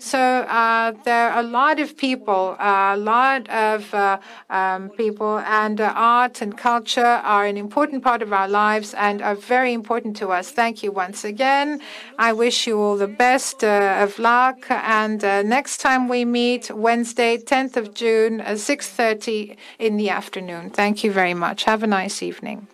[0.00, 4.18] So uh, there are a lot of people, a lot of uh,
[4.48, 9.20] um, people, and uh, art and culture are an important part of our lives and
[9.20, 10.50] are very important to us.
[10.50, 11.80] Thank you once again.
[12.18, 14.66] I wish you all the best uh, of luck.
[14.70, 20.70] And next time we meet, Wednesday, 10th of June, 6:30 in the afternoon.
[20.70, 21.64] Thank you very much.
[21.64, 22.68] Have a nice evening.